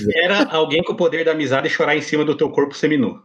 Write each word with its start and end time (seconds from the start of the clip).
espera 0.00 0.48
alguém 0.50 0.82
com 0.82 0.92
o 0.92 0.96
poder 0.96 1.24
da 1.24 1.32
amizade 1.32 1.68
chorar 1.68 1.96
em 1.96 2.02
cima 2.02 2.24
do 2.24 2.36
teu 2.36 2.50
corpo 2.50 2.74
seminu. 2.74 3.22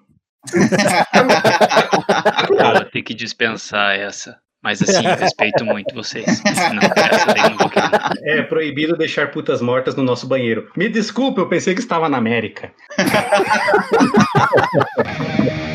Vou 2.49 2.85
ter 2.91 3.01
que 3.01 3.13
dispensar 3.13 3.95
essa. 3.95 4.37
Mas 4.63 4.81
assim, 4.81 5.01
respeito 5.01 5.65
muito 5.65 5.95
vocês. 5.95 6.41
Não, 6.43 7.03
essa 7.03 7.33
daí 7.33 7.49
não 7.49 7.57
vou 7.57 7.69
querer. 7.69 7.89
É 8.23 8.43
proibido 8.43 8.95
deixar 8.95 9.31
putas 9.31 9.59
mortas 9.59 9.95
no 9.95 10.03
nosso 10.03 10.27
banheiro. 10.27 10.69
Me 10.77 10.87
desculpe, 10.87 11.39
eu 11.39 11.49
pensei 11.49 11.73
que 11.73 11.79
estava 11.79 12.07
na 12.07 12.17
América. 12.17 12.71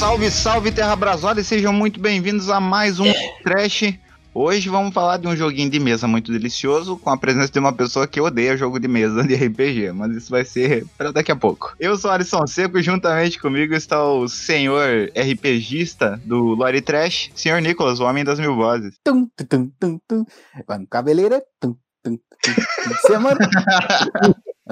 Salve, 0.00 0.30
salve, 0.30 0.72
Terra 0.72 0.96
Brasólia, 0.96 1.42
e 1.42 1.44
sejam 1.44 1.74
muito 1.74 2.00
bem-vindos 2.00 2.48
a 2.48 2.58
mais 2.58 2.98
um 2.98 3.04
Trash. 3.44 3.98
Hoje 4.32 4.70
vamos 4.70 4.94
falar 4.94 5.18
de 5.18 5.28
um 5.28 5.36
joguinho 5.36 5.68
de 5.68 5.78
mesa 5.78 6.08
muito 6.08 6.32
delicioso, 6.32 6.96
com 6.96 7.10
a 7.10 7.18
presença 7.18 7.52
de 7.52 7.58
uma 7.58 7.70
pessoa 7.70 8.06
que 8.08 8.18
odeia 8.18 8.56
jogo 8.56 8.80
de 8.80 8.88
mesa 8.88 9.22
de 9.22 9.34
RPG, 9.34 9.92
mas 9.92 10.12
isso 10.16 10.30
vai 10.30 10.42
ser 10.42 10.86
para 10.96 11.12
daqui 11.12 11.30
a 11.30 11.36
pouco. 11.36 11.74
Eu 11.78 11.98
sou 11.98 12.10
Alisson 12.10 12.46
Seco 12.46 12.78
e 12.78 12.82
juntamente 12.82 13.38
comigo 13.38 13.74
está 13.74 14.02
o 14.02 14.26
senhor 14.26 15.10
RPGista 15.14 16.18
do 16.24 16.54
Lore 16.54 16.80
Trash, 16.80 17.30
senhor 17.34 17.60
Nicolas, 17.60 18.00
o 18.00 18.04
homem 18.04 18.24
das 18.24 18.40
mil 18.40 18.56
vozes. 18.56 18.94
Tum, 19.04 19.28
tum, 19.36 19.44
tum, 19.44 19.70
tum, 19.78 20.00
tum. 20.08 20.24
Vai 20.66 20.78
no 20.78 20.86
cabeleira. 20.86 21.42
Tum, 21.60 21.76
tum, 22.02 22.16
tum, 22.16 22.54
tum. 22.54 22.94
Semana. 23.06 23.38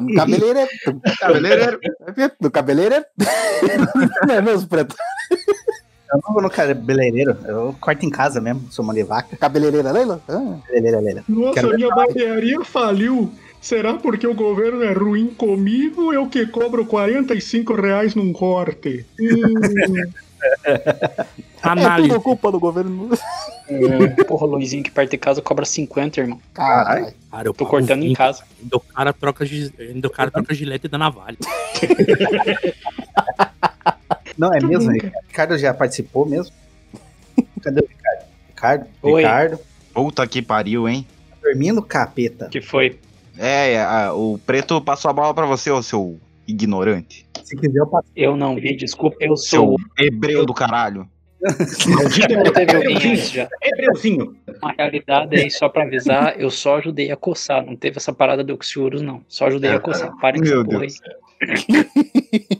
No 0.00 0.14
cabeleira. 0.14 0.66
Tum, 0.84 1.00
Cabeleireiro. 1.18 1.80
no 2.40 2.50
cabeleira. 2.50 3.04
Não 4.26 4.34
é 4.34 4.40
mesmo, 4.40 4.68
Preto? 4.68 4.94
Eu 5.30 6.20
não 6.24 6.32
vou 6.32 6.42
no 6.42 6.48
cabeleireiro, 6.50 7.36
eu 7.46 7.74
corto 7.80 8.04
em 8.06 8.10
casa 8.10 8.40
mesmo, 8.40 8.66
sou 8.70 8.84
mão 8.84 8.94
de 8.94 9.02
vaca. 9.02 9.36
Cabeleireira, 9.36 9.92
Leila? 9.92 10.20
Ah. 10.28 10.56
Cabeleireira, 10.66 11.00
Leila. 11.00 11.24
Nossa, 11.28 11.54
Quero- 11.54 11.74
minha 11.74 11.88
barbearia 11.90 12.64
faliu. 12.64 13.30
Será 13.60 13.94
porque 13.94 14.24
o 14.26 14.34
governo 14.34 14.82
é 14.84 14.92
ruim 14.92 15.26
comigo 15.28 16.04
ou 16.04 16.14
eu 16.14 16.28
que 16.28 16.46
cobro 16.46 16.86
45 16.86 17.74
reais 17.74 18.14
num 18.14 18.32
corte? 18.32 19.04
Hum, 19.20 20.10
É 20.64 21.26
Análise. 21.62 22.08
tudo 22.10 22.20
culpa 22.22 22.52
do 22.52 22.60
governo. 22.60 23.10
Porra, 24.28 24.46
o 24.46 24.50
Luizinho 24.50 24.84
que 24.84 24.90
perto 24.92 25.10
de 25.10 25.18
casa 25.18 25.42
cobra 25.42 25.64
50, 25.64 26.20
irmão. 26.20 26.40
Caralho. 26.54 27.12
Cara, 27.28 27.48
eu 27.48 27.52
Tô 27.52 27.66
cortando 27.66 28.04
em 28.04 28.08
20, 28.10 28.16
casa. 28.16 28.44
ainda 28.62 28.76
O 28.76 28.80
cara 28.80 29.12
troca, 29.12 29.44
gi- 29.44 29.74
ainda 29.80 30.06
o 30.06 30.10
cara 30.12 30.30
troca 30.30 30.54
gilete 30.54 30.86
da 30.86 30.96
navalha. 30.96 31.36
Não, 34.38 34.52
é 34.54 34.60
mesmo? 34.64 34.92
Ricardo 35.26 35.58
já 35.58 35.74
participou 35.74 36.24
mesmo? 36.26 36.54
Cadê 37.62 37.80
o 37.80 37.86
Ricardo? 37.88 38.24
Ricardo? 38.48 38.86
Oi. 39.02 39.22
Ricardo? 39.22 39.58
Puta 39.92 40.26
que 40.26 40.40
pariu, 40.40 40.88
hein? 40.88 41.06
Tá 41.30 41.36
dormindo, 41.42 41.82
capeta? 41.82 42.48
Que 42.48 42.60
foi? 42.60 42.98
É, 43.36 43.72
é, 43.74 43.82
a- 43.82 44.12
o 44.14 44.38
preto 44.38 44.80
passou 44.80 45.10
a 45.10 45.14
bola 45.14 45.34
pra 45.34 45.46
você, 45.46 45.70
ô 45.70 45.82
seu 45.82 46.18
ignorante. 46.46 47.26
Se 47.44 47.56
quiser, 47.56 47.78
eu 47.80 47.86
passo. 47.86 48.08
Eu 48.14 48.36
não 48.36 48.54
vi, 48.56 48.76
desculpa. 48.76 49.16
Eu 49.20 49.36
Seu 49.36 49.62
sou. 49.62 49.76
hebreu 49.98 50.44
do 50.46 50.52
caralho. 50.54 51.08
Já. 53.32 53.48
Hebreuzinho. 53.62 54.36
A 54.62 54.72
realidade 54.72 55.36
é, 55.36 55.48
só 55.50 55.68
pra 55.68 55.84
avisar, 55.84 56.38
eu 56.40 56.50
só 56.50 56.78
ajudei 56.78 57.10
a 57.10 57.16
coçar. 57.16 57.64
Não 57.64 57.76
teve 57.76 57.96
essa 57.98 58.12
parada 58.12 58.42
do 58.42 58.54
Oxiurus, 58.54 59.02
não. 59.02 59.22
Só 59.28 59.46
ajudei 59.46 59.70
a 59.70 59.78
coçar. 59.80 60.12
Parem 60.20 60.40
com 60.42 60.46
essa 60.48 60.64
porra 60.64 60.82
aí. 60.82 60.88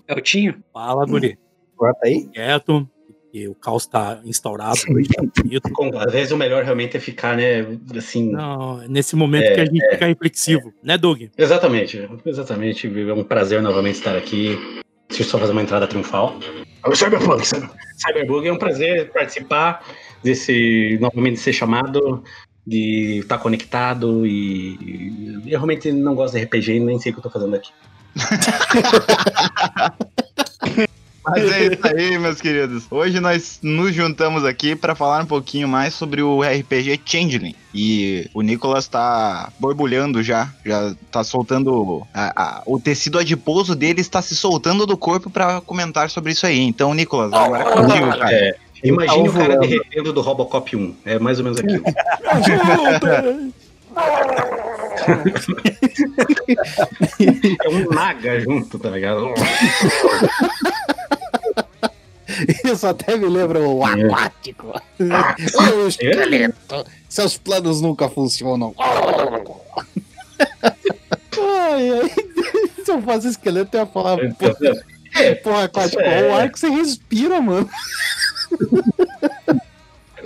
É 0.07 0.15
o 0.15 0.21
Tinho? 0.21 0.55
Fala, 0.73 1.05
guri. 1.07 1.39
Corta 1.79 2.07
aí. 2.07 2.27
Quieto. 2.29 2.89
E 3.33 3.47
o 3.47 3.55
caos 3.55 3.87
tá 3.87 4.21
instaurado 4.25 4.79
tá. 4.81 5.71
Com- 5.73 5.99
Às 5.99 6.13
vezes 6.13 6.33
o 6.33 6.37
melhor 6.37 6.65
realmente 6.65 6.97
é 6.97 7.01
ficar, 7.01 7.37
né, 7.37 7.67
assim... 7.97 8.33
Não, 8.33 8.83
é 8.83 8.89
nesse 8.89 9.15
momento 9.15 9.45
É, 9.45 9.55
que 9.55 9.61
a 9.61 9.65
gente 9.67 9.91
fica 9.91 10.07
reflexivo, 10.07 10.73
né, 10.83 10.97
Doug? 10.97 11.25
Exatamente, 11.37 12.09
exatamente. 12.25 12.87
É 12.87 13.13
um 13.13 13.23
prazer 13.23 13.61
novamente 13.61 13.97
estar 13.97 14.17
aqui. 14.17 14.59
Deixa 15.09 15.25
eu 15.25 15.29
só 15.29 15.39
fazer 15.39 15.53
uma 15.53 15.61
entrada 15.63 15.87
triunfal. 15.87 16.39
O 16.87 16.97
Cyberpunk, 16.97 17.47
Cyber- 17.47 17.69
Cyberbug, 17.99 18.49
é 18.49 18.53
um 18.53 18.59
prazer 18.59 19.13
participar 19.13 19.85
desse, 20.23 20.97
novamente 20.99 21.39
ser 21.39 21.53
chamado, 21.53 22.25
de 22.67 23.19
estar 23.19 23.37
conectado 23.39 24.27
e 24.27 25.43
eu 25.47 25.59
realmente 25.59 25.93
não 25.93 26.15
gosto 26.15 26.35
de 26.35 26.43
RPG 26.45 26.77
e 26.77 26.81
nem 26.81 26.99
sei 26.99 27.13
o 27.13 27.15
que 27.15 27.19
eu 27.19 27.23
tô 27.25 27.31
fazendo 27.31 27.55
aqui. 27.57 27.71
Mas 31.31 31.53
é 31.53 31.67
isso 31.67 31.87
aí, 31.87 32.19
meus 32.19 32.41
queridos. 32.41 32.85
Hoje 32.91 33.21
nós 33.21 33.59
nos 33.63 33.95
juntamos 33.95 34.45
aqui 34.45 34.75
para 34.77 34.95
falar 34.95 35.23
um 35.23 35.27
pouquinho 35.27 35.69
mais 35.69 35.95
sobre 35.95 36.23
o 36.23 36.43
RPG 36.43 37.01
Changeling. 37.05 37.55
E 37.75 38.29
o 38.35 38.41
Nicolas 38.43 38.89
tá 38.89 39.53
borbulhando 39.59 40.23
já, 40.23 40.49
já 40.65 40.95
tá 41.11 41.23
soltando. 41.25 42.03
a- 42.15 42.33
a- 42.37 42.63
o 42.67 42.79
tecido 42.81 43.19
adiposo 43.19 43.75
dele 43.75 44.01
está 44.01 44.21
se 44.23 44.35
soltando 44.35 44.87
do 44.87 44.97
corpo 44.97 45.29
para 45.31 45.61
comentar 45.61 46.09
sobre 46.11 46.33
isso 46.33 46.47
aí. 46.47 46.61
Então, 46.61 46.95
Nicolas, 46.95 47.33
agora 47.33 47.63
é 47.63 47.73
contigo, 47.73 48.09
cara. 48.19 48.33
É, 48.33 48.55
imagine 48.85 49.29
o 49.29 49.33
cara 49.33 49.57
derretendo 49.59 50.13
do 50.13 50.21
Robocop 50.21 50.75
1. 50.77 50.95
É 51.05 51.19
mais 51.19 51.39
ou 51.39 51.45
menos 51.45 51.59
aquilo. 51.59 51.83
É 57.65 57.69
um 57.69 57.89
naga 57.95 58.41
junto, 58.41 58.79
tá 58.79 58.91
ligado? 58.91 59.33
Isso 62.65 62.87
até 62.87 63.17
me 63.17 63.27
lembra 63.27 63.61
o 63.61 63.85
aquático. 63.85 64.73
Ô, 65.01 65.89
esqueleto. 65.89 66.85
Seus 67.09 67.39
planos 67.39 67.81
nunca 67.81 68.09
funcionam. 68.09 68.75
Ai, 71.41 71.91
ai. 71.91 72.11
Se 72.85 72.91
eu 72.91 73.01
fosse 73.03 73.29
esqueleto, 73.29 73.77
eu 73.77 73.81
ia 73.81 73.87
falar, 73.87 74.19
É, 75.15 75.35
porra, 75.37 75.65
aquático, 75.65 76.01
é. 76.01 76.21
é 76.21 76.31
o 76.31 76.35
ar 76.35 76.51
que 76.51 76.59
você 76.59 76.69
respira, 76.69 77.41
mano. 77.41 77.69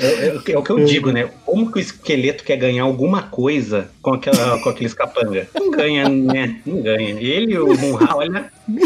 É, 0.03 0.27
é 0.29 0.35
o 0.35 0.43
que- 0.43 0.53
é 0.53 0.57
eu 0.57 0.85
digo, 0.85 1.13
né? 1.13 1.29
Como 1.47 1.71
que 1.71 1.79
o 1.79 1.81
esqueleto 1.81 2.43
quer 2.45 2.57
ganhar 2.57 2.83
alguma 2.83 3.23
coisa 3.23 3.89
com, 4.03 4.15
aquela, 4.15 4.59
com 4.61 4.69
aqueles 4.71 4.93
capanga? 4.95 5.47
Não 5.55 5.71
ganha, 5.71 6.09
né? 6.09 6.57
Não 6.67 6.83
ganha. 6.83 7.11
Ele 7.21 7.53
e 7.55 7.59
o 7.59 7.69
Munha, 7.79 8.09
olha, 8.15 8.51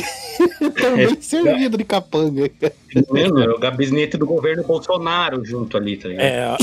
Também 0.80 1.16
servido 1.20 1.76
de 1.78 1.84
capanga. 1.84 2.50
mesmo, 3.10 3.38
é 3.40 3.48
o 3.48 3.58
gabinete 3.58 4.16
do 4.16 4.26
governo 4.26 4.62
Bolsonaro 4.64 5.44
junto 5.44 5.76
ali, 5.76 5.96
tá 5.96 6.08
ligado? 6.08 6.24
É, 6.24 6.56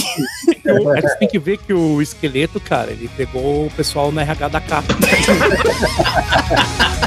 o- 0.79 0.89
a 0.89 1.01
gente 1.01 1.19
tem 1.19 1.27
que 1.27 1.39
ver 1.39 1.57
que 1.57 1.73
o 1.73 2.01
esqueleto, 2.01 2.59
cara, 2.59 2.91
ele 2.91 3.09
pegou 3.17 3.67
o 3.67 3.71
pessoal 3.71 4.11
no 4.11 4.19
RH 4.19 4.47
da 4.49 4.61
capa. 4.61 4.93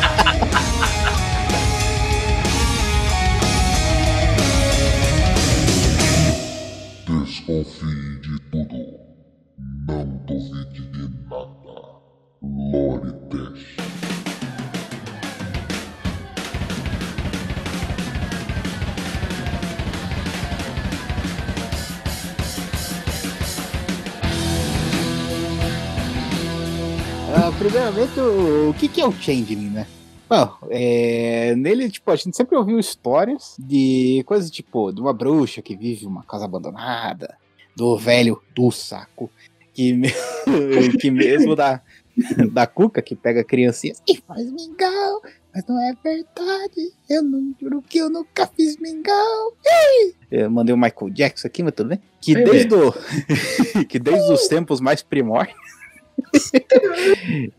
Ah, 27.35 27.53
primeiramente, 27.59 28.19
o, 28.21 28.73
que, 28.75 28.89
que 28.89 29.01
é 29.01 29.07
o 29.07 29.13
Changeling, 29.13 29.71
né? 29.71 29.87
Bom, 30.29 30.57
é, 30.71 31.55
nele, 31.57 31.91
tipo, 31.91 32.11
a 32.11 32.17
gente 32.17 32.37
sempre 32.37 32.57
ouviu 32.57 32.79
histórias 32.79 33.55
de 33.59 34.23
coisas 34.27 34.51
tipo, 34.51 34.91
de 34.93 35.01
uma 35.01 35.13
bruxa 35.13 35.63
que 35.63 35.77
vive 35.77 36.07
uma 36.07 36.23
casa 36.25 36.45
abandonada, 36.47 37.37
do 37.77 37.97
velho 37.97 38.41
do 38.55 38.71
saco, 38.71 39.31
que, 39.75 39.93
me- 39.93 40.11
que 41.01 41.11
mesmo 41.11 41.55
da, 41.55 41.81
da 42.53 42.67
cuca 42.67 43.03
que 43.03 43.15
pega 43.15 43.45
criancinhas 43.45 44.03
e 44.09 44.17
faz 44.17 44.51
mingau, 44.51 45.23
mas 45.55 45.65
não 45.67 45.81
é 45.81 45.95
verdade, 46.03 46.93
eu 47.09 47.23
não 47.23 47.55
juro 47.61 47.83
que 47.83 47.99
eu 47.99 48.11
nunca 48.11 48.47
fiz 48.47 48.77
mingau. 48.79 49.57
Ei! 49.65 50.15
Eu 50.31 50.51
mandei 50.51 50.75
o 50.75 50.79
Michael 50.79 51.11
Jackson 51.11 51.47
aqui, 51.47 51.63
mas 51.63 51.75
tudo 51.75 51.91
bem? 51.91 52.01
Que 52.21 52.35
desde, 52.35 52.75
o, 52.75 52.93
que 53.89 53.99
desde 53.99 54.33
os 54.33 54.49
tempos 54.49 54.81
mais 54.81 55.03
primórdios, 55.03 55.57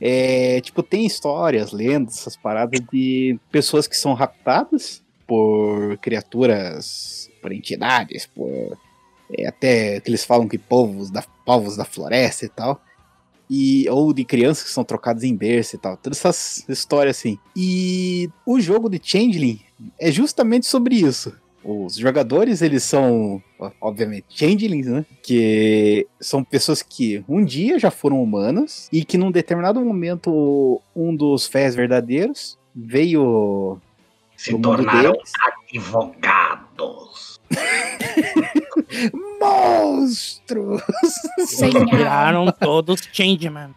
é, 0.00 0.60
tipo, 0.60 0.82
tem 0.82 1.04
histórias, 1.04 1.72
lendas, 1.72 2.18
essas 2.18 2.36
paradas 2.36 2.80
de 2.92 3.38
pessoas 3.50 3.86
que 3.86 3.96
são 3.96 4.14
raptadas 4.14 5.02
por 5.26 5.96
criaturas, 5.98 7.30
por 7.40 7.52
entidades, 7.52 8.26
por 8.26 8.78
é, 9.36 9.46
até 9.46 10.00
que 10.00 10.10
eles 10.10 10.24
falam 10.24 10.46
que 10.46 10.58
povos 10.58 11.10
da, 11.10 11.22
povos 11.44 11.76
da 11.76 11.84
floresta 11.84 12.44
e 12.44 12.48
tal. 12.48 12.80
E, 13.54 13.86
ou 13.90 14.14
de 14.14 14.24
crianças 14.24 14.64
que 14.64 14.70
são 14.70 14.82
trocadas 14.82 15.24
em 15.24 15.36
berço 15.36 15.76
e 15.76 15.78
tal. 15.78 15.94
Todas 15.98 16.18
essas 16.18 16.64
histórias 16.68 17.18
assim. 17.18 17.38
E 17.54 18.30
o 18.46 18.58
jogo 18.58 18.88
de 18.88 18.98
Changeling 19.02 19.60
é 20.00 20.10
justamente 20.10 20.64
sobre 20.64 20.94
isso. 20.94 21.34
Os 21.62 21.94
jogadores, 21.96 22.62
eles 22.62 22.82
são, 22.82 23.40
obviamente, 23.80 24.24
changelings, 24.30 24.86
né? 24.88 25.04
Que 25.22 26.06
são 26.18 26.42
pessoas 26.42 26.82
que 26.82 27.22
um 27.28 27.44
dia 27.44 27.78
já 27.78 27.88
foram 27.90 28.20
humanas 28.22 28.88
e 28.90 29.04
que 29.04 29.16
num 29.18 29.30
determinado 29.30 29.80
momento 29.80 30.80
um 30.96 31.14
dos 31.14 31.46
fés 31.46 31.74
verdadeiros 31.76 32.58
veio 32.74 33.78
Se 34.36 34.58
tornaram 34.58 35.12
deles. 35.12 35.32
advogados. 35.72 37.40
monstros! 39.40 40.82
Viraram 41.90 42.46
todos 42.52 43.00
Changeman. 43.12 43.70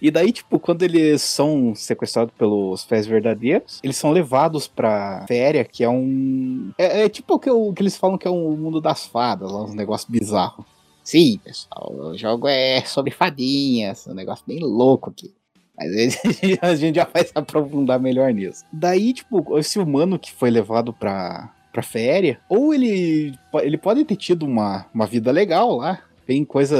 E 0.00 0.10
daí, 0.10 0.32
tipo, 0.32 0.58
quando 0.58 0.82
eles 0.82 1.22
são 1.22 1.74
sequestrados 1.74 2.34
pelos 2.36 2.84
fés 2.84 3.06
verdadeiros, 3.06 3.80
eles 3.82 3.96
são 3.96 4.10
levados 4.10 4.66
pra 4.66 5.24
Féria, 5.26 5.64
que 5.64 5.82
é 5.82 5.88
um. 5.88 6.72
É, 6.76 7.04
é 7.04 7.08
tipo 7.08 7.34
o 7.34 7.38
que, 7.38 7.50
o 7.50 7.72
que 7.72 7.82
eles 7.82 7.96
falam 7.96 8.18
que 8.18 8.26
é 8.26 8.30
um 8.30 8.56
mundo 8.56 8.80
das 8.80 9.06
fadas, 9.06 9.50
lá, 9.50 9.62
uns 9.62 9.74
negócios 9.74 10.10
bizarros. 10.10 10.66
Sim, 11.02 11.40
pessoal, 11.42 11.92
o 11.92 12.16
jogo 12.16 12.46
é 12.46 12.82
sobre 12.82 13.10
fadinhas, 13.10 14.06
um 14.06 14.14
negócio 14.14 14.44
bem 14.46 14.60
louco 14.60 15.10
aqui. 15.10 15.32
Mas 15.76 16.18
a 16.62 16.74
gente 16.74 16.96
já 16.96 17.04
vai 17.04 17.24
se 17.24 17.32
aprofundar 17.34 17.98
melhor 17.98 18.32
nisso. 18.32 18.64
Daí, 18.72 19.12
tipo, 19.12 19.58
esse 19.58 19.78
humano 19.78 20.18
que 20.18 20.32
foi 20.32 20.50
levado 20.50 20.92
pra, 20.92 21.50
pra 21.72 21.82
féria, 21.82 22.38
ou 22.48 22.74
ele, 22.74 23.34
ele 23.62 23.78
pode 23.78 24.04
ter 24.04 24.16
tido 24.16 24.44
uma, 24.44 24.86
uma 24.92 25.06
vida 25.06 25.32
legal 25.32 25.76
lá, 25.76 26.02
tem 26.26 26.44
coisa, 26.44 26.76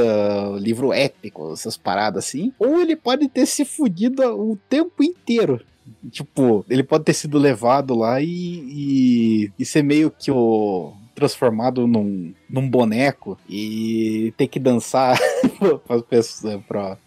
livro 0.59 0.93
épico, 0.93 1.53
essas 1.53 1.77
paradas 1.77 2.25
assim. 2.25 2.53
Ou 2.59 2.81
ele 2.81 2.95
pode 2.95 3.29
ter 3.29 3.47
se 3.47 3.65
fudido 3.65 4.23
o 4.23 4.57
tempo 4.69 5.03
inteiro. 5.03 5.61
Tipo, 6.11 6.65
ele 6.71 6.83
pode 6.83 7.05
ter 7.05 7.13
sido 7.13 7.39
levado 7.39 7.95
lá 7.95 8.21
e, 8.21 8.29
e, 8.29 9.53
e 9.59 9.65
ser 9.65 9.83
meio 9.83 10.11
que 10.11 10.31
o. 10.31 10.93
transformado 11.15 11.87
num, 11.87 12.33
num 12.49 12.69
boneco 12.69 13.37
e 13.49 14.33
ter 14.37 14.47
que 14.47 14.61
dançar 14.61 15.19
para 15.87 16.59
pra 16.67 16.99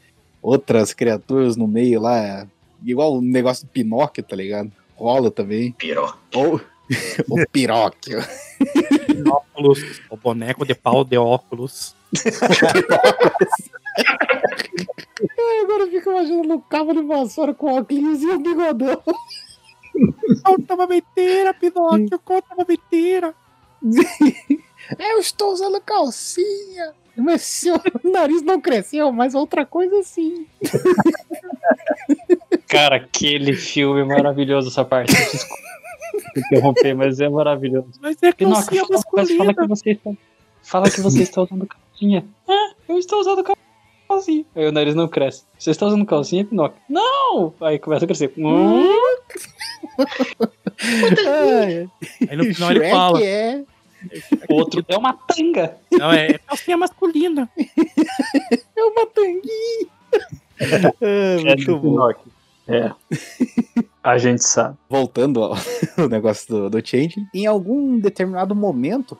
outras 0.41 0.93
criaturas 0.93 1.55
no 1.55 1.67
meio 1.67 2.01
lá. 2.01 2.45
Igual 2.83 3.15
o 3.15 3.21
negócio 3.21 3.65
do 3.65 3.69
Pinóquio, 3.69 4.23
tá 4.23 4.35
ligado? 4.35 4.71
Rola 4.95 5.31
também. 5.31 5.71
Pirou. 5.71 6.13
Ou 6.33 6.61
o 7.29 7.45
Piróquio. 7.51 8.19
Óculos. 9.27 10.01
O 10.09 10.17
boneco 10.17 10.65
de 10.65 10.75
pau 10.75 11.03
de 11.03 11.17
óculos. 11.17 11.95
Ai, 15.39 15.59
agora 15.63 15.83
eu 15.83 15.91
fico 15.91 16.11
imaginando 16.11 16.55
o 16.55 16.61
cabo 16.61 16.93
de 16.93 17.01
vassoura 17.01 17.53
com 17.53 17.73
óculos 17.73 18.21
e 18.21 18.27
o 18.27 18.39
bigodão. 18.39 19.01
Conta 20.43 20.73
uma 20.75 20.87
mentira, 20.87 21.53
Pinóquio. 21.53 22.19
Conta 22.19 22.53
uma 22.53 22.65
mentira. 22.67 23.33
Eu 24.99 25.19
estou 25.19 25.51
usando 25.51 25.81
calcinha. 25.81 26.93
Mas 27.17 27.43
seu 27.43 27.79
nariz 28.03 28.41
não 28.41 28.59
cresceu, 28.59 29.11
mas 29.11 29.33
outra 29.33 29.65
coisa 29.65 30.03
sim. 30.03 30.45
Cara, 32.67 32.97
aquele 32.97 33.53
filme 33.53 34.03
maravilhoso, 34.03 34.67
essa 34.67 34.83
parte. 34.83 35.15
Desculpa 35.15 35.63
interromper, 36.35 36.93
mas 36.95 37.19
é 37.19 37.29
maravilhoso. 37.29 37.89
Mas 38.01 38.21
é 38.21 38.31
calcinha 38.31 38.85
fala, 38.85 39.01
fala 39.01 39.23
que 39.23 39.27
masculina. 39.31 39.67
você 39.67 39.91
está. 39.91 40.11
Fala 40.63 40.89
que 40.89 41.01
você 41.01 41.23
está 41.23 41.41
usando 41.43 41.67
calcinha. 41.67 42.25
Ah, 42.47 42.71
eu 42.89 42.97
estou 42.97 43.19
usando 43.19 43.43
calcinha. 44.07 44.45
Aí 44.55 44.67
o 44.67 44.71
nariz 44.71 44.95
não 44.95 45.07
cresce. 45.07 45.43
Você 45.57 45.71
está 45.71 45.85
usando 45.85 46.05
calcinha, 46.05 46.45
Pinóquio? 46.45 46.79
Não! 46.89 47.53
Aí 47.61 47.77
começa 47.79 48.05
a 48.05 48.07
crescer. 48.07 48.31
Hum, 48.37 48.83
Ai, 51.27 51.89
Aí 52.29 52.35
no 52.37 52.45
final 52.53 52.71
ele 52.71 52.89
fala. 52.89 53.23
é. 53.23 53.63
outro 54.49 54.83
é 54.87 54.97
uma 54.97 55.13
tanga. 55.13 55.77
Não, 55.91 56.11
é 56.11 56.37
calcinha 56.39 56.77
masculina. 56.77 57.49
É 58.75 58.83
uma 58.83 59.05
tanguinha. 59.07 59.87
Ah, 60.61 61.43
muito 61.45 61.77
bom. 61.77 61.81
Pinóquio. 61.91 62.31
É. 62.67 62.91
A 64.05 64.19
gente 64.19 64.43
sabe. 64.43 64.77
Voltando 64.87 65.43
ao 65.43 65.55
negócio 66.07 66.47
do, 66.47 66.69
do 66.69 66.87
Change, 66.87 67.27
em 67.33 67.47
algum 67.47 67.97
determinado 67.97 68.53
momento, 68.53 69.17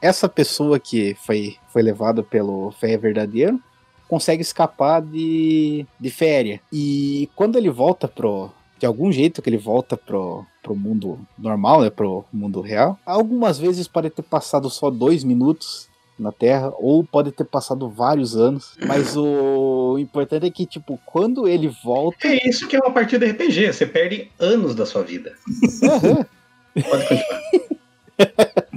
essa 0.00 0.28
pessoa 0.28 0.78
que 0.78 1.16
foi, 1.16 1.56
foi 1.72 1.82
levada 1.82 2.22
pelo 2.22 2.70
Fé 2.70 2.96
Verdadeiro 2.96 3.60
consegue 4.08 4.40
escapar 4.40 5.02
de, 5.02 5.84
de 5.98 6.08
féria. 6.08 6.60
E 6.72 7.28
quando 7.34 7.58
ele 7.58 7.68
volta 7.68 8.06
pro. 8.06 8.48
De 8.78 8.86
algum 8.86 9.10
jeito 9.10 9.42
que 9.42 9.50
ele 9.50 9.58
volta 9.58 9.96
pro, 9.96 10.46
pro 10.62 10.76
mundo 10.76 11.18
normal, 11.36 11.80
né? 11.80 11.90
Pro 11.90 12.24
mundo 12.32 12.60
real. 12.60 12.96
Algumas 13.04 13.58
vezes 13.58 13.88
pode 13.88 14.08
ter 14.08 14.22
passado 14.22 14.70
só 14.70 14.88
dois 14.88 15.24
minutos 15.24 15.87
na 16.18 16.32
Terra, 16.32 16.72
ou 16.78 17.04
pode 17.04 17.30
ter 17.32 17.44
passado 17.44 17.88
vários 17.88 18.36
anos. 18.36 18.76
Mas 18.86 19.16
o 19.16 19.96
importante 19.98 20.46
é 20.46 20.50
que, 20.50 20.66
tipo, 20.66 20.98
quando 21.06 21.46
ele 21.46 21.68
volta. 21.84 22.26
É 22.26 22.48
isso 22.48 22.66
que 22.66 22.76
é 22.76 22.80
uma 22.80 22.90
partida 22.92 23.26
RPG. 23.26 23.72
Você 23.72 23.86
perde 23.86 24.30
anos 24.38 24.74
da 24.74 24.84
sua 24.84 25.02
vida. 25.02 25.32
Pode 26.74 27.06
continuar. 27.08 27.40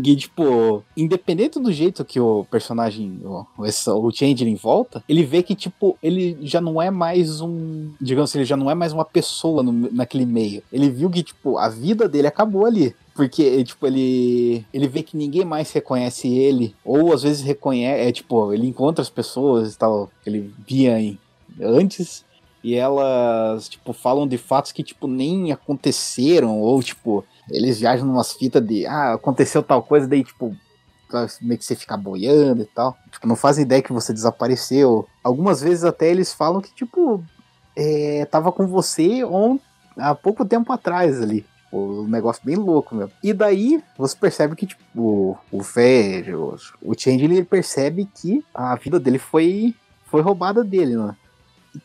Que, 0.03 0.15
tipo, 0.15 0.83
independente 0.95 1.59
do 1.59 1.71
jeito 1.71 2.05
que 2.05 2.19
o 2.19 2.45
personagem, 2.51 3.19
o, 3.23 3.45
o 3.57 4.11
Changeling 4.11 4.55
volta, 4.55 5.03
ele 5.09 5.23
vê 5.23 5.41
que, 5.41 5.55
tipo, 5.55 5.97
ele 6.01 6.37
já 6.41 6.61
não 6.61 6.79
é 6.81 6.91
mais 6.91 7.41
um. 7.41 7.91
Digamos 7.99 8.29
assim, 8.29 8.39
ele 8.39 8.45
já 8.45 8.55
não 8.57 8.69
é 8.69 8.75
mais 8.75 8.93
uma 8.93 9.05
pessoa 9.05 9.63
no- 9.63 9.89
naquele 9.91 10.25
meio. 10.27 10.61
Ele 10.71 10.89
viu 10.89 11.09
que, 11.09 11.23
tipo, 11.23 11.57
a 11.57 11.67
vida 11.69 12.07
dele 12.07 12.27
acabou 12.27 12.65
ali. 12.65 12.95
Porque, 13.21 13.63
tipo, 13.63 13.85
ele. 13.85 14.65
Ele 14.73 14.87
vê 14.87 15.03
que 15.03 15.15
ninguém 15.15 15.45
mais 15.45 15.71
reconhece 15.71 16.27
ele. 16.27 16.75
Ou 16.83 17.13
às 17.13 17.21
vezes 17.21 17.43
reconhece. 17.43 18.01
É 18.01 18.11
tipo, 18.11 18.51
ele 18.51 18.65
encontra 18.65 19.03
as 19.03 19.11
pessoas 19.11 19.75
e 19.75 19.77
tal. 19.77 20.09
Ele 20.25 20.51
via 20.67 20.97
antes. 21.61 22.25
E 22.63 22.73
elas, 22.73 23.69
tipo, 23.69 23.93
falam 23.93 24.27
de 24.27 24.39
fatos 24.39 24.71
que, 24.71 24.81
tipo, 24.81 25.05
nem 25.05 25.51
aconteceram. 25.51 26.59
Ou, 26.59 26.81
tipo, 26.81 27.23
eles 27.51 27.79
viajam 27.79 28.07
numas 28.07 28.33
fitas 28.33 28.65
de, 28.65 28.87
ah, 28.87 29.13
aconteceu 29.13 29.61
tal 29.61 29.83
coisa, 29.83 30.07
daí, 30.07 30.23
tipo, 30.23 30.57
meio 31.43 31.59
que 31.59 31.65
você 31.65 31.75
fica 31.75 31.95
boiando 31.95 32.63
e 32.63 32.65
tal. 32.65 32.97
Tipo, 33.11 33.27
não 33.27 33.35
fazem 33.35 33.65
ideia 33.65 33.83
que 33.83 33.93
você 33.93 34.11
desapareceu. 34.11 35.07
Algumas 35.23 35.61
vezes 35.61 35.83
até 35.83 36.09
eles 36.09 36.33
falam 36.33 36.59
que, 36.59 36.73
tipo, 36.73 37.23
é, 37.75 38.25
tava 38.31 38.51
com 38.51 38.65
você 38.65 39.23
on, 39.23 39.59
há 39.95 40.15
pouco 40.15 40.43
tempo 40.43 40.73
atrás 40.73 41.21
ali. 41.21 41.45
Tipo, 41.71 42.01
um 42.01 42.07
negócio 42.07 42.41
bem 42.43 42.57
louco 42.57 42.93
mesmo. 42.93 43.13
E 43.23 43.31
daí 43.31 43.81
você 43.97 44.15
percebe 44.15 44.55
que, 44.57 44.67
tipo, 44.67 44.83
o, 44.93 45.37
o 45.49 45.63
Fed, 45.63 46.35
o, 46.35 46.55
o 46.81 46.93
Change, 46.97 47.23
ele 47.23 47.43
percebe 47.45 48.07
que 48.13 48.43
a 48.53 48.75
vida 48.75 48.99
dele 48.99 49.17
foi, 49.17 49.73
foi 50.05 50.21
roubada 50.21 50.63
dele, 50.63 50.97
né? 50.97 51.15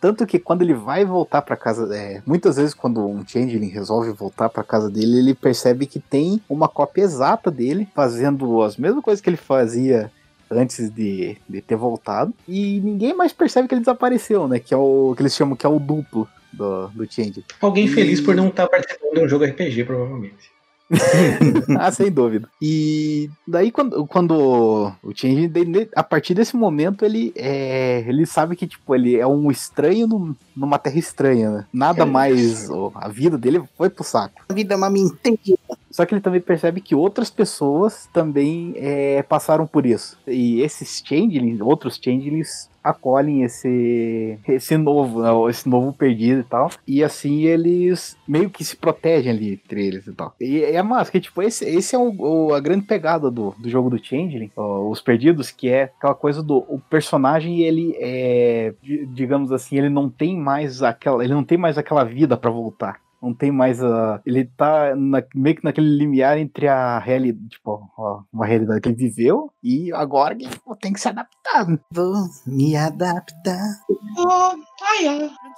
Tanto 0.01 0.27
que 0.27 0.41
quando 0.41 0.63
ele 0.63 0.75
vai 0.75 1.05
voltar 1.05 1.43
pra 1.43 1.57
casa, 1.57 1.95
é, 1.97 2.21
muitas 2.27 2.57
vezes 2.57 2.75
quando 2.75 3.07
um 3.07 3.25
Changeling 3.25 3.69
resolve 3.69 4.11
voltar 4.11 4.49
pra 4.49 4.65
casa 4.65 4.91
dele, 4.91 5.19
ele 5.19 5.35
percebe 5.35 5.87
que 5.87 6.01
tem 6.01 6.43
uma 6.49 6.69
cópia 6.69 7.03
exata 7.03 7.53
dele, 7.53 7.87
fazendo 7.95 8.63
as 8.63 8.77
mesmas 8.77 9.05
coisas 9.05 9.21
que 9.21 9.31
ele 9.31 9.37
fazia 9.37 10.11
antes 10.51 10.91
de, 10.91 11.37
de 11.49 11.61
ter 11.61 11.77
voltado. 11.77 12.35
E 12.49 12.81
ninguém 12.81 13.15
mais 13.15 13.33
percebe 13.33 13.69
que 13.69 13.75
ele 13.75 13.83
desapareceu, 13.83 14.49
né? 14.49 14.59
Que 14.59 14.75
é 14.75 14.77
o 14.77 15.15
que 15.17 15.23
eles 15.23 15.37
chamam 15.37 15.55
que 15.55 15.65
é 15.65 15.69
o 15.69 15.79
duplo 15.79 16.27
do, 16.57 16.89
do 16.89 17.11
Changeling. 17.11 17.45
Alguém 17.61 17.87
feliz 17.89 18.21
por 18.21 18.35
não 18.35 18.49
estar 18.49 18.67
participando 18.69 19.15
de 19.15 19.21
um 19.21 19.29
jogo 19.29 19.45
RPG, 19.45 19.85
provavelmente. 19.85 20.57
ah, 21.81 21.91
sem 21.91 22.11
dúvida. 22.13 22.49
E 22.63 23.29
daí 23.47 23.73
quando, 23.73 24.07
quando 24.07 24.93
o 25.03 25.13
Change, 25.15 25.51
a 25.97 26.03
partir 26.03 26.33
desse 26.35 26.55
momento, 26.57 27.05
ele 27.05 27.33
é, 27.35 28.05
ele 28.07 28.25
sabe 28.25 28.55
que 28.55 28.69
tipo 28.69 28.95
ele 28.95 29.17
é 29.17 29.27
um 29.27 29.51
estranho 29.51 30.07
num- 30.07 30.35
numa 30.57 30.79
terra 30.79 30.99
estranha, 30.99 31.51
né? 31.51 31.67
Nada 31.73 32.03
É. 32.03 32.07
mais, 32.07 32.71
ó, 32.71 32.93
a 32.95 33.09
vida 33.09 33.37
dele 33.37 33.63
foi 33.77 33.91
pro 33.91 34.05
saco. 34.05 34.43
A 34.49 34.55
vida 34.55 34.75
é 34.75 34.77
uma 34.77 34.89
mentira. 34.89 35.59
Só 35.97 36.05
que 36.05 36.13
ele 36.13 36.21
também 36.21 36.43
percebe 36.43 36.83
que 36.83 36.95
outras 36.95 37.31
pessoas 37.31 38.07
também 38.13 38.75
é, 38.77 39.23
passaram 39.23 39.67
por 39.67 39.87
isso. 39.87 40.19
E 40.27 40.61
esses 40.61 41.03
changelings, 41.03 41.59
outros 41.59 41.97
changelings 41.97 42.69
acolhem 42.85 43.43
esse 43.43 44.39
esse 44.47 44.77
novo, 44.77 45.23
né, 45.23 45.31
esse 45.51 45.67
novo 45.67 45.91
perdido 45.95 46.41
e 46.41 46.45
tal. 46.45 46.71
E 46.87 47.03
assim 47.03 47.45
eles 47.45 48.15
meio 48.29 48.51
que 48.51 48.63
se 48.63 48.77
protegem 48.77 49.33
ali 49.33 49.55
entre 49.55 49.87
eles 49.87 50.07
e 50.07 50.13
tal. 50.13 50.35
E 50.39 50.61
é 50.63 50.83
massa, 50.83 51.11
que 51.11 51.19
tipo, 51.19 51.41
esse, 51.43 51.65
esse 51.65 51.97
é 51.97 51.99
o, 51.99 52.15
o- 52.49 52.53
a 52.55 52.61
grande 52.61 52.85
pegada 52.85 53.31
do, 53.31 53.55
do 53.59 53.69
jogo 53.71 53.89
do 53.89 53.99
Changeling, 53.99 54.51
ó, 54.55 54.89
os 54.91 55.01
perdidos, 55.01 55.51
que 55.51 55.69
é 55.71 55.85
aquela 55.85 56.15
coisa 56.15 56.43
do 56.43 56.59
o 56.69 56.79
personagem, 56.91 57.63
ele 57.63 57.97
é, 57.99 58.75
di- 58.83 59.07
digamos 59.07 59.51
assim, 59.51 59.79
ele 59.79 59.89
não 59.89 60.11
tem 60.11 60.37
mais 60.39 60.83
aquela, 60.83 61.25
ele 61.25 61.33
não 61.33 61.43
tem 61.43 61.57
mais 61.57 61.79
aquela 61.79 62.05
vida 62.05 62.37
pra 62.37 62.51
voltar. 62.51 63.01
Não 63.23 63.35
tem 63.35 63.51
mais 63.51 63.83
a. 63.83 64.21
Ele 64.27 64.45
tá 64.45 64.95
na- 64.95 65.23
meio 65.35 65.57
que 65.57 65.65
naquele 65.65 65.89
limiar 65.97 66.39
entre 66.39 66.69
a 66.69 66.99
realidade, 66.99 67.49
tipo, 67.49 67.91
ó, 67.97 68.23
uma 68.33 68.47
realidade 68.47 68.81
que 68.81 68.89
ele 68.89 68.97
viveu 68.97 69.51
e 69.63 69.93
agora 69.93 70.35
que 70.35 70.47
pô, 70.61 70.77
tem 70.77 70.93
que 70.93 71.01
se 71.01 71.09
adaptar. 71.09 71.67
Vou 71.91 72.15
me 72.47 72.77
adaptar. 72.77 73.59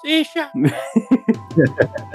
Deixa. 0.02 0.50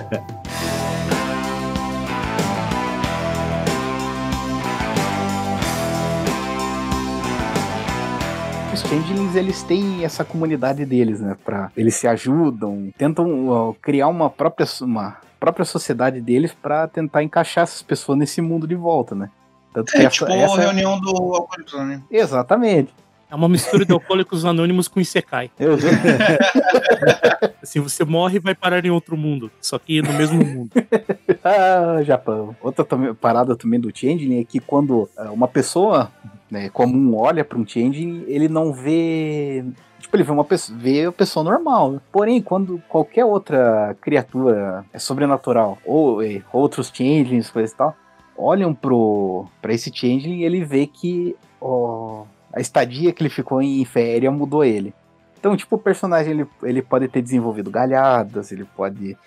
Eles 9.36 9.64
têm 9.64 10.04
essa 10.04 10.24
comunidade 10.24 10.86
deles, 10.86 11.20
né? 11.20 11.36
Pra, 11.44 11.72
eles 11.76 11.96
se 11.96 12.08
ajudam, 12.08 12.92
tentam 12.98 13.48
ó, 13.50 13.74
criar 13.82 14.08
uma 14.08 14.30
própria, 14.30 14.66
uma 14.82 15.18
própria 15.40 15.66
sociedade 15.66 16.22
deles 16.22 16.54
pra 16.54 16.88
tentar 16.88 17.24
encaixar 17.24 17.64
essas 17.64 17.82
pessoas 17.82 18.18
nesse 18.18 18.42
mundo 18.42 18.68
de 18.68 18.76
volta, 18.76 19.14
né? 19.16 19.30
Tanto 19.74 19.92
que 19.92 19.98
É 19.98 20.02
essa- 20.04 20.10
tipo 20.12 20.32
essa- 20.32 20.56
a 20.62 20.66
reunião 20.66 21.00
do 21.00 21.10
Alcoólicos 21.36 21.74
Anônimos. 21.74 22.04
Exatamente. 22.10 22.94
É 23.34 23.36
uma 23.36 23.50
mistura 23.50 23.84
de 23.84 23.92
alcoólicos 23.92 24.46
anônimos 24.46 24.88
com 24.88 25.00
Isekai. 25.00 25.50
Eu- 25.60 25.74
Assim, 27.64 27.80
você 27.80 28.06
morre 28.06 28.36
e 28.36 28.40
vai 28.40 28.54
parar 28.54 28.86
em 28.86 28.92
outro 28.92 29.18
mundo. 29.18 29.50
Só 29.60 29.80
que 29.80 30.04
no 30.04 30.14
mesmo 30.14 30.46
mundo. 30.46 30.70
ah, 31.44 32.04
Japão. 32.04 32.56
Outra 32.62 32.86
parada 33.20 33.56
também 33.56 33.80
do 33.80 33.90
Changeling 33.92 34.40
é 34.40 34.44
que 34.44 34.60
quando 34.60 35.10
ah, 35.18 35.32
uma 35.32 35.48
pessoa 35.48 36.12
né, 36.52 36.70
comum 36.70 37.16
olha 37.16 37.44
para 37.44 37.58
um 37.58 37.68
Changeling, 37.68 38.24
ele 38.28 38.48
não 38.48 38.72
vê. 38.72 39.66
Tipo, 40.00 40.16
ele 40.16 40.24
vê 40.24 40.32
uma 40.32 40.46
pessoa, 40.46 40.78
vê 40.78 41.06
a 41.06 41.12
pessoa 41.12 41.44
normal. 41.44 42.00
Porém, 42.12 42.40
quando 42.40 42.84
qualquer 42.88 43.26
outra 43.26 43.96
criatura 44.00 44.86
é 44.94 45.00
sobrenatural, 45.00 45.80
ou 45.84 46.22
eh, 46.22 46.44
outros 46.54 46.92
Changelings, 46.94 47.50
coisa 47.50 47.74
e 47.74 47.78
tal, 47.78 47.96
olham 48.38 48.76
pro 48.76 49.48
para 49.60 49.74
esse 49.74 49.92
Changeling, 49.92 50.44
ele 50.44 50.64
vê 50.64 50.86
que 50.86 51.36
ó, 51.60 52.26
a 52.54 52.62
estadia 52.62 53.12
que 53.12 53.24
ele 53.24 53.30
ficou 53.30 53.62
em 53.62 53.84
féria 53.84 54.32
mudou 54.32 54.64
ele. 54.64 54.94
Então, 55.40 55.58
tipo, 55.58 55.76
o 55.76 55.80
personagem 55.80 56.32
ele, 56.32 56.48
ele 56.62 56.82
pode 56.82 57.08
ter 57.08 57.22
desenvolvido 57.22 57.70
galhadas, 57.70 58.52
ele 58.52 58.64
pode. 58.64 59.18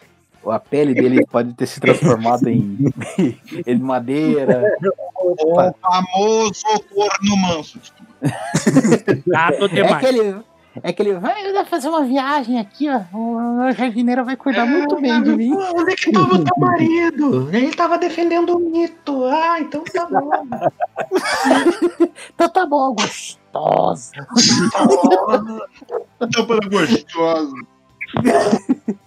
A 0.47 0.61
pele 0.61 0.95
dele 0.95 1.27
pode 1.31 1.53
ter 1.55 1.67
se 1.67 1.81
transformado 1.81 2.49
em, 2.49 2.79
em 3.67 3.79
madeira. 3.79 4.63
O 5.13 5.73
famoso 5.81 6.65
corno 6.95 7.37
manso. 7.37 7.81
Gato 9.27 9.65
É 9.65 9.69
demais. 9.69 10.45
É 10.83 10.93
que 10.93 11.03
ele 11.03 11.15
vai 11.15 11.65
fazer 11.65 11.89
uma 11.89 12.05
viagem 12.05 12.59
aqui, 12.59 12.89
ó. 12.91 13.01
O 13.17 13.57
meu 13.65 13.73
jardineiro 13.73 14.25
vai 14.25 14.37
cuidar 14.37 14.67
muito 14.67 15.01
bem 15.01 15.23
de 15.23 15.37
mim. 15.37 15.53
Onde 15.55 15.93
é 15.93 15.97
que 15.97 16.13
tava 16.13 16.35
o 16.35 16.45
teu 16.45 16.57
marido? 16.59 17.49
Ele 17.55 17.71
tava 17.75 17.99
defendendo 17.99 18.57
o 18.57 18.59
mito. 18.61 19.25
Ah, 19.25 19.61
então 19.61 19.83
tá 19.85 20.07
bom. 20.07 20.31
Então 22.35 22.49
tá 22.49 22.67
bom, 22.67 22.95
gostosa. 22.95 24.13
Tampa 26.33 26.59
gostosa. 26.69 27.55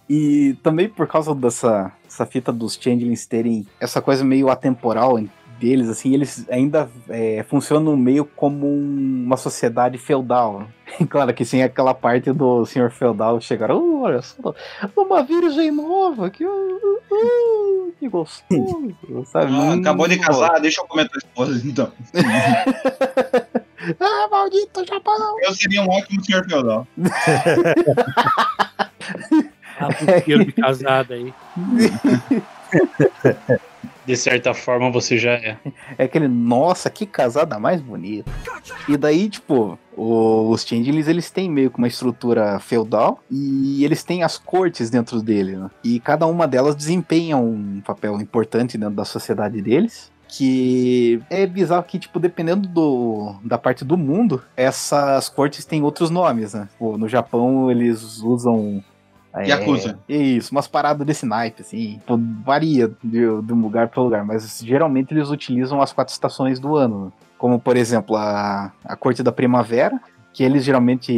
E 0.10 0.56
também 0.64 0.90
por 0.90 1.08
causa 1.08 1.34
dessa 1.36 1.92
essa 2.08 2.26
fita 2.26 2.52
dos 2.52 2.74
Changelings 2.74 3.26
terem 3.28 3.66
essa 3.80 4.02
coisa 4.02 4.24
meio 4.24 4.50
atemporal 4.50 5.20
em- 5.20 5.30
deles, 5.60 5.90
assim, 5.90 6.14
eles 6.14 6.46
ainda 6.50 6.90
é, 7.10 7.44
funcionam 7.50 7.96
meio 7.98 8.24
como 8.26 8.66
um- 8.68 9.24
uma 9.26 9.38
sociedade 9.38 9.98
feudal. 9.98 10.66
Claro 11.10 11.34
que 11.34 11.46
sem 11.46 11.62
aquela 11.64 11.94
parte 11.94 12.32
do 12.34 12.66
senhor 12.66 12.90
feudal 12.92 13.40
chegar, 13.40 13.70
"Oh, 13.72 14.02
olha 14.02 14.22
só, 14.22 14.54
uma 14.98 15.22
virgem 15.24 15.70
nova, 15.72 16.30
que, 16.30 16.44
uh, 16.46 16.50
uh, 16.50 17.94
que 18.00 18.10
gostoso, 18.10 18.96
sabe? 19.32 19.46
Ah, 19.48 19.50
Não- 19.76 19.80
acabou 19.80 20.08
de 20.08 20.18
casar, 20.20 20.60
deixa 20.60 20.82
eu 20.82 20.88
comer 20.88 21.08
tua 21.10 21.20
esposa 21.20 21.62
então. 21.68 21.92
Ah, 23.98 24.28
maldito 24.30 24.86
Japão! 24.86 25.38
Eu 25.42 25.54
seria 25.54 25.82
um 25.82 25.88
ótimo 25.90 26.24
senhor 26.24 26.44
feudal. 26.50 26.86
Ah, 29.80 29.88
buqueiro 29.88 30.44
de 30.46 30.52
casada 30.52 31.14
aí. 31.14 31.34
De 34.10 34.18
certa 34.18 34.56
forma, 34.56 34.90
você 34.90 35.20
já 35.20 35.34
é. 35.34 35.56
É 35.96 36.06
aquele, 36.06 36.28
nossa, 36.28 36.90
que 36.90 37.06
casada 37.06 37.60
mais 37.60 37.80
bonita. 37.80 38.32
E 38.88 38.98
daí, 38.98 39.30
tipo, 39.30 39.78
os 39.96 40.64
Changelings, 40.66 41.08
eles 41.08 41.30
têm 41.30 41.48
meio 41.48 41.70
que 41.70 41.78
uma 41.78 41.88
estrutura 41.88 42.60
feudal 42.60 43.24
e 43.30 43.86
eles 43.86 44.04
têm 44.04 44.24
as 44.24 44.36
cortes 44.36 44.90
dentro 44.90 45.22
dele, 45.22 45.58
né? 45.58 45.70
E 45.84 46.00
cada 46.00 46.26
uma 46.26 46.48
delas 46.48 46.76
desempenha 46.76 47.38
um 47.38 47.82
papel 47.86 48.20
importante 48.20 48.80
dentro 48.80 48.96
da 48.96 49.06
sociedade 49.06 49.62
deles. 49.62 50.12
Que 50.28 51.22
é 51.30 51.46
bizarro 51.46 51.84
que, 51.84 52.00
tipo, 52.00 52.20
dependendo 52.20 52.68
do, 52.68 53.36
da 53.44 53.60
parte 53.60 53.86
do 53.86 53.96
mundo, 53.96 54.44
essas 54.58 55.30
cortes 55.30 55.66
têm 55.66 55.84
outros 55.84 56.10
nomes, 56.10 56.56
né? 56.56 56.68
No 56.82 57.08
Japão, 57.08 57.70
eles 57.70 58.24
usam 58.24 58.84
é, 59.44 59.48
Yakuza. 59.48 60.00
Isso, 60.08 60.52
umas 60.52 60.68
paradas 60.68 61.06
desse 61.06 61.26
naipe, 61.26 61.62
assim. 61.62 62.00
Pô, 62.06 62.20
varia 62.46 62.92
de, 63.04 63.20
de 63.42 63.54
um 63.54 63.62
lugar 63.62 63.88
para 63.88 64.02
lugar, 64.04 64.26
mas 64.26 64.60
geralmente 64.60 65.14
eles 65.14 65.30
utilizam 65.30 65.82
as 65.82 65.92
quatro 65.94 66.14
estações 66.14 66.60
do 66.60 66.76
ano. 66.76 67.06
né? 67.06 67.12
Como, 67.38 67.60
por 67.60 67.78
exemplo, 67.78 68.16
a, 68.16 68.72
a 68.84 68.96
Corte 68.96 69.24
da 69.24 69.32
Primavera, 69.32 70.00
que 70.34 70.44
eles 70.44 70.64
geralmente 70.64 71.12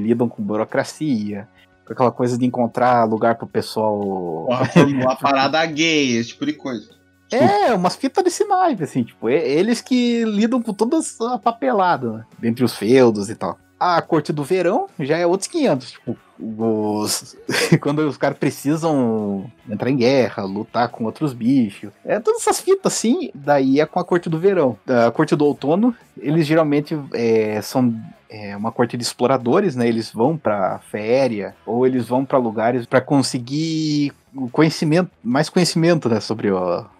lidam 0.00 0.28
com 0.28 0.42
burocracia, 0.42 1.46
com 1.86 1.92
aquela 1.92 2.10
coisa 2.10 2.38
de 2.38 2.46
encontrar 2.46 3.04
lugar 3.04 3.34
pro 3.36 3.46
pessoal. 3.46 4.46
Uma, 4.86 5.16
parada 5.16 5.64
gay, 5.66 6.16
esse 6.16 6.30
tipo 6.30 6.46
de 6.46 6.52
coisa. 6.54 6.96
É, 7.30 7.74
umas 7.74 7.94
fitas 7.94 8.24
desse 8.24 8.42
naipe, 8.44 8.84
assim, 8.84 9.02
tipo, 9.02 9.28
é- 9.28 9.46
eles 9.46 9.82
que 9.82 10.24
lidam 10.24 10.62
com 10.62 10.72
toda 10.72 10.96
essa 10.96 11.38
papelada, 11.38 12.10
né? 12.12 12.24
Dentre 12.38 12.64
os 12.64 12.74
feudos 12.74 13.28
e 13.28 13.34
tal. 13.34 13.58
A 13.78 14.00
Corte 14.00 14.32
do 14.32 14.42
Verão 14.42 14.86
já 14.98 15.18
é 15.18 15.26
outros 15.26 15.48
500, 15.50 15.92
tipo, 15.92 16.16
os... 16.38 17.36
quando 17.80 18.00
os 18.00 18.16
caras 18.16 18.38
precisam 18.38 19.50
entrar 19.68 19.90
em 19.90 19.96
guerra, 19.96 20.44
lutar 20.44 20.88
com 20.88 21.04
outros 21.04 21.32
bichos. 21.32 21.90
É 22.04 22.18
todas 22.20 22.42
essas 22.42 22.60
fitas 22.60 22.92
assim, 22.92 23.30
daí 23.34 23.80
é 23.80 23.86
com 23.86 23.98
a 23.98 24.04
Corte 24.04 24.28
do 24.28 24.38
Verão. 24.38 24.76
A 24.86 25.10
Corte 25.10 25.34
do 25.34 25.44
Outono, 25.44 25.94
eles 26.16 26.46
geralmente 26.46 26.98
é, 27.12 27.60
são 27.62 27.94
é, 28.30 28.56
uma 28.56 28.70
corte 28.70 28.96
de 28.96 29.02
exploradores, 29.02 29.74
né? 29.74 29.88
Eles 29.88 30.12
vão 30.12 30.36
pra 30.36 30.78
féria 30.90 31.54
ou 31.64 31.86
eles 31.86 32.06
vão 32.06 32.24
pra 32.24 32.38
lugares 32.38 32.86
pra 32.86 33.00
conseguir 33.00 34.12
conhecimento, 34.52 35.10
mais 35.24 35.48
conhecimento, 35.48 36.08
né, 36.08 36.20
sobre 36.20 36.48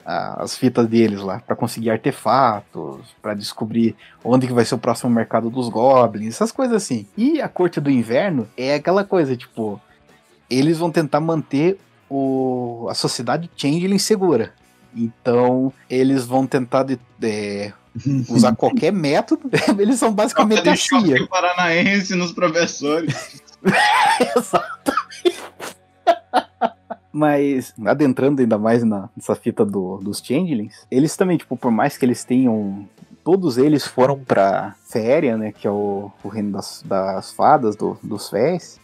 as 0.05 0.57
fitas 0.57 0.87
deles 0.89 1.21
lá, 1.21 1.41
Pra 1.47 1.55
conseguir 1.55 1.91
artefatos, 1.91 3.15
pra 3.21 3.35
descobrir 3.35 3.95
onde 4.25 4.47
que 4.47 4.53
vai 4.53 4.65
ser 4.65 4.75
o 4.75 4.79
próximo 4.79 5.11
mercado 5.11 5.51
dos 5.51 5.69
goblins, 5.69 6.35
essas 6.35 6.51
coisas 6.51 6.77
assim. 6.77 7.07
E 7.17 7.41
a 7.41 7.49
corte 7.49 7.81
do 7.81 7.91
inverno 7.91 8.49
é 8.57 8.75
aquela 8.75 9.05
coisa, 9.05 9.28
tipo, 9.37 9.81
eles 10.49 10.79
vão 10.79 10.91
tentar 10.91 11.21
manter 11.21 11.79
o, 12.09 12.87
a 12.91 12.95
sociedade 12.95 13.51
changeling 13.57 13.99
segura. 13.99 14.53
Então, 14.97 15.73
eles 15.89 16.25
vão 16.25 16.47
tentar 16.47 16.83
de- 16.85 16.99
é, 17.23 17.73
usar 18.29 18.57
qualquer 18.57 18.91
método. 18.93 19.51
Eles 19.79 19.99
são 19.99 20.13
basicamente 20.13 20.61
a 20.61 20.63
Deixar 20.63 21.01
CIA. 21.03 21.23
o 21.23 21.29
paranaense 21.29 22.15
nos 22.15 22.33
professores. 22.33 23.43
Mas, 27.13 27.75
adentrando 27.85 28.41
ainda 28.41 28.59
mais 28.59 28.85
na- 28.85 29.09
nessa 29.17 29.35
fita 29.35 29.65
do- 29.65 29.99
dos 29.99 30.19
Changelings, 30.19 30.87
eles 30.91 31.17
também, 31.17 31.37
tipo, 31.37 31.57
por 31.57 31.71
mais 31.71 31.97
que 31.97 32.05
eles 32.05 32.23
tenham. 32.25 32.89
Todos 33.29 33.59
eles 33.59 33.87
foram 33.87 34.19
pra 34.19 34.75
Féria, 34.87 35.37
né? 35.37 35.53
Que 35.53 35.67
é 35.67 35.71
o, 35.71 36.11
o 36.25 36.29
reino 36.29 36.53
das, 36.53 36.83
das 36.83 37.31
fadas, 37.31 37.77
do- 37.77 37.99
dos 38.03 38.31
Fés. 38.31 38.81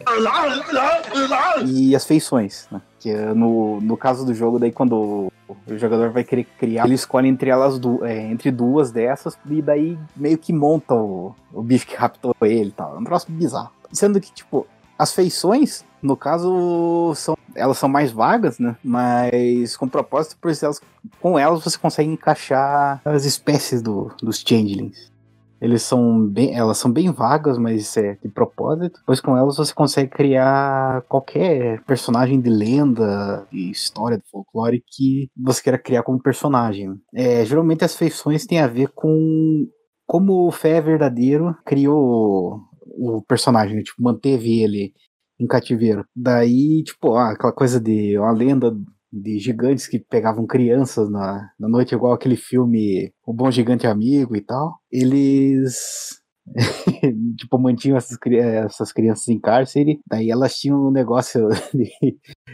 E 1.65 1.95
as 1.95 2.05
feições, 2.05 2.67
né? 2.71 2.79
Que 2.99 3.09
é 3.09 3.33
no, 3.33 3.81
no 3.81 3.97
caso 3.97 4.23
do 4.23 4.35
jogo, 4.35 4.59
daí 4.59 4.71
quando 4.71 5.31
o 5.49 5.77
jogador 5.79 6.11
vai 6.11 6.23
querer 6.23 6.43
criar, 6.59 6.85
ele 6.85 6.93
escolhe 6.93 7.27
entre 7.27 7.49
elas 7.49 7.79
du 7.79 8.05
é, 8.05 8.15
entre 8.31 8.51
duas 8.51 8.91
dessas, 8.91 9.35
e 9.49 9.63
daí 9.63 9.97
meio 10.15 10.37
que 10.37 10.53
monta 10.53 10.93
o, 10.93 11.33
o 11.51 11.63
bicho 11.63 11.87
que 11.87 11.95
raptou 11.95 12.35
ele 12.43 12.69
e 12.69 12.71
tal. 12.71 12.93
É 12.95 12.99
um 12.99 13.03
troço 13.03 13.25
bizarro. 13.31 13.71
Sendo 13.91 14.21
que, 14.21 14.31
tipo, 14.31 14.67
as 14.97 15.13
feições, 15.13 15.85
no 16.01 16.15
caso, 16.15 17.13
são, 17.15 17.37
elas 17.55 17.77
são 17.77 17.89
mais 17.89 18.11
vagas, 18.11 18.59
né? 18.59 18.75
Mas 18.83 19.75
com 19.75 19.87
propósito, 19.87 20.37
por 20.39 20.51
elas, 20.51 20.81
com 21.19 21.37
elas 21.37 21.63
você 21.63 21.77
consegue 21.77 22.09
encaixar 22.09 23.01
as 23.03 23.25
espécies 23.25 23.81
do, 23.81 24.11
dos 24.21 24.39
changelings. 24.39 25.13
Eles 25.61 25.81
são 25.83 26.27
bem, 26.27 26.53
elas 26.55 26.77
são 26.77 26.91
bem 26.91 27.09
vagas, 27.11 27.57
mas 27.57 27.81
isso 27.81 27.99
é 27.99 28.17
de 28.21 28.29
propósito. 28.29 29.01
Pois 29.05 29.19
com 29.19 29.37
elas 29.37 29.57
você 29.57 29.73
consegue 29.73 30.11
criar 30.11 31.01
qualquer 31.03 31.81
personagem 31.83 32.39
de 32.39 32.49
lenda, 32.49 33.47
de 33.51 33.71
história, 33.71 34.17
de 34.17 34.29
folclore 34.29 34.83
que 34.85 35.29
você 35.35 35.63
queira 35.63 35.79
criar 35.79 36.03
como 36.03 36.21
personagem. 36.21 36.99
É, 37.13 37.43
geralmente 37.45 37.83
as 37.83 37.95
feições 37.95 38.45
têm 38.45 38.59
a 38.59 38.67
ver 38.67 38.89
com 38.89 39.67
como 40.05 40.47
o 40.47 40.51
Fé 40.51 40.79
verdadeiro 40.79 41.55
criou 41.65 42.61
o 42.97 43.21
personagem, 43.21 43.75
né? 43.75 43.83
tipo, 43.83 44.01
manteve 44.01 44.61
ele 44.61 44.93
em 45.39 45.47
cativeiro. 45.47 46.05
Daí, 46.15 46.83
tipo, 46.83 47.15
ah, 47.15 47.31
aquela 47.31 47.53
coisa 47.53 47.79
de 47.79 48.17
uma 48.17 48.31
lenda 48.31 48.75
de 49.11 49.39
gigantes 49.39 49.87
que 49.87 49.99
pegavam 49.99 50.45
crianças 50.45 51.09
na, 51.09 51.49
na 51.59 51.67
noite, 51.69 51.95
igual 51.95 52.13
aquele 52.13 52.35
filme 52.35 53.13
O 53.25 53.33
Bom 53.33 53.49
Gigante 53.49 53.87
Amigo 53.87 54.35
e 54.35 54.41
tal. 54.41 54.79
Eles 54.91 56.21
tipo, 57.37 57.57
mantinham 57.57 57.97
essas, 57.97 58.17
essas 58.25 58.91
crianças 58.91 59.27
em 59.27 59.39
cárcere, 59.39 59.99
daí 60.07 60.29
elas 60.29 60.55
tinham 60.57 60.87
um 60.87 60.91
negócio 60.91 61.47
de 61.73 61.89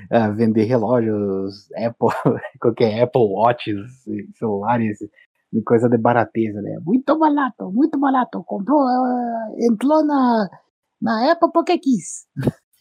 ah, 0.10 0.30
vender 0.30 0.64
relógios, 0.64 1.68
Apple, 1.76 2.10
qualquer 2.60 3.02
Apple 3.02 3.22
Watches, 3.22 3.92
celulares, 4.36 5.00
de 5.52 5.62
coisa 5.64 5.90
de 5.90 5.98
barateza, 5.98 6.62
né? 6.62 6.78
Muito 6.84 7.18
barato, 7.18 7.72
muito 7.72 8.00
barato, 8.00 8.44
comprou, 8.46 8.82
ah, 8.82 9.50
entrou 9.60 10.04
na, 10.06 10.50
na 11.02 11.32
Apple 11.32 11.52
porque 11.54 11.78
quis. 11.78 12.26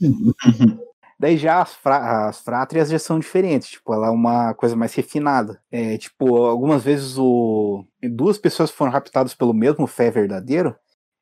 Daí 1.19 1.37
já 1.37 1.61
as, 1.61 1.75
fra 1.75 2.29
as 2.29 2.41
frátrias 2.41 2.89
já 2.89 2.99
são 2.99 3.19
diferentes, 3.19 3.69
tipo, 3.69 3.93
ela 3.93 4.07
é 4.07 4.11
uma 4.11 4.55
coisa 4.55 4.75
mais 4.75 4.95
refinada. 4.95 5.61
É, 5.71 5.99
tipo, 5.99 6.37
algumas 6.45 6.83
vezes 6.83 7.19
o 7.19 7.85
duas 8.03 8.39
pessoas 8.39 8.71
foram 8.71 8.91
raptadas 8.91 9.35
pelo 9.35 9.53
mesmo 9.53 9.87
fé 9.87 10.11
verdadeiro, 10.11 10.75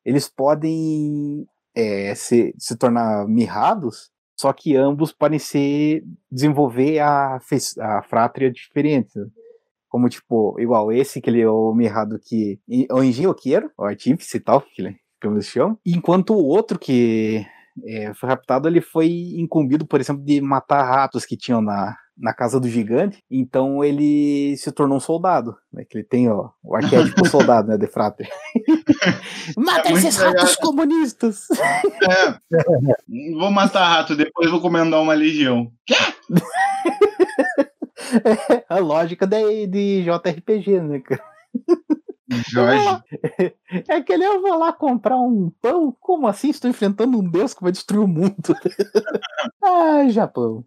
eles 0.04 0.28
podem 0.28 1.44
é, 1.74 2.14
se, 2.14 2.54
se 2.56 2.76
tornar 2.76 3.26
mirrados, 3.26 4.10
só 4.38 4.52
que 4.52 4.76
ambos 4.76 5.10
podem 5.10 5.40
ser 5.40 6.04
desenvolver 6.30 7.00
a, 7.00 7.40
a 7.80 8.02
frátria 8.02 8.52
diferente. 8.52 9.18
Como, 9.88 10.08
tipo, 10.08 10.54
igual 10.60 10.92
esse, 10.92 11.20
que 11.20 11.30
ele 11.30 11.40
é 11.40 11.48
o 11.48 11.74
mirrado 11.74 12.18
que. 12.18 12.60
O 12.90 13.02
engenhoqueiro, 13.02 13.70
o 13.76 13.84
artífice 13.84 14.36
e 14.36 14.40
tal, 14.40 14.60
que 14.60 14.82
ele 14.82 14.96
como 15.20 15.36
eles 15.36 15.46
chamam. 15.46 15.78
Enquanto 15.84 16.34
o 16.34 16.44
outro 16.44 16.78
que 16.78 17.44
é, 17.84 18.12
foi 18.14 18.28
raptado, 18.28 18.68
ele 18.68 18.80
foi 18.80 19.08
incumbido, 19.36 19.86
por 19.86 20.00
exemplo, 20.00 20.24
de 20.24 20.40
matar 20.40 20.82
ratos 20.82 21.24
que 21.26 21.36
tinham 21.36 21.60
na, 21.60 21.96
na 22.16 22.32
casa 22.32 22.58
do 22.58 22.68
gigante. 22.68 23.22
Então 23.30 23.84
ele 23.84 24.56
se 24.56 24.70
tornou 24.72 24.96
um 24.96 25.00
soldado. 25.00 25.56
Né, 25.72 25.84
que 25.88 25.98
ele 25.98 26.04
tem 26.04 26.28
ó, 26.30 26.50
o 26.62 26.76
arquétipo 26.76 27.26
soldado, 27.28 27.68
né, 27.68 27.76
de 27.76 27.86
frátria. 27.86 28.28
Mata 29.56 29.88
É 29.88 29.92
esses 29.92 30.16
legal. 30.18 30.34
ratos 30.34 30.56
comunistas! 30.56 31.46
É. 31.50 32.38
Vou 33.38 33.50
matar 33.50 33.88
rato, 33.88 34.16
depois 34.16 34.50
vou 34.50 34.60
comandar 34.60 35.00
uma 35.00 35.14
legião. 35.14 35.70
a 38.68 38.78
lógica 38.78 39.26
de, 39.26 39.66
de 39.66 40.02
JRPG, 40.04 40.80
né, 40.80 41.00
cara? 41.00 41.22
Jorge. 42.50 43.02
É 43.88 44.02
que 44.02 44.12
ele 44.12 44.24
eu 44.24 44.42
vou 44.42 44.58
lá 44.58 44.70
comprar 44.72 45.16
um 45.18 45.50
pão? 45.62 45.96
Como 45.98 46.26
assim? 46.28 46.50
Estou 46.50 46.70
enfrentando 46.70 47.18
um 47.18 47.28
deus 47.28 47.54
que 47.54 47.62
vai 47.62 47.72
destruir 47.72 48.00
o 48.04 48.08
mundo. 48.08 48.34
Ai, 49.64 50.10
Japão. 50.12 50.64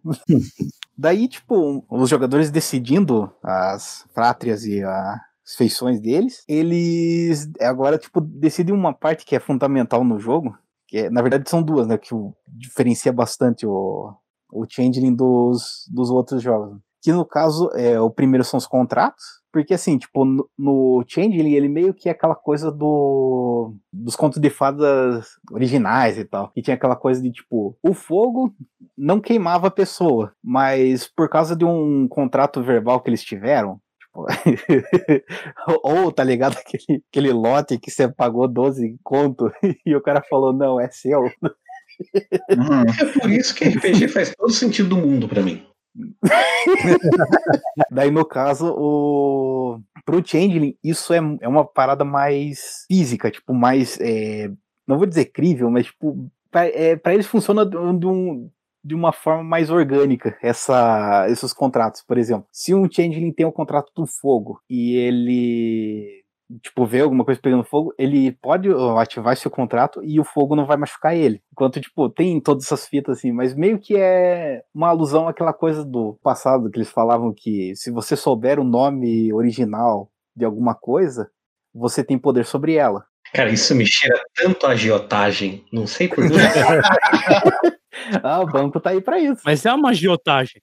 Daí, 0.98 1.28
tipo, 1.28 1.84
os 1.88 2.10
jogadores 2.10 2.50
decidindo 2.50 3.30
as 3.42 4.04
frátrias 4.12 4.64
e 4.64 4.82
a- 4.82 5.20
as 5.44 5.54
feições 5.56 6.00
deles, 6.00 6.44
eles 6.48 7.50
agora, 7.60 7.98
tipo, 7.98 8.20
decidem 8.20 8.74
uma 8.74 8.92
parte 8.92 9.24
que 9.24 9.34
é 9.36 9.40
fundamental 9.40 10.02
no 10.04 10.18
jogo, 10.18 10.56
que 10.88 10.98
é, 10.98 11.10
na 11.10 11.20
verdade 11.22 11.48
são 11.50 11.62
duas, 11.62 11.86
né, 11.86 11.98
que 11.98 12.14
o- 12.14 12.34
diferencia 12.48 13.12
bastante 13.12 13.66
o, 13.66 14.12
o 14.52 14.64
Changeling 14.68 15.14
dos, 15.14 15.88
dos 15.90 16.10
outros 16.10 16.42
jogos. 16.42 16.78
Que 17.02 17.12
no 17.12 17.24
caso, 17.24 17.70
é, 17.74 18.00
o 18.00 18.10
primeiro 18.10 18.44
são 18.44 18.56
os 18.58 18.66
contratos, 18.66 19.42
porque 19.52 19.74
assim, 19.74 19.98
tipo, 19.98 20.24
no, 20.24 20.48
no 20.58 21.04
Changeling 21.06 21.52
ele 21.52 21.68
meio 21.68 21.92
que 21.92 22.08
é 22.08 22.12
aquela 22.12 22.34
coisa 22.34 22.72
do 22.72 23.74
dos 23.92 24.16
contos 24.16 24.40
de 24.40 24.48
fadas 24.48 25.26
originais 25.50 26.16
e 26.16 26.24
tal. 26.24 26.50
E 26.56 26.62
tinha 26.62 26.74
aquela 26.74 26.96
coisa 26.96 27.20
de 27.20 27.30
tipo, 27.30 27.76
o 27.82 27.92
fogo 27.92 28.54
não 28.96 29.20
queimava 29.20 29.66
a 29.66 29.70
pessoa, 29.70 30.32
mas 30.42 31.06
por 31.06 31.28
causa 31.28 31.54
de 31.54 31.64
um 31.64 32.08
contrato 32.08 32.62
verbal 32.62 33.00
que 33.00 33.10
eles 33.10 33.22
tiveram, 33.22 33.78
tipo, 34.00 34.26
ou 35.82 36.10
tá 36.10 36.24
ligado 36.24 36.56
aquele, 36.56 37.02
aquele 37.10 37.32
lote 37.32 37.78
que 37.78 37.90
você 37.90 38.08
pagou 38.08 38.48
12 38.48 38.96
conto 39.02 39.52
e 39.84 39.94
o 39.94 40.00
cara 40.00 40.22
falou, 40.22 40.52
não, 40.52 40.80
é 40.80 40.88
seu. 40.90 41.20
Uhum. 41.20 42.84
É 43.00 43.20
por 43.20 43.30
isso 43.30 43.54
que 43.54 43.68
RPG 43.68 44.08
faz 44.08 44.34
todo 44.34 44.50
sentido 44.50 44.88
do 44.90 44.96
mundo 44.96 45.28
pra 45.28 45.42
mim. 45.42 45.66
Daí, 47.90 48.10
no 48.10 48.24
caso, 48.24 48.74
o... 48.76 49.80
pro 50.04 50.24
Changeling, 50.26 50.76
isso 50.82 51.12
é, 51.12 51.18
é 51.40 51.48
uma 51.48 51.64
parada 51.64 52.04
mais 52.04 52.84
física, 52.88 53.30
tipo, 53.30 53.52
mais. 53.54 53.98
é, 54.00 54.50
Não 54.86 54.96
vou 54.98 55.06
dizer 55.06 55.26
crível, 55.26 55.70
mas, 55.70 55.86
tipo, 55.86 56.30
pra, 56.50 56.66
é, 56.66 56.96
pra 56.96 57.14
eles 57.14 57.26
funciona 57.26 57.64
de, 57.66 57.76
um- 57.76 57.98
de 57.98 58.06
um- 58.06 58.50
uma 58.94 59.12
forma 59.12 59.44
mais 59.44 59.70
orgânica, 59.70 60.36
essa, 60.42 61.26
esses 61.28 61.52
contratos. 61.52 62.02
Por 62.02 62.18
exemplo, 62.18 62.46
se 62.50 62.74
um 62.74 62.90
Changeling 62.90 63.32
tem 63.32 63.46
o 63.46 63.52
contrato 63.52 63.92
do 63.94 64.06
fogo 64.06 64.60
e 64.68 64.96
ele. 64.96 66.21
Tipo, 66.60 66.84
vê 66.86 67.00
alguma 67.00 67.24
coisa 67.24 67.40
pegando 67.40 67.64
fogo, 67.64 67.94
ele 67.96 68.32
pode 68.32 68.68
ativar 68.98 69.36
seu 69.36 69.50
contrato 69.50 70.02
e 70.02 70.18
o 70.18 70.24
fogo 70.24 70.56
não 70.56 70.66
vai 70.66 70.76
machucar 70.76 71.16
ele. 71.16 71.42
Enquanto, 71.52 71.80
tipo, 71.80 72.08
tem 72.10 72.40
todas 72.40 72.64
essas 72.64 72.86
fitas 72.86 73.18
assim, 73.18 73.32
mas 73.32 73.54
meio 73.54 73.78
que 73.78 73.96
é 73.96 74.62
uma 74.74 74.88
alusão 74.88 75.28
àquela 75.28 75.52
coisa 75.52 75.84
do 75.84 76.18
passado 76.22 76.70
que 76.70 76.78
eles 76.78 76.90
falavam 76.90 77.32
que 77.32 77.74
se 77.76 77.90
você 77.90 78.16
souber 78.16 78.58
o 78.58 78.64
nome 78.64 79.32
original 79.32 80.10
de 80.34 80.44
alguma 80.44 80.74
coisa, 80.74 81.30
você 81.74 82.02
tem 82.02 82.18
poder 82.18 82.44
sobre 82.44 82.74
ela. 82.74 83.04
Cara, 83.32 83.50
isso 83.50 83.74
me 83.74 83.86
cheira 83.86 84.20
tanto 84.34 84.66
a 84.66 84.70
agiotagem. 84.70 85.64
Não 85.72 85.86
sei 85.86 86.08
porquê. 86.08 86.34
Ah, 88.22 88.40
o 88.40 88.46
banco 88.46 88.80
tá 88.80 88.90
aí 88.90 89.00
pra 89.00 89.18
isso. 89.20 89.42
Mas 89.44 89.64
é 89.64 89.72
uma 89.72 89.90
agiotagem. 89.90 90.60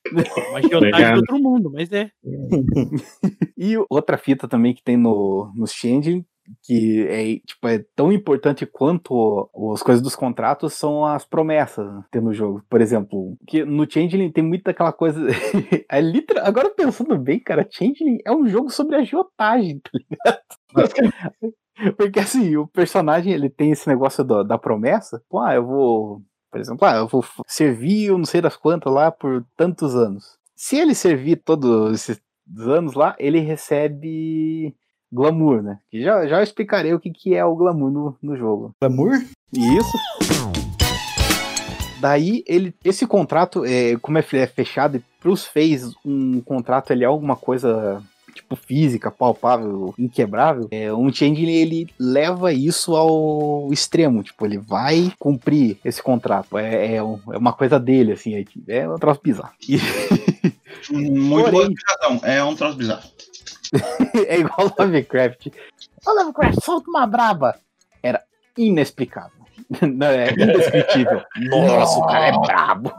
Uma 0.50 0.60
agiotagem 0.60 1.14
de 1.14 1.20
outro 1.20 1.40
mundo, 1.40 1.72
mas 1.72 1.92
é. 1.92 2.10
E 3.58 3.76
outra 3.90 4.18
fita 4.18 4.48
também 4.48 4.74
que 4.74 4.84
tem 4.84 4.98
no, 4.98 5.52
no 5.56 5.68
Changeling, 5.68 6.26
que 6.64 7.06
é, 7.08 7.36
tipo, 7.46 7.68
é 7.68 7.84
tão 7.96 8.12
importante 8.12 8.66
quanto 8.66 9.50
as 9.74 9.84
coisas 9.84 10.02
dos 10.02 10.16
contratos, 10.16 10.74
são 10.74 11.06
as 11.06 11.26
promessas 11.26 11.86
né, 11.86 12.02
que 12.06 12.12
tem 12.12 12.22
no 12.22 12.34
jogo. 12.34 12.64
Por 12.70 12.82
exemplo, 12.82 13.38
que 13.48 13.64
no 13.64 13.90
Changeling 13.90 14.32
tem 14.32 14.44
muita 14.44 14.72
aquela 14.72 14.94
coisa. 14.94 15.20
é 15.90 16.02
literal, 16.02 16.46
agora 16.46 16.70
pensando 16.70 17.18
bem, 17.18 17.40
cara, 17.40 17.68
Changeling 17.70 18.20
é 18.26 18.32
um 18.32 18.48
jogo 18.48 18.70
sobre 18.70 18.96
agiotagem, 18.96 19.80
tá 19.80 19.92
ligado? 19.94 20.40
Porque 21.98 22.20
assim, 22.20 22.58
o 22.58 22.68
personagem 22.68 23.34
ele 23.34 23.50
tem 23.50 23.72
esse 23.72 23.88
negócio 23.88 24.24
da, 24.24 24.44
da 24.44 24.58
promessa. 24.58 25.22
Pô, 25.30 25.40
ah, 25.40 25.56
eu 25.56 25.66
vou. 25.66 26.22
Por 26.52 26.60
exemplo, 26.60 26.88
ah, 26.88 26.96
eu 26.96 27.08
vou 27.08 27.24
servir 27.48 28.06
eu 28.06 28.18
não 28.18 28.26
sei 28.26 28.42
das 28.42 28.56
quantas 28.56 28.92
lá 28.92 29.12
por 29.12 29.46
tantos 29.56 29.96
anos. 29.96 30.38
Se 30.56 30.78
ele 30.78 30.96
servir 30.96 31.38
todos 31.38 31.94
esses 31.94 32.22
anos 32.58 32.96
lá, 32.96 33.16
ele 33.20 33.40
recebe 33.40 34.76
glamour, 35.12 35.62
né? 35.62 35.80
Que 35.90 36.02
já, 36.02 36.28
já 36.28 36.42
explicarei 36.42 36.94
o 36.94 37.00
que, 37.00 37.12
que 37.12 37.36
é 37.36 37.46
o 37.46 37.56
glamour 37.56 37.92
no, 37.92 38.18
no 38.22 38.36
jogo. 38.36 38.74
Glamour? 38.82 39.24
Isso. 39.54 39.98
Daí 42.02 42.44
ele, 42.48 42.74
esse 42.84 43.06
contrato, 43.06 43.66
é, 43.66 43.98
como 43.98 44.18
é 44.18 44.26
é 44.34 44.48
fechado, 44.48 45.04
para 45.20 45.30
os 45.30 45.46
fez 45.46 45.94
um 46.06 46.40
contrato 46.42 46.92
ele 46.92 47.04
é 47.04 47.08
alguma 47.08 47.36
coisa 47.36 48.02
tipo 48.42 48.56
física, 48.56 49.12
palpável, 49.12 49.94
inquebrável. 49.98 50.68
É, 50.72 50.92
um 50.94 51.12
changeling 51.12 51.54
ele 51.54 51.88
leva 52.00 52.52
isso 52.52 52.96
ao 52.96 53.72
extremo, 53.72 54.24
tipo 54.24 54.46
ele 54.46 54.58
vai 54.58 55.12
cumprir 55.20 55.78
esse 55.84 56.02
contrato. 56.02 56.58
É, 56.58 56.94
é, 56.94 56.96
é 56.96 57.04
uma 57.04 57.54
coisa 57.54 57.80
dele 57.80 58.14
assim, 58.14 58.36
é, 58.36 58.78
é 58.78 58.90
um 58.90 58.98
troço 58.98 59.22
bizarro. 59.24 59.54
E- 59.68 59.80
Muito 60.92 61.52
Porém-. 61.52 61.76
É 62.24 62.44
um 62.44 62.56
troço 62.56 62.78
bizarro. 62.78 63.04
é 64.28 64.40
igual 64.40 64.74
Lovecraft. 64.78 65.48
Ô 66.06 66.12
Lovecraft, 66.12 66.64
solta 66.64 66.90
uma 66.90 67.06
braba. 67.06 67.56
Era 68.02 68.24
inexplicável. 68.58 69.40
Não, 69.82 70.08
é 70.08 70.32
indescritível. 70.32 71.22
Nossa, 71.50 72.00
o 72.00 72.08
cara 72.08 72.28
é 72.28 72.32
brabo. 72.32 72.92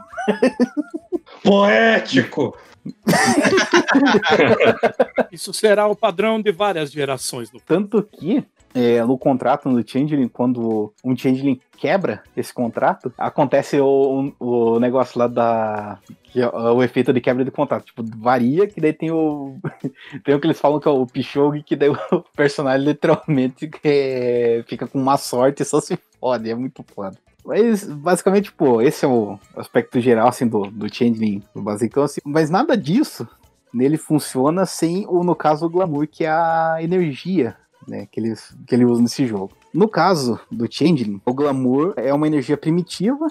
Poético! 1.43 2.55
Isso 5.31 5.53
será 5.53 5.87
o 5.87 5.95
padrão 5.95 6.41
de 6.41 6.51
várias 6.51 6.91
gerações. 6.91 7.51
No... 7.51 7.59
Tanto 7.59 8.03
que 8.03 8.45
é, 8.73 9.03
no 9.03 9.17
contrato 9.17 9.69
no 9.69 9.85
Changeling, 9.85 10.27
quando 10.27 10.93
um 11.03 11.15
Changeling 11.15 11.59
quebra 11.77 12.23
esse 12.35 12.53
contrato, 12.53 13.13
acontece 13.17 13.79
o, 13.79 14.33
o 14.39 14.79
negócio 14.79 15.19
lá 15.19 15.27
da. 15.27 15.99
Que 16.23 16.41
é 16.41 16.47
o 16.47 16.81
efeito 16.81 17.11
de 17.11 17.19
quebra 17.19 17.43
de 17.43 17.51
contrato. 17.51 17.85
Tipo, 17.85 18.03
varia, 18.17 18.67
que 18.67 18.79
daí 18.79 18.93
tem 18.93 19.11
o. 19.11 19.57
tem 20.23 20.33
o 20.33 20.39
que 20.39 20.47
eles 20.47 20.59
falam 20.59 20.79
que 20.79 20.87
é 20.87 20.91
o 20.91 21.05
Pichog, 21.05 21.61
que 21.63 21.75
daí 21.75 21.89
o 21.89 22.23
personagem 22.35 22.87
literalmente 22.87 23.69
é, 23.83 24.63
fica 24.67 24.87
com 24.87 24.99
má 24.99 25.17
sorte 25.17 25.63
e 25.63 25.65
só 25.65 25.81
se 25.81 25.99
fode. 26.19 26.49
É 26.49 26.55
muito 26.55 26.83
foda. 26.95 27.17
Mas, 27.45 27.83
basicamente, 27.83 28.51
pô, 28.51 28.81
esse 28.81 29.03
é 29.03 29.07
o 29.07 29.37
aspecto 29.55 29.99
geral, 29.99 30.27
assim, 30.27 30.47
do, 30.47 30.63
do 30.69 30.93
Changeling, 30.93 31.41
do 31.55 31.61
basicão, 31.61 32.03
assim. 32.03 32.21
Mas 32.25 32.49
nada 32.49 32.77
disso 32.77 33.27
nele 33.73 33.97
funciona 33.97 34.65
sem, 34.65 35.05
o 35.07 35.23
no 35.23 35.35
caso, 35.35 35.65
o 35.65 35.69
glamour, 35.69 36.07
que 36.07 36.25
é 36.25 36.29
a 36.29 36.77
energia 36.81 37.55
né, 37.87 38.07
que, 38.11 38.19
ele, 38.19 38.33
que 38.67 38.75
ele 38.75 38.85
usa 38.85 39.01
nesse 39.01 39.25
jogo. 39.25 39.51
No 39.73 39.87
caso 39.87 40.39
do 40.51 40.67
Changeling, 40.69 41.21
o 41.25 41.33
glamour 41.33 41.93
é 41.95 42.13
uma 42.13 42.27
energia 42.27 42.57
primitiva 42.57 43.27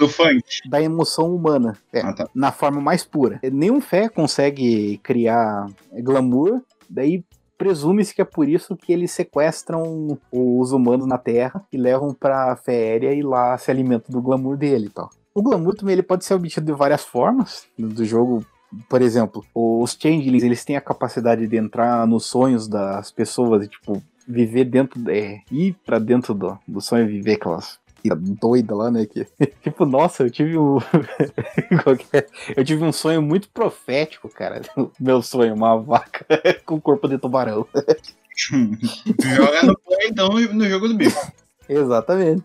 da 0.69 0.83
emoção 0.83 1.35
humana. 1.35 1.77
É, 1.93 2.01
Ah, 2.01 2.13
tá. 2.13 2.29
na 2.35 2.51
forma 2.51 2.81
mais 2.81 3.05
pura. 3.05 3.39
Nenhum 3.53 3.81
fé 3.81 4.09
consegue 4.09 4.99
criar 5.03 5.67
glamour, 6.03 6.63
daí 6.89 7.23
presume-se 7.61 8.15
que 8.15 8.23
é 8.23 8.25
por 8.25 8.49
isso 8.49 8.75
que 8.75 8.91
eles 8.91 9.11
sequestram 9.11 10.19
os 10.33 10.73
humanos 10.73 11.07
na 11.07 11.19
Terra 11.19 11.63
e 11.71 11.77
levam 11.77 12.15
pra 12.15 12.57
Féria 12.57 13.13
e 13.13 13.23
lá 13.23 13.59
se 13.59 13.71
alimentam 13.71 14.11
do 14.11 14.23
glamour 14.23 14.57
dele 14.57 14.87
e 14.87 14.89
tal. 14.89 15.11
O 15.35 15.43
glamour 15.43 15.75
também 15.75 15.93
ele 15.93 16.03
pode 16.03 16.25
ser 16.25 16.33
obtido 16.33 16.65
de 16.65 16.73
várias 16.73 17.05
formas 17.05 17.67
do 17.79 18.03
jogo. 18.03 18.47
Por 18.89 19.03
exemplo, 19.03 19.45
os 19.55 19.93
changelings 19.93 20.43
eles 20.43 20.65
têm 20.65 20.75
a 20.75 20.81
capacidade 20.81 21.47
de 21.47 21.57
entrar 21.59 22.07
nos 22.07 22.25
sonhos 22.25 22.67
das 22.67 23.13
pessoas 23.13 23.67
e 23.67 23.69
tipo 23.69 24.03
viver 24.27 24.65
dentro, 24.65 24.99
é, 25.11 25.41
ir 25.51 25.77
pra 25.85 25.99
dentro 25.99 26.33
do, 26.33 26.59
do 26.67 26.81
sonho 26.81 27.05
e 27.05 27.13
viver 27.13 27.35
aquelas 27.35 27.80
doida 28.09 28.75
lá, 28.75 28.91
né? 28.91 29.07
Que, 29.07 29.27
tipo, 29.63 29.85
nossa, 29.85 30.23
eu 30.23 30.31
tive 30.31 30.57
um. 30.59 30.79
É? 32.13 32.27
eu 32.57 32.65
tive 32.65 32.85
um 32.85 32.93
sonho 32.93 33.23
muito 33.23 33.49
profético, 33.49 34.29
cara. 34.29 34.63
Meu 34.99 35.23
sonho, 35.23 35.55
uma 35.55 35.77
vaca 35.77 36.27
com 36.65 36.81
corpo 36.81 37.09
de 37.09 37.19
tubarão. 37.19 37.67
Joga 38.39 39.63
no 39.63 39.79
play, 39.79 40.09
então, 40.09 40.29
no 40.29 40.69
jogo 40.69 40.89
do 40.89 40.95
bicho. 40.95 41.19
Exatamente. 41.69 42.43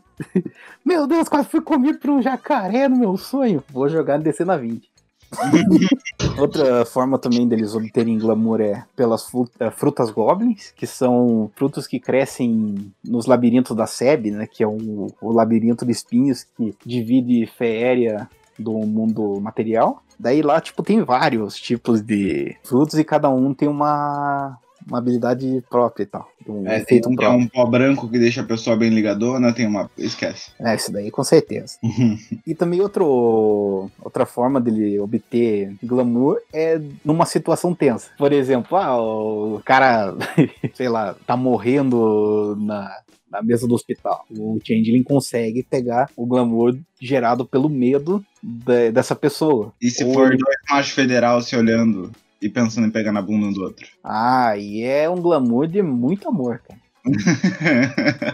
Meu 0.83 1.07
Deus, 1.07 1.27
quase 1.27 1.47
fui 1.49 1.61
comido 1.61 1.99
por 1.99 2.11
um 2.11 2.21
jacaré 2.21 2.87
no 2.87 2.97
meu 2.97 3.17
sonho. 3.17 3.63
Vou 3.69 3.89
jogar 3.89 4.17
no 4.17 4.23
DC 4.23 4.45
na 4.45 4.55
20. 4.55 4.89
Outra 6.37 6.85
forma 6.85 7.17
também 7.17 7.47
deles 7.47 7.75
obterem 7.75 8.17
glamour 8.17 8.61
é 8.61 8.85
pelas 8.95 9.29
eh, 9.59 9.71
frutas 9.71 10.09
goblins, 10.09 10.71
que 10.75 10.87
são 10.87 11.51
frutos 11.55 11.87
que 11.87 11.99
crescem 11.99 12.91
nos 13.03 13.25
labirintos 13.25 13.75
da 13.75 13.87
Seb, 13.87 14.31
né? 14.31 14.47
Que 14.47 14.63
é 14.63 14.67
o, 14.67 15.07
o 15.21 15.31
labirinto 15.31 15.85
de 15.85 15.91
espinhos 15.91 16.43
que 16.43 16.75
divide 16.85 17.45
Féria 17.47 18.29
do 18.57 18.73
mundo 18.73 19.39
material. 19.41 20.01
Daí 20.17 20.41
lá, 20.41 20.61
tipo, 20.61 20.81
tem 20.81 21.03
vários 21.03 21.55
tipos 21.55 22.01
de 22.01 22.55
frutos 22.63 22.97
e 22.97 23.03
cada 23.03 23.29
um 23.29 23.53
tem 23.53 23.67
uma, 23.67 24.57
uma 24.87 24.99
habilidade 24.99 25.63
própria 25.69 26.03
e 26.03 26.07
tal. 26.07 26.29
Um 26.47 26.67
É, 26.67 26.79
tem 26.83 27.01
um 27.07 27.21
é 27.21 27.29
um 27.29 27.47
pó 27.47 27.65
branco 27.65 28.07
que 28.09 28.19
deixa 28.19 28.41
a 28.41 28.45
pessoa 28.45 28.75
bem 28.75 28.89
ligadona, 28.89 29.53
tem 29.53 29.65
uma. 29.65 29.89
Esquece. 29.97 30.51
É, 30.59 30.75
isso 30.75 30.91
daí 30.91 31.09
com 31.11 31.23
certeza. 31.23 31.77
E 32.45 32.53
também 32.53 32.79
outro, 32.81 33.89
outra 34.01 34.25
forma 34.25 34.61
dele 34.61 34.99
obter 34.99 35.75
glamour 35.83 36.37
é 36.53 36.79
numa 37.03 37.25
situação 37.25 37.73
tensa. 37.73 38.09
Por 38.17 38.31
exemplo, 38.31 38.77
ah, 38.77 38.97
o 39.01 39.61
cara, 39.65 40.15
sei 40.73 40.87
lá, 40.89 41.15
tá 41.25 41.35
morrendo 41.35 42.55
na, 42.59 42.91
na 43.29 43.41
mesa 43.41 43.67
do 43.67 43.73
hospital. 43.73 44.25
O 44.29 44.59
Changeling 44.63 45.03
consegue 45.03 45.63
pegar 45.63 46.09
o 46.15 46.25
glamour 46.25 46.77
gerado 47.01 47.45
pelo 47.45 47.69
medo 47.69 48.23
da- 48.41 48.91
dessa 48.91 49.15
pessoa. 49.15 49.73
E 49.81 49.89
se 49.89 50.03
Ou 50.03 50.13
for 50.13 50.29
dois 50.29 50.57
machos 50.69 50.93
federal 50.93 51.41
se 51.41 51.55
olhando 51.55 52.11
e 52.45 52.49
pensando 52.49 52.85
em 52.87 52.91
pegar 52.91 53.11
na 53.11 53.21
bunda 53.21 53.47
um 53.47 53.51
do 53.53 53.61
outro? 53.63 53.85
Ah, 54.03 54.55
e 54.57 54.83
é 54.83 55.09
um 55.09 55.15
glamour 55.21 55.67
de 55.67 55.81
muito 55.81 56.27
amor, 56.27 56.61
cara. 56.67 56.79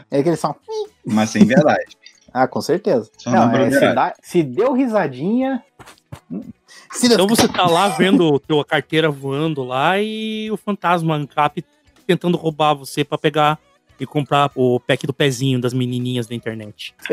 É 0.10 0.21
que 0.21 0.30
eles 0.30 0.39
são. 0.39 0.56
Mas 1.06 1.30
sem 1.30 1.45
verdade. 1.45 1.97
Ah, 2.34 2.47
com 2.47 2.62
certeza. 2.62 3.10
Só 3.17 3.30
Não, 3.32 3.52
é, 3.56 3.71
se, 3.71 3.80
dá- 3.93 4.13
se 4.21 4.43
deu 4.43 4.74
risadinha. 4.74 5.63
Se 6.91 7.08
Então 7.08 7.28
você 7.28 7.47
tá 7.47 7.65
lá 7.67 7.89
vendo 7.97 8.39
tua 8.39 8.63
carteira 8.63 9.10
voando 9.10 9.63
lá 9.63 10.00
e 10.00 10.50
o 10.52 10.58
fantasma 10.58 11.15
Ancap 11.15 11.63
tentando 12.08 12.38
roubar 12.38 12.74
você 12.74 13.04
pra 13.04 13.17
pegar 13.17 13.60
e 14.01 14.05
comprar 14.07 14.51
o 14.55 14.79
pack 14.79 15.05
do 15.05 15.13
pezinho 15.13 15.61
das 15.61 15.73
menininhas 15.75 16.25
da 16.25 16.33
internet. 16.33 16.95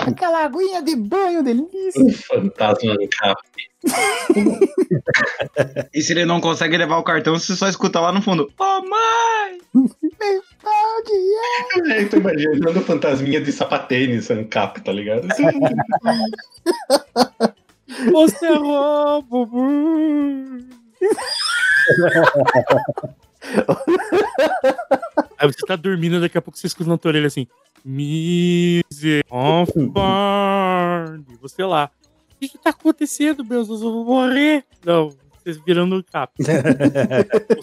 Aquela 0.00 0.44
aguinha 0.44 0.82
de 0.82 0.96
banho 0.96 1.42
delícia. 1.42 2.02
Um 2.02 2.10
fantasma 2.12 2.94
no 2.94 3.08
cap. 3.08 3.40
E 5.92 6.02
se 6.02 6.12
ele 6.12 6.24
não 6.24 6.40
consegue 6.40 6.76
levar 6.76 6.98
o 6.98 7.02
cartão, 7.02 7.38
você 7.38 7.56
só 7.56 7.68
escuta 7.68 7.98
lá 8.00 8.12
no 8.12 8.22
fundo. 8.22 8.50
Ô, 8.58 8.80
mãe! 8.82 9.58
É, 11.90 12.04
tô 12.04 12.16
imaginando 12.18 12.80
fantasminha 12.82 13.40
de 13.40 13.50
sapatênis, 13.52 14.30
Ancap, 14.30 14.80
tá 14.80 14.92
ligado? 14.92 15.26
Você 18.12 18.46
é 18.46 18.54
roubo! 18.54 19.48
Aí 25.38 25.46
você 25.50 25.66
tá 25.66 25.76
dormindo, 25.76 26.20
daqui 26.20 26.36
a 26.36 26.42
pouco 26.42 26.58
você 26.58 26.66
escuta 26.66 26.90
na 26.90 26.98
tua 26.98 27.10
orelha 27.10 27.26
assim: 27.26 27.46
Miser, 27.84 29.24
E 31.28 31.36
você 31.40 31.64
lá. 31.64 31.90
O 32.34 32.38
que 32.40 32.48
que 32.48 32.58
tá 32.58 32.70
acontecendo, 32.70 33.44
meus 33.44 33.68
Deus? 33.68 33.82
Eu 33.82 33.92
vou 33.92 34.04
morrer. 34.04 34.64
Não, 34.84 35.14
vocês 35.42 35.58
viram 35.64 35.84
Ancap. 35.92 36.32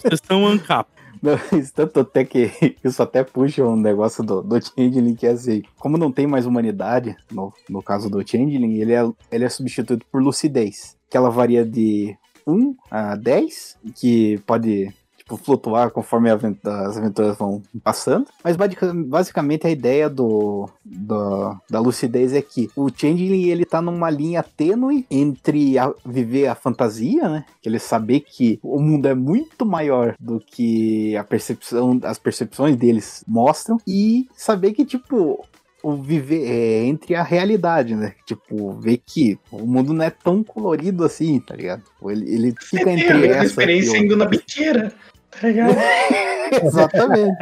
vocês 0.02 0.20
são 0.24 0.46
Ancap. 0.46 0.88
Não, 1.22 1.34
isso 1.58 1.72
tanto 1.74 2.00
até 2.00 2.24
que 2.24 2.76
isso 2.84 3.02
até 3.02 3.24
puxa 3.24 3.64
um 3.64 3.76
negócio 3.76 4.22
do, 4.22 4.42
do 4.42 4.60
Changeling 4.64 5.14
que 5.14 5.26
é 5.26 5.30
assim, 5.30 5.62
como 5.78 5.98
não 5.98 6.12
tem 6.12 6.26
mais 6.26 6.46
humanidade, 6.46 7.16
no, 7.30 7.52
no 7.68 7.82
caso 7.82 8.08
do 8.08 8.26
Changeling, 8.26 8.80
ele 8.80 8.92
é, 8.92 9.02
ele 9.30 9.44
é 9.44 9.48
substituído 9.48 10.04
por 10.10 10.22
lucidez, 10.22 10.96
que 11.10 11.16
ela 11.16 11.30
varia 11.30 11.64
de 11.64 12.16
1 12.46 12.76
a 12.90 13.16
10, 13.16 13.78
que 13.96 14.38
pode 14.46 14.94
tipo, 15.28 15.36
flutuar 15.36 15.90
conforme 15.90 16.30
as 16.30 16.96
aventuras 16.96 17.36
vão 17.36 17.62
passando. 17.84 18.26
Mas 18.42 18.56
basica- 18.56 18.94
basicamente 18.94 19.66
a 19.66 19.70
ideia 19.70 20.08
do, 20.08 20.68
do- 20.84 21.54
da 21.68 21.78
lucidez 21.78 22.32
é 22.32 22.40
que 22.40 22.70
o 22.74 22.88
Changeling 22.88 23.48
ele 23.48 23.64
tá 23.66 23.82
numa 23.82 24.08
linha 24.08 24.42
tênue 24.42 25.06
entre 25.10 25.78
a- 25.78 25.92
viver 26.04 26.46
a 26.46 26.54
fantasia, 26.54 27.28
né? 27.28 27.44
Que 27.60 27.68
ele 27.68 27.78
saber 27.78 28.20
que 28.20 28.58
o 28.62 28.80
mundo 28.80 29.06
é 29.06 29.14
muito 29.14 29.66
maior 29.66 30.14
do 30.18 30.40
que 30.40 31.14
a 31.16 31.22
percepção, 31.24 32.00
as 32.04 32.18
percepções 32.18 32.76
deles 32.76 33.22
mostram 33.28 33.78
e 33.86 34.26
saber 34.34 34.72
que 34.72 34.84
tipo 34.84 35.44
o 35.80 35.94
viver 35.94 36.44
é, 36.44 36.84
entre 36.86 37.14
a 37.14 37.22
realidade, 37.22 37.94
né? 37.94 38.14
Tipo, 38.26 38.72
ver 38.80 39.00
que 39.04 39.38
o 39.52 39.64
mundo 39.64 39.92
não 39.92 40.04
é 40.04 40.10
tão 40.10 40.42
colorido 40.42 41.04
assim, 41.04 41.38
tá 41.38 41.54
ligado? 41.54 41.82
Ele, 42.02 42.34
ele 42.34 42.54
fica 42.60 42.90
entre 42.90 43.14
mesma 43.14 43.26
essa 43.36 43.44
experiência 43.44 43.96
indo 43.98 44.16
na 44.16 44.24
biqueira, 44.26 44.92
tá 45.30 45.38
ligado? 45.48 45.74
Exatamente. 46.64 47.36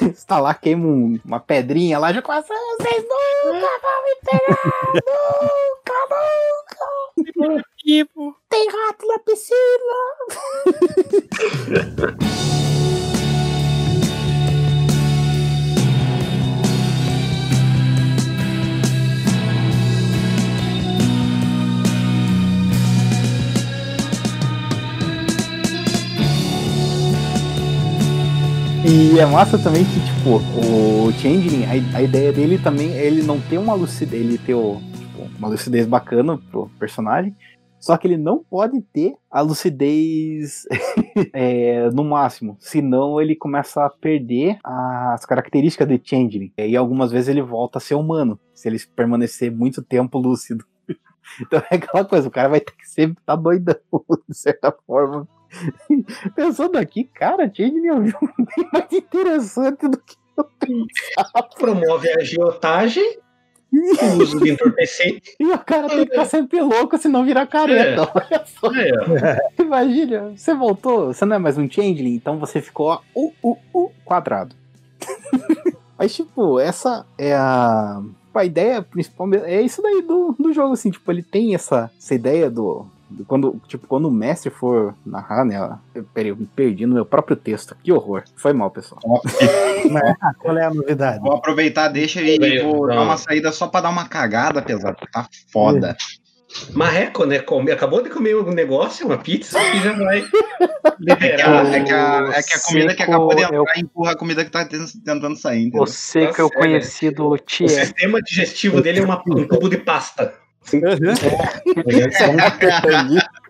Você 0.00 0.26
tá 0.26 0.40
lá, 0.40 0.52
queima 0.54 0.86
um- 0.86 1.18
uma 1.24 1.38
pedrinha 1.40 1.98
lá, 1.98 2.12
já 2.12 2.20
começa, 2.22 2.52
vocês 2.78 3.04
nunca 3.04 3.68
vão 3.82 4.04
me 4.04 4.16
pegar, 4.24 4.58
nunca, 4.94 5.94
nunca. 7.46 7.64
Tipo, 7.78 8.36
Tem 8.48 8.68
rato 8.68 9.06
na 9.06 9.18
piscina. 9.20 9.96
E 28.82 29.18
é 29.18 29.26
massa 29.26 29.58
também 29.58 29.84
que, 29.84 30.00
tipo, 30.00 30.36
o 30.36 31.12
Changeling, 31.12 31.64
a, 31.64 31.98
a 31.98 32.02
ideia 32.02 32.32
dele 32.32 32.58
também 32.58 32.92
é 32.92 33.06
ele 33.06 33.22
não 33.22 33.38
ter 33.38 33.58
uma 33.58 33.74
lucidez, 33.74 34.22
ele 34.22 34.38
ter 34.38 34.54
o, 34.54 34.80
tipo, 34.98 35.22
uma 35.38 35.48
lucidez 35.48 35.86
bacana 35.86 36.38
pro 36.50 36.70
personagem, 36.78 37.36
só 37.78 37.96
que 37.98 38.06
ele 38.06 38.16
não 38.16 38.42
pode 38.42 38.80
ter 38.80 39.16
a 39.30 39.42
lucidez 39.42 40.66
é, 41.32 41.90
no 41.90 42.04
máximo, 42.04 42.56
senão 42.58 43.20
ele 43.20 43.36
começa 43.36 43.84
a 43.84 43.90
perder 43.90 44.58
as 44.64 45.26
características 45.26 45.86
de 45.86 46.00
Changeling. 46.02 46.52
E 46.56 46.74
algumas 46.74 47.12
vezes 47.12 47.28
ele 47.28 47.42
volta 47.42 47.76
a 47.76 47.80
ser 47.80 47.96
humano, 47.96 48.40
se 48.54 48.66
ele 48.66 48.78
permanecer 48.96 49.50
muito 49.50 49.82
tempo 49.82 50.18
lúcido. 50.18 50.64
Então 51.40 51.62
é 51.70 51.76
aquela 51.76 52.04
coisa, 52.04 52.26
o 52.26 52.30
cara 52.30 52.48
vai 52.48 52.60
ter 52.60 52.72
que 52.72 52.88
sempre 52.88 53.20
estar 53.20 53.36
doidão, 53.36 53.76
de 54.28 54.36
certa 54.36 54.74
forma. 54.84 55.28
Pensando 56.34 56.76
aqui, 56.78 57.04
cara, 57.04 57.44
é 57.44 57.92
um 57.92 58.06
jogo 58.06 58.32
bem 58.38 58.68
mais 58.72 58.92
interessante 58.92 59.88
do 59.88 59.98
que 59.98 60.16
eu 60.36 60.44
pensava. 60.58 61.48
Promove 61.58 62.10
a 62.10 62.16
agiotagem, 62.16 63.18
o 63.72 64.22
uso 64.22 64.40
de 64.40 64.50
entorpecente. 64.50 65.34
E 65.38 65.46
o 65.46 65.58
cara 65.58 65.88
tem 65.88 66.04
que 66.04 66.12
estar 66.12 66.24
sempre 66.24 66.60
louco, 66.60 66.98
senão 66.98 67.24
virar 67.24 67.46
careta. 67.46 68.02
É, 68.02 68.40
ó. 69.58 69.62
Imagina, 69.62 70.32
você 70.36 70.54
voltou, 70.54 71.12
você 71.12 71.24
não 71.24 71.36
é 71.36 71.38
mais 71.38 71.56
um 71.58 71.70
changeling, 71.70 72.14
então 72.14 72.38
você 72.38 72.60
ficou 72.60 73.00
uh, 73.14 73.32
uh, 73.42 73.58
uh, 73.74 73.92
quadrado. 74.04 74.54
Mas, 75.98 76.14
tipo, 76.14 76.58
essa 76.58 77.06
é 77.18 77.34
a. 77.34 78.02
A 78.32 78.44
ideia 78.44 78.80
principal 78.80 79.28
é 79.34 79.60
isso 79.60 79.82
daí 79.82 80.02
do, 80.02 80.36
do 80.38 80.52
jogo, 80.52 80.72
assim, 80.72 80.88
tipo, 80.88 81.10
ele 81.10 81.22
tem 81.22 81.52
essa, 81.52 81.90
essa 81.98 82.14
ideia 82.14 82.48
do, 82.48 82.86
Quando, 83.26 83.60
tipo, 83.66 83.86
quando 83.86 84.06
o 84.06 84.10
mestre 84.10 84.50
for 84.50 84.94
narrar, 85.04 85.44
né? 85.44 85.60
ó, 85.60 85.76
eu- 85.94 86.04
Peraí, 86.14 86.30
eu 86.30 86.36
me 86.36 86.46
perdi 86.46 86.86
no 86.86 86.94
meu 86.94 87.04
próprio 87.04 87.36
texto. 87.36 87.76
Que 87.82 87.92
horror. 87.92 88.22
Foi 88.36 88.52
mal, 88.52 88.70
pessoal. 88.70 89.00
Mas, 89.90 90.14
ah, 90.20 90.32
qual 90.38 90.56
é 90.56 90.64
a 90.64 90.72
novidade? 90.74 91.20
Vou 91.20 91.32
aproveitar, 91.32 91.88
deixa 91.88 92.20
e 92.22 92.38
Bem, 92.38 92.62
vou 92.62 92.86
dar 92.86 93.02
uma 93.02 93.16
saída 93.16 93.50
só 93.52 93.66
pra 93.66 93.80
dar 93.80 93.90
uma 93.90 94.06
cagada, 94.08 94.62
pesado. 94.62 94.96
Tá 95.12 95.28
foda. 95.52 95.96
Marreco, 96.74 97.24
né? 97.26 97.38
Come, 97.38 97.70
acabou 97.70 98.02
de 98.02 98.10
comer 98.10 98.34
um 98.36 98.50
negócio, 98.52 99.06
uma 99.06 99.16
pizza, 99.18 99.56
e 99.72 99.80
já 99.80 99.92
vai 99.92 100.24
É 101.08 101.16
que, 101.16 101.42
a, 101.42 101.62
é, 101.62 101.84
que 101.84 101.92
a, 101.92 102.30
é 102.34 102.42
que 102.42 102.54
a 102.54 102.60
comida 102.66 102.88
que 102.94 102.96
Seco, 103.02 103.12
acabou 103.12 103.34
de 103.36 103.42
eu- 103.42 103.62
entrar 103.62 103.78
empurra 103.78 104.12
a 104.12 104.16
comida 104.16 104.44
que 104.44 104.50
tá 104.50 104.64
ten- 104.64 104.84
tentando 105.04 105.36
sair, 105.36 105.60
entendeu? 105.62 105.82
O 105.82 105.86
seco 105.86 106.40
é 106.40 106.44
o 106.44 106.50
Tá 106.50 106.58
conhecido 106.58 107.26
O 107.28 107.38
Thier. 107.38 107.68
sistema 107.70 108.20
digestivo 108.20 108.80
dele 108.82 108.98
é 108.98 109.04
uma- 109.04 109.22
um 109.28 109.46
tubo 109.46 109.68
de 109.68 109.78
pasta. 109.78 110.34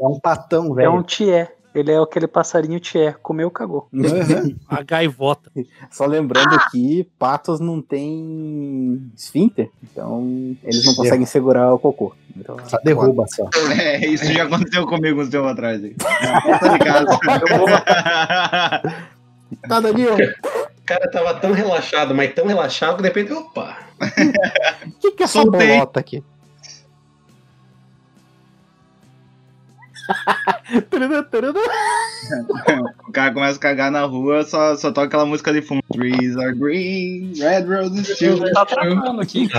É 0.01 0.07
um 0.07 0.18
patão, 0.20 0.73
É 0.73 0.75
velho. 0.83 0.92
um 0.94 1.03
Thier. 1.03 1.55
Ele 1.73 1.92
é 1.92 1.99
aquele 2.03 2.27
passarinho 2.27 2.81
Thier. 2.81 3.16
Comeu, 3.23 3.49
cagou. 3.49 3.88
A 4.68 4.83
gaivota. 4.83 5.53
Só 5.90 6.05
lembrando 6.05 6.59
que 6.73 7.05
patos 7.16 7.61
não 7.61 7.81
tem 7.81 9.09
esfíncter, 9.16 9.70
então 9.85 10.57
eles 10.64 10.85
não 10.85 10.94
conseguem 10.96 11.27
segurar 11.27 11.73
o 11.73 11.79
cocô. 11.79 12.12
Então, 12.37 12.57
Só 12.66 12.77
derruba 12.83 13.25
só. 13.29 13.49
É, 13.79 14.05
isso 14.05 14.25
já 14.33 14.44
aconteceu 14.44 14.85
comigo 14.87 15.20
uns 15.23 15.29
tempos 15.29 15.49
atrás. 15.51 15.83
aí. 15.85 15.94
Tá? 15.94 17.05
Tá, 19.68 19.81
Danilo, 19.81 20.14
O 20.14 20.83
cara 20.87 21.11
tava 21.11 21.35
tão 21.35 21.51
relaxado, 21.53 22.14
mas 22.14 22.33
tão 22.35 22.46
relaxado 22.46 22.96
que 22.96 23.03
de 23.03 23.09
repente, 23.09 23.33
opa. 23.33 23.77
o 24.87 24.90
que, 25.01 25.11
que 25.12 25.23
é 25.23 25.25
essa 25.25 25.42
Soltei. 25.42 25.66
bolota 25.73 25.99
aqui? 25.99 26.23
o 33.09 33.12
cara 33.12 33.33
começa 33.33 33.57
a 33.57 33.61
cagar 33.61 33.90
na 33.90 34.03
rua, 34.05 34.42
só, 34.44 34.77
só 34.77 34.90
toca 34.92 35.07
aquela 35.07 35.27
música 35.27 35.53
de 35.53 35.62
fundo. 35.62 35.81
Trees 35.92 36.37
are 36.37 36.55
green, 36.55 37.33
red 37.38 37.64
roses 37.64 38.09
still. 38.09 38.38
Tá 38.53 38.64
travando 38.66 39.20
aqui. 39.20 39.49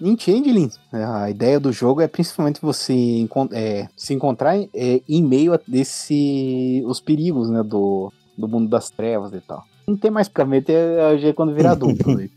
Em 0.00 0.18
Changeling, 0.18 0.70
a 0.92 1.30
ideia 1.30 1.60
do 1.60 1.72
jogo 1.72 2.00
é 2.00 2.08
principalmente 2.08 2.60
você 2.60 2.92
encon- 2.92 3.48
é, 3.52 3.86
se 3.96 4.14
encontrar 4.14 4.56
é, 4.58 5.00
em 5.08 5.22
meio 5.22 5.54
a 5.54 5.60
desse, 5.66 6.82
os 6.86 7.00
perigos 7.00 7.48
né, 7.50 7.62
do, 7.62 8.12
do 8.36 8.48
mundo 8.48 8.68
das 8.68 8.90
trevas 8.90 9.32
e 9.32 9.40
tal. 9.40 9.64
Não 9.86 9.96
tem 9.96 10.10
mais 10.10 10.28
pra 10.28 10.44
meter 10.44 10.76
é, 10.98 11.18
já 11.18 11.28
é 11.28 11.32
quando 11.32 11.54
virar 11.54 11.72
adulto. 11.72 12.08
né? 12.16 12.28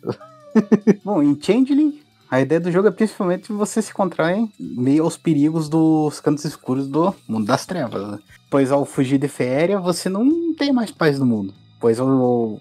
Bom, 1.04 1.22
em 1.22 1.38
Changeling, 1.40 2.00
a 2.36 2.42
ideia 2.42 2.60
do 2.60 2.72
jogo 2.72 2.88
é 2.90 2.92
principalmente 2.92 3.52
você 3.52 3.82
se 3.82 3.92
encontrar 3.92 4.36
em 4.36 4.52
meio 4.60 5.04
aos 5.04 5.16
perigos 5.18 5.70
dos 5.70 6.20
cantos 6.20 6.44
escuros 6.44 6.88
do 6.88 7.16
mundo 7.28 7.46
das 7.46 7.66
trevas. 7.66 8.12
né? 8.12 8.20
Pois 8.50 8.72
ao 8.72 8.86
fugir 8.86 9.18
de 9.18 9.28
Féria, 9.28 9.80
você 9.80 10.10
não 10.10 10.54
tem 10.54 10.74
mais 10.74 10.92
paz 10.92 11.18
no 11.18 11.26
mundo. 11.26 11.54
Pois 11.80 12.00
o. 12.00 12.60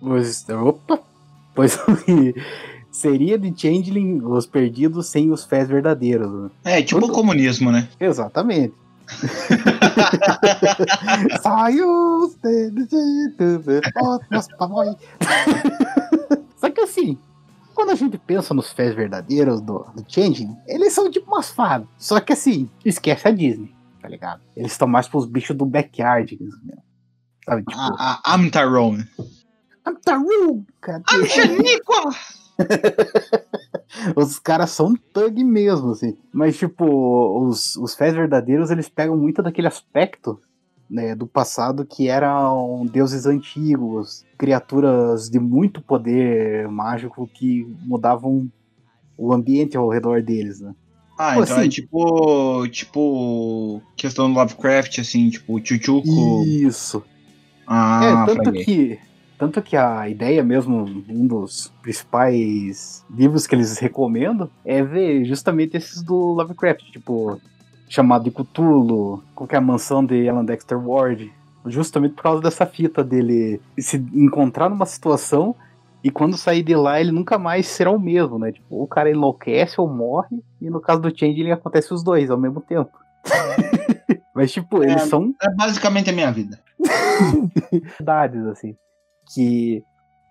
Os, 0.00 0.46
opa! 0.48 1.00
Pois 1.54 1.78
seria 2.90 3.38
de 3.38 3.52
Changeling 3.54 4.22
os 4.24 4.46
perdidos 4.46 5.08
sem 5.08 5.30
os 5.30 5.44
fés 5.44 5.68
verdadeiros. 5.68 6.30
né? 6.30 6.50
É, 6.64 6.82
tipo 6.82 7.04
o 7.04 7.12
comunismo, 7.12 7.70
né? 7.70 7.88
Exatamente. 8.00 8.74
Saiu. 11.42 12.32
Só 16.56 16.70
que 16.70 16.80
assim, 16.80 17.18
quando 17.82 17.90
a 17.90 17.94
gente 17.96 18.16
pensa 18.16 18.54
nos 18.54 18.70
fés 18.70 18.94
verdadeiros 18.94 19.60
do, 19.60 19.80
do 19.80 20.04
Changeling, 20.06 20.56
eles 20.68 20.92
são 20.92 21.10
tipo 21.10 21.26
umas 21.26 21.50
fadas. 21.50 21.88
Só 21.98 22.20
que 22.20 22.32
assim, 22.32 22.70
esquece 22.84 23.26
a 23.26 23.32
Disney, 23.32 23.74
tá 24.00 24.08
ligado? 24.08 24.40
Eles 24.54 24.70
estão 24.70 24.86
mais 24.86 25.08
pros 25.08 25.26
bichos 25.26 25.56
do 25.56 25.66
backyard 25.66 26.38
mesmo. 26.40 26.80
Sabe, 27.44 27.64
tipo, 27.64 27.80
A, 27.80 28.20
a 28.24 28.34
Amtarone. 28.36 29.04
I'm 29.84 30.64
cadê? 30.80 31.04
I'm 31.12 31.26
Shaniqua! 31.26 32.10
Os 34.14 34.38
caras 34.38 34.70
são 34.70 34.94
thug 35.12 35.42
mesmo, 35.42 35.90
assim. 35.90 36.16
Mas, 36.32 36.56
tipo, 36.56 36.86
os, 37.48 37.74
os 37.74 37.96
fés 37.96 38.14
verdadeiros, 38.14 38.70
eles 38.70 38.88
pegam 38.88 39.16
muito 39.16 39.42
daquele 39.42 39.66
aspecto 39.66 40.40
né, 40.92 41.14
do 41.14 41.26
passado 41.26 41.86
que 41.86 42.06
eram 42.08 42.86
deuses 42.92 43.24
antigos, 43.24 44.26
criaturas 44.36 45.30
de 45.30 45.40
muito 45.40 45.80
poder 45.80 46.68
mágico 46.68 47.26
que 47.32 47.66
mudavam 47.80 48.46
o 49.16 49.32
ambiente 49.32 49.74
ao 49.76 49.88
redor 49.88 50.22
deles, 50.22 50.60
né? 50.60 50.74
Ah, 51.18 51.34
Pô, 51.34 51.42
então 51.44 51.56
assim- 51.56 51.66
é 51.66 51.68
tipo. 51.68 52.68
Tipo. 52.68 53.82
Questão 53.96 54.30
do 54.30 54.38
Lovecraft, 54.38 54.98
assim, 54.98 55.30
tipo, 55.30 55.58
Chuchuco. 55.64 56.44
Isso. 56.46 57.02
Ah, 57.66 58.24
é, 58.24 58.26
tanto 58.26 58.44
falei. 58.44 58.64
que, 58.64 58.98
tanto 59.38 59.62
que 59.62 59.76
a 59.76 60.08
ideia 60.08 60.42
mesmo, 60.42 61.04
um 61.08 61.26
dos 61.26 61.72
principais 61.80 63.04
livros 63.10 63.46
que 63.46 63.54
eles 63.54 63.78
recomendam 63.78 64.50
é 64.64 64.82
ver 64.82 65.24
justamente 65.24 65.76
esses 65.76 66.02
do 66.02 66.16
Lovecraft, 66.16 66.82
tipo, 66.90 67.40
chamado 67.92 68.24
de 68.24 68.30
Cthulhu, 68.30 69.22
qualquer 69.34 69.60
mansão 69.60 70.04
de 70.04 70.26
Alan 70.26 70.44
Dexter 70.46 70.78
Ward, 70.78 71.30
justamente 71.66 72.14
por 72.14 72.22
causa 72.22 72.40
dessa 72.42 72.64
fita 72.64 73.04
dele 73.04 73.60
se 73.78 73.98
encontrar 74.14 74.70
numa 74.70 74.86
situação 74.86 75.54
e 76.02 76.10
quando 76.10 76.36
sair 76.38 76.62
de 76.62 76.74
lá 76.74 76.98
ele 76.98 77.12
nunca 77.12 77.38
mais 77.38 77.66
será 77.66 77.90
o 77.90 78.00
mesmo, 78.00 78.38
né? 78.38 78.50
Tipo, 78.50 78.76
ou 78.76 78.84
o 78.84 78.88
cara 78.88 79.10
enlouquece 79.10 79.78
ou 79.78 79.86
morre, 79.88 80.42
e 80.60 80.70
no 80.70 80.80
caso 80.80 81.02
do 81.02 81.10
Changeling 81.16 81.52
acontece 81.52 81.92
os 81.92 82.02
dois 82.02 82.30
ao 82.30 82.38
mesmo 82.38 82.60
tempo. 82.62 82.90
Mas, 84.34 84.50
tipo, 84.50 84.82
eles 84.82 85.02
É. 85.02 85.06
são 85.06 85.34
É 85.42 85.54
basicamente 85.54 86.08
a 86.08 86.12
minha 86.14 86.32
vida. 86.32 86.58
verdades, 87.98 88.44
assim. 88.46 88.74
Que 89.34 89.84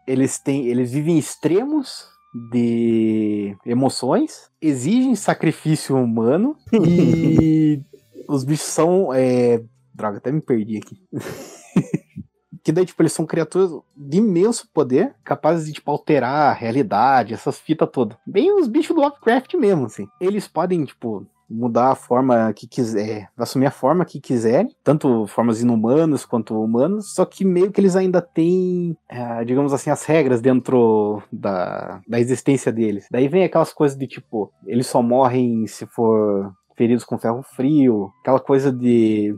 eles 0.08 0.39
têm. 0.39 0.65
Eles 0.65 0.91
vivem 0.91 1.17
extremos 1.17 2.08
de 2.33 3.57
emoções, 3.65 4.49
exigem 4.61 5.15
sacrifício 5.15 5.95
humano 5.95 6.55
e 6.73 7.81
os 8.27 8.43
bichos 8.43 8.67
são. 8.67 9.13
é, 9.13 9.63
Droga, 9.93 10.17
até 10.17 10.31
me 10.31 10.41
perdi 10.41 10.77
aqui. 10.77 11.01
que 12.63 12.71
daí, 12.71 12.85
tipo, 12.85 13.01
eles 13.01 13.11
são 13.11 13.25
criaturas 13.25 13.71
de 13.95 14.17
imenso 14.17 14.69
poder, 14.73 15.15
capazes 15.23 15.65
de, 15.65 15.73
tipo, 15.73 15.91
alterar 15.91 16.49
a 16.49 16.53
realidade, 16.53 17.33
essas 17.33 17.59
fitas 17.59 17.89
todas. 17.91 18.17
Bem 18.25 18.51
os 18.57 18.67
bichos 18.67 18.95
do 18.95 19.01
Lovecraft 19.01 19.53
mesmo, 19.55 19.85
assim. 19.85 20.07
Eles 20.19 20.47
podem, 20.47 20.85
tipo, 20.85 21.25
mudar 21.51 21.91
a 21.91 21.95
forma 21.95 22.51
que 22.53 22.67
quiser, 22.67 23.29
assumir 23.37 23.65
a 23.65 23.71
forma 23.71 24.05
que 24.05 24.19
quiserem, 24.19 24.69
tanto 24.83 25.27
formas 25.27 25.61
inumanas 25.61 26.25
quanto 26.25 26.59
humanas, 26.61 27.13
só 27.13 27.25
que 27.25 27.43
meio 27.43 27.71
que 27.71 27.81
eles 27.81 27.95
ainda 27.95 28.21
têm, 28.21 28.97
eh, 29.09 29.45
digamos 29.45 29.73
assim, 29.73 29.89
as 29.89 30.05
regras 30.05 30.41
dentro 30.41 31.21
da, 31.31 32.01
da 32.07 32.19
existência 32.19 32.71
deles. 32.71 33.07
Daí 33.11 33.27
vem 33.27 33.43
aquelas 33.43 33.73
coisas 33.73 33.97
de 33.97 34.07
tipo, 34.07 34.51
eles 34.65 34.87
só 34.87 35.01
morrem 35.01 35.67
se 35.67 35.85
for 35.85 36.53
feridos 36.75 37.03
com 37.03 37.19
ferro 37.19 37.43
frio, 37.43 38.11
aquela 38.21 38.39
coisa 38.39 38.71
de 38.71 39.35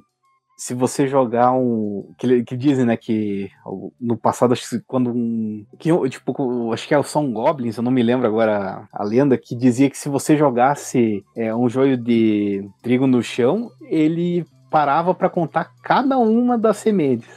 se 0.56 0.74
você 0.74 1.08
jogar 1.08 1.52
um. 1.54 2.14
Que, 2.18 2.44
que 2.44 2.56
dizem, 2.56 2.86
né, 2.86 2.96
que 2.96 3.50
no 4.00 4.16
passado, 4.16 4.54
acho 4.54 4.70
que 4.70 4.80
quando 4.86 5.10
um. 5.10 5.66
Que, 5.80 5.90
tipo, 6.10 6.72
acho 6.72 6.88
que 6.88 7.04
são 7.04 7.32
goblins, 7.32 7.78
eu 7.78 7.84
não 7.84 7.92
me 7.92 8.04
lembro 8.04 8.28
agora 8.28 8.88
a, 8.92 9.04
lenda, 9.04 9.38
que 9.38 9.56
dizia 9.56 9.90
que 9.90 9.98
se 9.98 10.10
você 10.10 10.38
jogasse 10.38 11.24
é, 11.36 11.54
um 11.54 11.68
joio 11.68 11.98
de 11.98 12.68
trigo 12.82 13.08
no 13.08 13.22
chão, 13.22 13.70
ele 13.82 14.46
parava 14.70 15.14
para 15.14 15.30
contar 15.30 15.72
cada 15.84 16.18
uma 16.18 16.58
das 16.58 16.78
sementes. 16.78 17.30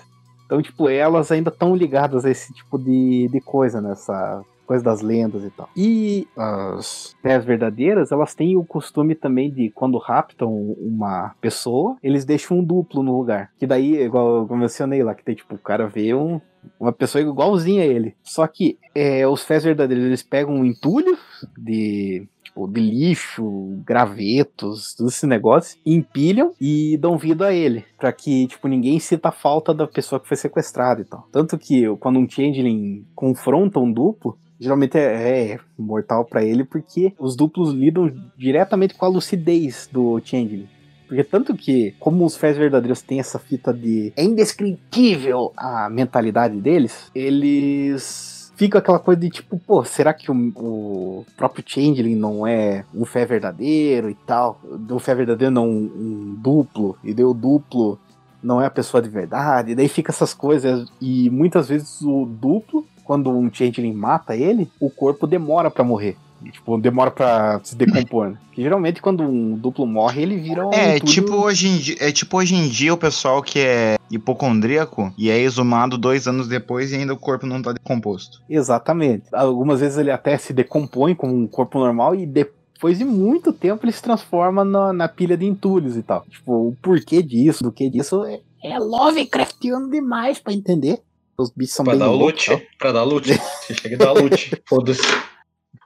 Então, 0.44 0.62
tipo, 0.62 0.88
elas 0.88 1.32
ainda 1.32 1.50
estão 1.50 1.74
ligadas 1.74 2.24
a 2.24 2.30
esse 2.30 2.52
tipo 2.54 2.78
de, 2.78 3.28
de 3.28 3.40
coisa, 3.40 3.80
nessa 3.80 4.42
coisa 4.66 4.84
das 4.84 5.00
lendas 5.00 5.44
e 5.44 5.50
tal. 5.50 5.68
E 5.76 6.26
as 6.36 7.14
terras 7.22 7.44
verdadeiras, 7.44 8.12
elas 8.12 8.34
têm 8.34 8.56
o 8.56 8.64
costume 8.64 9.14
também 9.14 9.50
de, 9.50 9.70
quando 9.70 9.98
raptam 9.98 10.52
uma 10.78 11.34
pessoa, 11.40 11.96
eles 12.02 12.24
deixam 12.24 12.58
um 12.58 12.64
duplo 12.64 13.02
no 13.02 13.16
lugar. 13.16 13.50
Que 13.58 13.66
daí, 13.66 14.02
igual 14.02 14.46
eu 14.48 14.56
mencionei 14.56 15.02
lá, 15.02 15.14
que 15.14 15.24
tem 15.24 15.34
tipo, 15.34 15.54
o 15.54 15.58
cara 15.58 15.86
vê 15.86 16.12
um, 16.14 16.40
uma 16.78 16.92
pessoa 16.92 17.22
igualzinha 17.22 17.82
a 17.82 17.86
ele. 17.86 18.14
Só 18.22 18.46
que 18.46 18.78
é, 18.94 19.26
os 19.26 19.42
fés 19.42 19.64
verdadeiros, 19.64 20.04
eles 20.04 20.22
pegam 20.22 20.54
um 20.54 20.64
entulho 20.64 21.16
de 21.56 22.26
tipo, 22.56 22.66
de 22.66 22.80
lixo, 22.80 23.82
gravetos, 23.84 24.94
todo 24.94 25.08
esse 25.08 25.26
negócio, 25.26 25.78
empilham 25.84 26.52
e 26.58 26.96
dão 26.96 27.18
vida 27.18 27.48
a 27.48 27.52
ele, 27.52 27.84
para 27.98 28.10
que, 28.12 28.46
tipo, 28.46 28.66
ninguém 28.66 28.98
sinta 28.98 29.28
a 29.28 29.32
falta 29.32 29.74
da 29.74 29.86
pessoa 29.86 30.18
que 30.18 30.26
foi 30.26 30.36
sequestrada 30.36 31.02
e 31.02 31.04
tal. 31.04 31.28
Tanto 31.30 31.58
que 31.58 31.84
quando 31.98 32.18
um 32.18 32.28
changeling 32.28 33.04
confronta 33.14 33.78
um 33.78 33.92
duplo, 33.92 34.38
geralmente 34.60 34.96
é, 34.96 35.52
é 35.52 35.60
mortal 35.78 36.24
para 36.24 36.44
ele, 36.44 36.64
porque 36.64 37.12
os 37.18 37.36
duplos 37.36 37.72
lidam 37.72 38.12
diretamente 38.36 38.94
com 38.94 39.04
a 39.04 39.08
lucidez 39.08 39.88
do 39.92 40.20
changeling. 40.24 40.68
Porque 41.06 41.22
tanto 41.22 41.54
que, 41.54 41.94
como 42.00 42.24
os 42.24 42.36
fés 42.36 42.56
verdadeiros 42.56 43.00
têm 43.00 43.20
essa 43.20 43.38
fita 43.38 43.72
de. 43.72 44.12
É 44.16 44.24
indescritível 44.24 45.52
a 45.56 45.88
mentalidade 45.88 46.60
deles, 46.60 47.10
eles 47.14 48.36
fica 48.56 48.78
aquela 48.78 48.98
coisa 48.98 49.20
de 49.20 49.30
tipo, 49.30 49.58
pô, 49.58 49.84
será 49.84 50.12
que 50.12 50.30
o, 50.30 50.34
o 50.56 51.26
próprio 51.36 51.62
Changeling 51.64 52.16
não 52.16 52.46
é 52.46 52.84
um 52.94 53.04
fé 53.04 53.24
verdadeiro 53.24 54.10
e 54.10 54.14
tal? 54.14 54.60
O 54.90 54.98
fé 54.98 55.14
verdadeiro 55.14 55.52
não 55.52 55.68
um, 55.68 55.92
um 55.94 56.34
duplo, 56.40 56.96
e 57.04 57.12
deu 57.12 57.32
duplo 57.32 58.00
não 58.42 58.62
é 58.62 58.66
a 58.66 58.70
pessoa 58.70 59.02
de 59.02 59.08
verdade, 59.08 59.72
e 59.72 59.74
daí 59.74 59.88
fica 59.88 60.12
essas 60.12 60.32
coisas, 60.32 60.88
e 61.00 61.28
muitas 61.30 61.68
vezes 61.68 62.00
o 62.02 62.24
duplo, 62.24 62.86
quando 63.06 63.30
um 63.30 63.48
Changeling 63.52 63.92
mata 63.94 64.34
ele, 64.36 64.68
o 64.80 64.90
corpo 64.90 65.26
demora 65.26 65.70
pra 65.70 65.84
morrer. 65.84 66.16
Tipo, 66.52 66.76
demora 66.78 67.10
pra 67.10 67.60
se 67.64 67.74
decompor. 67.74 68.28
Né? 68.28 68.36
Geralmente 68.56 69.00
quando 69.00 69.22
um 69.22 69.54
duplo 69.56 69.86
morre, 69.86 70.22
ele 70.22 70.36
vira 70.36 70.66
um. 70.66 70.72
É, 70.72 70.96
entulho- 70.96 71.12
tipo 71.12 71.34
hoje 71.34 71.68
em 71.68 71.76
dia, 71.78 71.96
é 71.98 72.12
tipo 72.12 72.36
hoje 72.36 72.54
em 72.54 72.68
dia 72.68 72.92
o 72.92 72.96
pessoal 72.98 73.42
que 73.42 73.58
é 73.58 73.96
hipocondríaco 74.10 75.12
e 75.16 75.30
é 75.30 75.38
exumado 75.40 75.96
dois 75.96 76.26
anos 76.28 76.46
depois 76.46 76.92
e 76.92 76.96
ainda 76.96 77.14
o 77.14 77.18
corpo 77.18 77.46
não 77.46 77.62
tá 77.62 77.72
decomposto. 77.72 78.42
Exatamente. 78.50 79.24
Algumas 79.32 79.80
vezes 79.80 79.96
ele 79.98 80.10
até 80.10 80.36
se 80.36 80.52
decompõe 80.52 81.14
como 81.14 81.34
um 81.34 81.46
corpo 81.46 81.78
normal 81.78 82.14
e 82.14 82.26
depois 82.26 82.98
de 82.98 83.04
muito 83.04 83.52
tempo 83.52 83.84
ele 83.86 83.92
se 83.92 84.02
transforma 84.02 84.62
na, 84.64 84.92
na 84.92 85.08
pilha 85.08 85.36
de 85.38 85.46
entulhos 85.46 85.96
e 85.96 86.02
tal. 86.02 86.24
Tipo, 86.28 86.52
o 86.68 86.76
porquê 86.82 87.22
disso, 87.22 87.64
do 87.64 87.72
que 87.72 87.88
disso 87.88 88.24
é, 88.24 88.40
é 88.62 88.78
Lovecraftiano 88.78 89.90
demais 89.90 90.38
pra 90.38 90.52
entender. 90.52 91.00
Os 91.38 91.50
bichos 91.50 91.74
são 91.74 91.84
Pra 91.84 91.92
bem 91.94 92.00
dar 92.00 92.10
o 92.10 92.16
loucos, 92.16 92.46
loot. 92.48 92.68
Pra 92.78 92.92
dar 92.92 93.02
loot. 93.04 93.28
Você 93.34 93.74
chega 93.74 93.94
e 93.94 93.98
dá 93.98 94.12
loot. 94.12 94.62
Foda-se. 94.66 95.02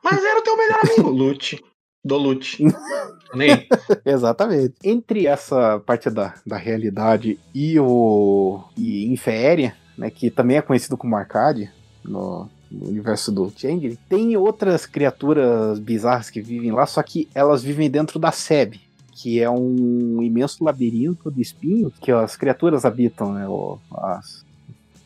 Mas 0.03 0.25
era 0.25 0.39
o 0.39 0.43
teu 0.43 0.57
melhor 0.57 0.79
amigo. 0.85 1.11
Loot. 1.11 1.63
Do 2.05 2.17
loot. 2.17 2.59
Nem. 3.35 3.67
Exatamente. 4.07 4.75
Entre 4.83 5.27
essa 5.27 5.79
parte 5.81 6.09
da, 6.09 6.35
da 6.47 6.57
realidade 6.57 7.39
e 7.55 7.79
o 7.79 8.63
e 8.77 9.07
Inféria, 9.13 9.77
né, 9.99 10.09
que 10.11 10.31
também 10.31 10.57
é 10.57 10.63
conhecido 10.63 10.97
como 10.97 11.15
Arcade 11.17 11.71
no, 12.03 12.49
no 12.71 12.89
universo 12.89 13.31
do 13.31 13.53
Changeling, 13.55 13.99
tem 14.09 14.35
outras 14.37 14.87
criaturas 14.87 15.79
bizarras 15.79 16.31
que 16.31 16.41
vivem 16.41 16.73
lá, 16.73 16.87
só 16.87 17.03
que 17.03 17.29
elas 17.35 17.63
vivem 17.63 17.91
dentro 17.91 18.19
da 18.19 18.33
Seb, 18.33 18.81
que 19.13 19.39
é 19.41 19.51
um 19.51 20.23
imenso 20.23 20.65
labirinto 20.65 21.31
de 21.31 21.43
espinhos 21.43 21.93
que 22.01 22.11
as 22.11 22.35
criaturas 22.37 22.87
habitam, 22.87 23.35
né, 23.35 23.47
o- 23.47 23.79
as 23.93 24.43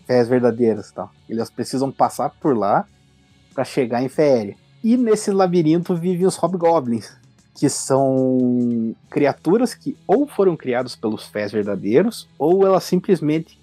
fés 0.07 0.29
verdadeiras, 0.29 0.91
e 0.91 0.95
tal. 0.95 1.11
Elas 1.29 1.51
precisam 1.51 1.91
passar 1.91 2.31
por 2.31 2.57
lá 2.57 2.87
para 3.55 3.65
chegar 3.65 4.03
em 4.03 4.09
Féria. 4.09 4.57
E 4.83 4.97
nesse 4.97 5.31
labirinto 5.31 5.95
vivem 5.97 6.27
os 6.27 6.37
Hobgoblins, 6.37 7.17
que 7.55 7.69
são 7.69 8.95
criaturas 9.09 9.75
que 9.75 9.97
ou 10.07 10.27
foram 10.27 10.57
criados 10.57 10.97
pelos 10.97 11.27
fés 11.27 11.53
verdadeiros, 11.53 12.29
ou 12.39 12.67
elas 12.67 12.85
simplesmente 12.85 13.59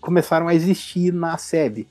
começaram 0.00 0.46
a 0.46 0.54
existir 0.54 1.12
na 1.12 1.36
SEB. 1.36 1.86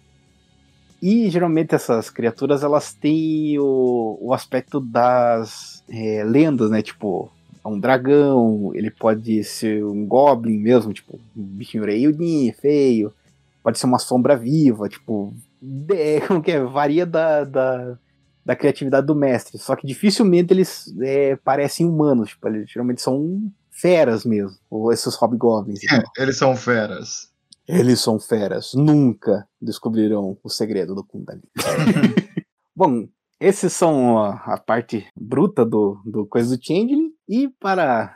E 1.02 1.30
geralmente 1.30 1.74
essas 1.74 2.10
criaturas 2.10 2.64
elas 2.64 2.94
têm 2.94 3.58
o, 3.58 4.18
o 4.22 4.34
aspecto 4.34 4.80
das 4.80 5.84
é, 5.90 6.24
lendas, 6.24 6.70
né? 6.70 6.82
Tipo, 6.82 7.32
é 7.64 7.68
um 7.68 7.80
dragão, 7.80 8.72
ele 8.74 8.92
pode 8.92 9.44
ser 9.44 9.84
um 9.84 10.06
goblin 10.06 10.58
mesmo, 10.58 10.94
tipo, 10.94 11.20
um 11.36 11.44
bichinho 11.44 11.86
reiudinho, 11.86 12.54
feio, 12.54 13.14
pode 13.64 13.78
ser 13.80 13.86
uma 13.86 14.00
sombra 14.00 14.36
viva, 14.36 14.88
tipo, 14.90 15.34
de- 15.62 16.22
como 16.28 16.42
que 16.42 16.52
é? 16.52 16.64
Varia 16.64 17.06
da, 17.06 17.44
da, 17.44 17.98
da 18.46 18.56
criatividade 18.56 19.06
do 19.08 19.16
mestre. 19.16 19.58
Só 19.58 19.76
que 19.76 19.86
dificilmente 19.88 20.54
eles 20.54 20.94
é, 21.02 21.36
parecem 21.38 21.86
humanos. 21.88 22.30
Tipo, 22.30 22.48
eles 22.48 22.72
geralmente 22.72 23.02
são 23.02 23.52
feras 23.72 24.26
mesmo. 24.26 24.58
Ou 24.70 24.92
esses 24.92 25.16
hobgoblins. 25.16 25.84
e 25.84 25.88
tal. 25.88 26.04
Eles 26.18 26.38
são 26.38 26.56
feras. 26.56 27.32
Eles 27.68 28.00
são 28.00 28.20
feras. 28.20 28.72
Nunca 28.74 29.48
descobrirão 29.62 30.38
o 30.44 30.50
segredo 30.50 30.96
do 30.96 31.04
Kundalini. 31.04 31.44
Bom, 32.76 33.08
esses 33.40 33.72
são 33.74 34.18
a, 34.18 34.36
a 34.54 34.58
parte 34.58 35.08
bruta 35.16 35.66
do, 35.66 36.02
do 36.06 36.26
coisa 36.26 36.56
do 36.58 36.64
Changeling. 36.64 37.12
E 37.28 37.48
para. 37.60 38.16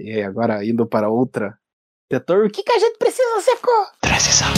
é, 0.00 0.22
agora 0.26 0.64
indo 0.66 0.86
para 0.86 1.08
outra 1.08 1.56
setor, 2.10 2.46
o 2.46 2.50
que, 2.50 2.62
que 2.62 2.72
a 2.72 2.78
gente 2.78 2.96
precisa, 2.96 3.40
Seco? 3.42 3.70
Transição. 4.00 4.48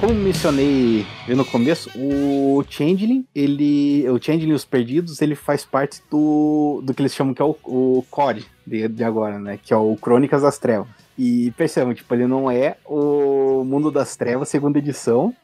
Como 0.00 0.14
mencionei 0.14 1.06
no 1.28 1.44
começo, 1.44 1.90
o 1.94 2.64
Changeling, 2.68 3.26
ele. 3.34 4.08
O 4.08 4.22
Changeling 4.22 4.52
e 4.52 4.54
os 4.54 4.64
Perdidos, 4.64 5.20
ele 5.20 5.34
faz 5.34 5.64
parte 5.64 6.00
do, 6.10 6.80
do 6.82 6.94
que 6.94 7.02
eles 7.02 7.14
chamam 7.14 7.34
que 7.34 7.42
é 7.42 7.44
o, 7.44 7.54
o 7.64 8.04
core 8.10 8.46
de, 8.66 8.88
de 8.88 9.04
agora, 9.04 9.38
né? 9.38 9.58
Que 9.62 9.74
é 9.74 9.76
o 9.76 9.94
Crônicas 9.96 10.40
das 10.40 10.58
Trevas. 10.58 10.88
E 11.22 11.50
percebam, 11.50 11.92
tipo, 11.92 12.14
ele 12.14 12.26
não 12.26 12.50
é 12.50 12.76
o 12.86 13.62
Mundo 13.62 13.90
das 13.90 14.16
Trevas, 14.16 14.48
segunda 14.48 14.78
edição. 14.78 15.34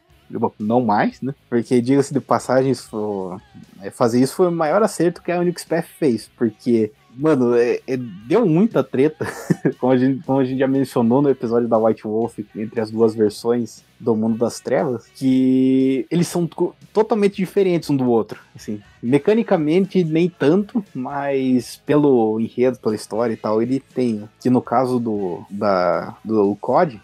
Não 0.59 0.83
mais, 0.83 1.21
né? 1.21 1.35
Porque, 1.51 1.83
diga-se 1.83 2.15
de 2.15 2.19
passagem, 2.19 2.71
isso- 2.73 3.39
é, 3.83 3.91
fazer 3.91 4.19
isso 4.21 4.35
foi 4.35 4.49
o 4.49 4.53
maior 4.53 4.83
acerto 4.83 5.21
que 5.23 5.31
a 5.31 5.39
Unixpath 5.39 5.85
fez. 5.99 6.31
Porque, 6.35 6.91
mano, 7.17 7.55
é- 7.55 7.81
é- 7.87 7.97
deu 7.97 8.47
muita 8.47 8.85
treta, 8.85 9.27
como, 9.81 9.93
a 9.93 9.97
gente, 9.97 10.23
como 10.25 10.39
a 10.39 10.45
gente 10.45 10.59
já 10.59 10.69
mencionou 10.69 11.23
no 11.23 11.31
episódio 11.31 11.69
da 11.69 11.79
White 11.79 12.05
Wolf, 12.05 12.39
entre 12.55 12.81
as 12.81 12.91
duas 12.91 13.15
versões 13.15 13.83
do 13.99 14.15
Mundo 14.15 14.37
das 14.37 14.61
Trevas, 14.61 15.07
que 15.15 16.07
eles 16.11 16.29
são 16.29 16.49
totalmente 16.93 17.37
diferentes 17.37 17.89
um 17.89 17.97
do 17.97 18.09
outro. 18.09 18.39
Assim, 18.55 18.81
mecanicamente, 19.03 20.05
nem 20.05 20.29
tanto, 20.29 20.85
mas 20.95 21.81
pelo 21.87 22.39
enredo, 22.39 22.79
pela 22.79 22.95
história 22.95 23.33
e 23.33 23.37
tal, 23.37 23.63
ele 23.63 23.81
tem. 23.81 24.29
Que 24.41 24.51
no 24.51 24.61
caso 24.61 24.99
do, 24.99 25.45
da, 25.51 26.17
do 26.25 26.57
COD, 26.61 27.01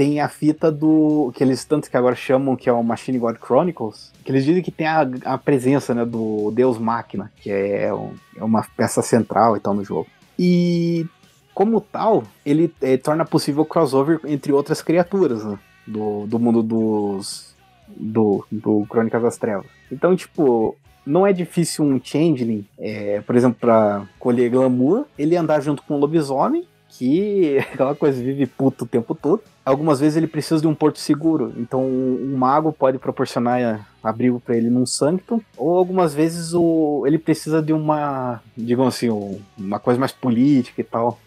tem 0.00 0.18
a 0.18 0.30
fita 0.30 0.72
do. 0.72 1.30
que 1.34 1.44
eles 1.44 1.62
tanto 1.62 1.90
que 1.90 1.96
agora 1.96 2.16
chamam 2.16 2.56
que 2.56 2.70
é 2.70 2.72
o 2.72 2.82
Machine 2.82 3.18
God 3.18 3.36
Chronicles, 3.36 4.10
que 4.24 4.32
eles 4.32 4.46
dizem 4.46 4.62
que 4.62 4.70
tem 4.70 4.86
a, 4.86 5.06
a 5.26 5.36
presença 5.36 5.94
né, 5.94 6.06
do 6.06 6.50
Deus 6.52 6.78
Máquina, 6.78 7.30
que 7.36 7.50
é, 7.50 7.92
um- 7.92 8.14
é 8.34 8.42
uma 8.42 8.66
peça 8.74 9.02
central 9.02 9.58
e 9.58 9.60
tal 9.60 9.74
no 9.74 9.84
jogo. 9.84 10.06
E 10.38 11.04
como 11.52 11.82
tal, 11.82 12.24
ele 12.46 12.72
eh, 12.80 12.96
torna 12.96 13.26
possível 13.26 13.62
crossover 13.62 14.18
entre 14.24 14.54
outras 14.54 14.80
criaturas 14.80 15.44
né, 15.44 15.58
do, 15.86 16.26
do 16.26 16.38
mundo 16.38 16.62
dos. 16.62 17.54
Do, 17.94 18.46
do 18.50 18.86
Crônicas 18.88 19.20
das 19.22 19.36
Trevas. 19.36 19.66
Então, 19.92 20.16
tipo, 20.16 20.76
não 21.04 21.26
é 21.26 21.32
difícil 21.34 21.84
um 21.84 22.00
Changeling, 22.02 22.64
eh, 22.78 23.20
por 23.26 23.36
exemplo, 23.36 23.58
pra 23.60 24.06
colher 24.18 24.48
glamour, 24.48 25.04
ele 25.18 25.36
andar 25.36 25.60
junto 25.60 25.82
com 25.82 25.96
um 25.96 25.98
lobisomem, 25.98 26.64
que 26.90 27.58
aquela 27.72 27.94
coisa 27.94 28.22
vive 28.22 28.46
puto 28.46 28.84
o 28.84 28.88
tempo 28.88 29.14
todo. 29.14 29.42
Algumas 29.64 30.00
vezes 30.00 30.16
ele 30.16 30.26
precisa 30.26 30.60
de 30.60 30.66
um 30.66 30.74
porto 30.74 30.98
seguro, 30.98 31.52
então 31.56 31.84
um 31.86 32.34
mago 32.36 32.72
pode 32.72 32.98
proporcionar 32.98 33.60
eh, 33.60 33.78
abrigo 34.02 34.40
para 34.40 34.56
ele 34.56 34.68
num 34.70 34.84
sanctum, 34.86 35.40
ou 35.56 35.76
algumas 35.76 36.12
vezes 36.14 36.52
o, 36.54 37.04
ele 37.06 37.18
precisa 37.18 37.62
de 37.62 37.72
uma, 37.72 38.40
digamos 38.56 38.94
assim, 38.94 39.10
um- 39.10 39.38
uma 39.56 39.78
coisa 39.78 40.00
mais 40.00 40.12
política 40.12 40.80
e 40.80 40.84
tal, 40.84 41.18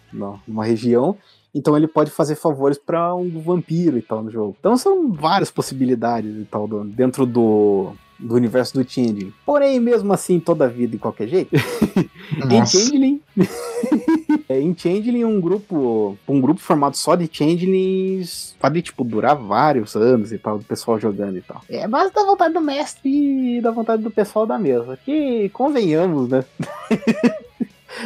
numa 0.46 0.64
região. 0.64 1.16
Então 1.54 1.76
ele 1.76 1.86
pode 1.86 2.10
fazer 2.10 2.34
favores 2.34 2.76
para 2.76 3.14
um 3.14 3.40
vampiro 3.40 3.96
e 3.96 4.02
tal 4.02 4.22
no 4.24 4.30
jogo. 4.30 4.56
Então 4.58 4.76
são 4.76 5.12
várias 5.12 5.50
possibilidades 5.52 6.36
e 6.36 6.44
tal 6.44 6.66
dentro 6.84 7.24
do, 7.24 7.92
do 8.18 8.34
universo 8.34 8.74
do 8.74 8.88
Changeling. 8.88 9.32
Porém, 9.44 9.80
mesmo 9.80 10.12
assim, 10.12 10.38
toda 10.40 10.64
a 10.64 10.68
vida 10.68 10.92
de 10.92 10.98
qualquer 10.98 11.28
jeito, 11.28 11.54
em. 12.50 12.66
Changeling. 12.66 13.20
é, 14.48 14.60
em 14.60 14.74
Changeling, 14.76 15.24
um 15.24 15.40
grupo. 15.40 16.16
Um 16.26 16.40
grupo 16.40 16.60
formado 16.60 16.96
só 16.96 17.14
de 17.14 17.28
Changelings 17.30 18.54
pode, 18.58 18.82
tipo, 18.82 19.04
durar 19.04 19.36
vários 19.36 19.94
anos 19.96 20.32
e 20.32 20.38
tal, 20.38 20.58
do 20.58 20.64
pessoal 20.64 20.98
jogando 20.98 21.38
e 21.38 21.42
tal. 21.42 21.62
É 21.68 21.86
mais 21.86 22.10
da 22.12 22.24
vontade 22.24 22.54
do 22.54 22.60
mestre 22.60 23.58
e 23.58 23.60
da 23.60 23.70
vontade 23.70 24.02
do 24.02 24.10
pessoal 24.10 24.46
da 24.46 24.58
mesa. 24.58 24.98
Que 25.04 25.48
convenhamos, 25.50 26.28
né? 26.28 26.44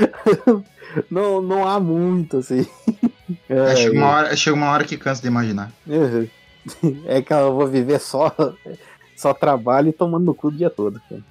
não, 1.11 1.41
não 1.43 1.67
há 1.67 1.79
muito, 1.79 2.39
assim. 2.39 2.67
É, 3.49 3.73
É, 3.73 3.77
chega, 3.77 3.99
uma 3.99 4.09
hora, 4.09 4.37
chega 4.37 4.57
uma 4.57 4.71
hora 4.71 4.85
que 4.85 4.97
cansa 4.97 5.23
de 5.23 5.29
imaginar. 5.29 5.73
Uhum. 5.87 6.29
É 7.07 7.23
que 7.23 7.33
eu 7.33 7.55
vou 7.55 7.67
viver 7.67 7.99
só, 8.01 8.35
só 9.19 9.35
trabalho 9.35 9.89
e 9.89 9.93
tomando 9.93 10.25
no 10.25 10.35
cu 10.35 10.49
o 10.49 10.53
dia 10.53 10.71
todo. 10.71 11.01
cara. 11.09 11.23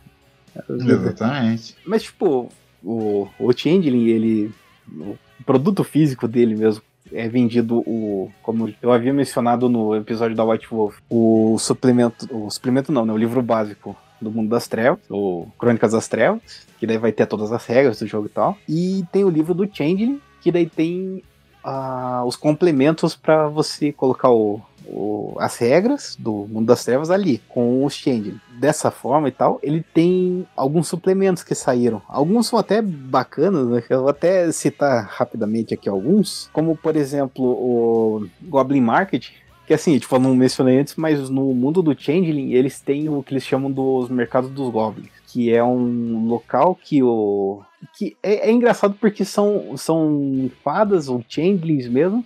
Exatamente. 0.69 1.75
Mas, 1.85 2.03
tipo, 2.03 2.49
o, 2.83 3.27
o 3.39 3.53
Changeling, 3.53 4.07
ele. 4.07 4.51
O 4.91 5.17
produto 5.45 5.83
físico 5.83 6.27
dele 6.27 6.55
mesmo 6.55 6.83
é 7.13 7.29
vendido 7.29 7.79
o. 7.79 8.29
Como 8.43 8.73
eu 8.81 8.91
havia 8.91 9.13
mencionado 9.13 9.69
no 9.69 9.95
episódio 9.95 10.35
da 10.35 10.43
White 10.43 10.67
Wolf, 10.69 10.97
o 11.09 11.57
suplemento. 11.57 12.27
O 12.29 12.49
suplemento 12.49 12.91
não, 12.91 13.05
né? 13.05 13.13
O 13.13 13.17
livro 13.17 13.41
básico 13.41 13.95
do 14.19 14.29
Mundo 14.29 14.49
das 14.49 14.67
Trevas, 14.67 14.99
o 15.09 15.47
Crônicas 15.57 15.93
das 15.93 16.09
Trevas, 16.09 16.67
que 16.79 16.85
daí 16.85 16.97
vai 16.97 17.13
ter 17.13 17.25
todas 17.25 17.53
as 17.53 17.65
regras 17.65 17.99
do 17.99 18.07
jogo 18.07 18.25
e 18.25 18.29
tal. 18.29 18.57
E 18.67 19.05
tem 19.13 19.23
o 19.23 19.29
livro 19.29 19.53
do 19.53 19.63
Changeling, 19.65 20.19
que 20.41 20.51
daí 20.51 20.67
tem 20.67 21.23
ah, 21.63 22.23
os 22.25 22.35
complementos 22.35 23.15
para 23.15 23.47
você 23.47 23.93
colocar 23.93 24.29
o, 24.29 24.59
o- 24.89 25.35
as 25.39 25.57
regras 25.57 26.15
do 26.19 26.47
mundo 26.49 26.65
das 26.67 26.83
trevas 26.83 27.09
ali, 27.11 27.41
com 27.49 27.83
os 27.85 27.93
Changeling. 27.93 28.39
Dessa 28.59 28.89
forma 28.89 29.27
e 29.27 29.31
tal, 29.31 29.59
ele 29.61 29.83
tem 29.93 30.47
alguns 30.55 30.87
suplementos 30.87 31.43
que 31.43 31.53
saíram. 31.53 32.01
Alguns 32.07 32.47
são 32.47 32.57
até 32.57 32.81
bacanas, 32.81 33.67
né? 33.67 33.83
Eu 33.89 34.01
vou 34.01 34.09
até 34.09 34.51
citar 34.51 35.05
rapidamente 35.11 35.73
aqui 35.73 35.87
alguns, 35.87 36.49
como 36.53 36.75
por 36.75 36.95
exemplo 36.95 37.45
o 37.45 38.27
Goblin 38.43 38.81
Market, 38.81 39.29
que 39.67 39.73
assim, 39.73 39.99
tipo, 39.99 40.15
eu 40.15 40.19
não 40.19 40.33
mencionei 40.35 40.79
antes, 40.79 40.95
mas 40.95 41.29
no 41.29 41.53
mundo 41.53 41.81
do 41.81 41.93
Changeling, 41.99 42.53
eles 42.53 42.79
têm 42.79 43.09
o 43.09 43.21
que 43.21 43.33
eles 43.33 43.43
chamam 43.43 43.69
dos 43.69 44.09
mercados 44.09 44.49
dos 44.49 44.69
Goblins, 44.71 45.09
que 45.27 45.53
é 45.53 45.61
um 45.63 46.25
local 46.25 46.73
que 46.81 47.03
o. 47.03 47.61
que 47.97 48.15
é, 48.23 48.49
é 48.49 48.51
engraçado 48.51 48.95
porque 48.99 49.25
são, 49.25 49.75
são 49.75 50.49
fadas 50.63 51.09
ou 51.09 51.21
Changelings 51.27 51.89
mesmo, 51.89 52.25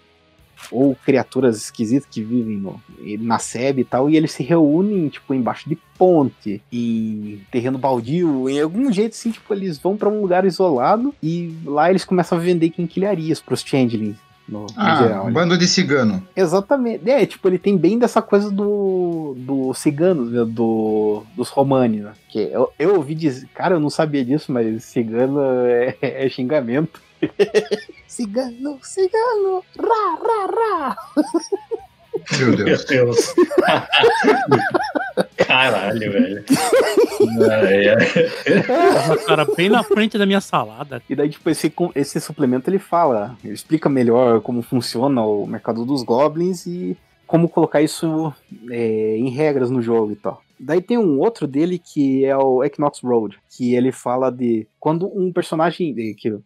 ou 0.72 0.96
criaturas 0.96 1.58
esquisitas 1.58 2.08
que 2.10 2.22
vivem 2.22 2.58
no, 2.58 2.82
na 3.20 3.40
SEB 3.40 3.80
e 3.80 3.84
tal, 3.86 4.10
e 4.10 4.18
eles 4.18 4.32
se 4.32 4.44
reúnem, 4.44 5.08
tipo, 5.10 5.34
embaixo 5.34 5.70
de 5.70 5.78
ponte, 5.98 6.62
em 6.72 7.42
terreno 7.52 7.78
baldio, 7.78 8.50
em 8.50 8.60
algum 8.60 8.92
jeito 8.92 9.14
assim, 9.14 9.32
tipo, 9.32 9.54
eles 9.54 9.78
vão 9.78 9.96
pra 9.96 10.10
um 10.10 10.22
lugar 10.22 10.46
isolado 10.46 11.14
e 11.22 11.56
lá 11.66 11.90
eles 11.90 12.04
começam 12.04 12.38
a 12.38 12.42
vender 12.42 12.70
quinquilharias 12.70 13.40
pros 13.40 13.62
Changelings. 13.62 14.18
No, 14.50 14.62
no 14.64 14.68
Ah, 14.76 14.96
geral, 14.96 15.24
um 15.24 15.28
né? 15.28 15.32
bando 15.32 15.58
de 15.58 15.66
cigano. 15.66 16.22
Exatamente. 16.36 17.10
É, 17.10 17.26
tipo, 17.26 17.48
ele 17.48 17.58
tem 17.60 17.78
bem 17.78 17.98
dessa 17.98 18.22
coisa 18.22 18.52
do, 18.52 19.34
do 19.38 19.74
ciganos, 19.74 20.30
né, 20.30 20.44
do, 20.44 21.24
dos 21.38 21.48
romanes, 21.48 22.02
né? 22.04 22.12
Que 22.28 22.50
eu, 22.52 22.70
eu 22.78 22.96
ouvi 22.96 23.16
dizer, 23.16 23.48
cara, 23.54 23.76
eu 23.76 23.80
não 23.80 23.90
sabia 23.90 24.26
disso, 24.26 24.52
mas 24.52 24.84
cigano 24.84 25.40
é, 25.42 25.96
é 26.02 26.28
xingamento. 26.28 27.02
Cigano, 28.08 28.80
cigano, 28.82 29.64
ra, 29.78 30.18
ra, 30.22 30.46
ra. 30.46 30.98
Meu 32.38 32.48
Meu 32.48 32.66
Deus. 32.66 32.86
Deus. 32.86 33.34
Caralho, 35.38 36.12
velho. 36.12 36.44
Ai, 37.52 37.90
ai. 37.90 38.64
Tava, 38.64 39.18
cara, 39.18 39.46
bem 39.56 39.70
na 39.70 39.84
frente 39.84 40.18
da 40.18 40.26
minha 40.26 40.42
salada. 40.42 41.02
E 41.10 41.16
daí, 41.16 41.30
tipo, 41.30 41.50
esse, 41.50 41.74
esse 41.96 42.20
suplemento 42.20 42.70
ele 42.70 42.80
fala, 42.80 43.38
ele 43.44 43.54
explica 43.54 43.90
melhor 43.90 44.42
como 44.42 44.62
funciona 44.62 45.22
o 45.22 45.46
mercado 45.46 45.86
dos 45.86 46.04
goblins 46.04 46.66
e 46.66 46.98
como 47.28 47.50
colocar 47.50 47.82
isso 47.82 48.34
é, 48.70 49.18
em 49.18 49.30
regras 49.30 49.70
no 49.70 49.82
jogo 49.82 50.12
e 50.12 50.16
tal. 50.16 50.42
Daí 50.60 50.82
tem 50.82 50.98
um 50.98 51.20
outro 51.20 51.48
dele 51.48 51.80
que 51.80 52.24
é 52.24 52.38
o 52.38 52.64
Equinox 52.64 53.00
Road, 53.02 53.38
que 53.50 53.74
ele 53.74 53.92
fala 53.92 54.32
de 54.32 54.68
quando 54.80 55.08
um 55.08 55.34
personagem. 55.34 55.94
que 56.14 56.38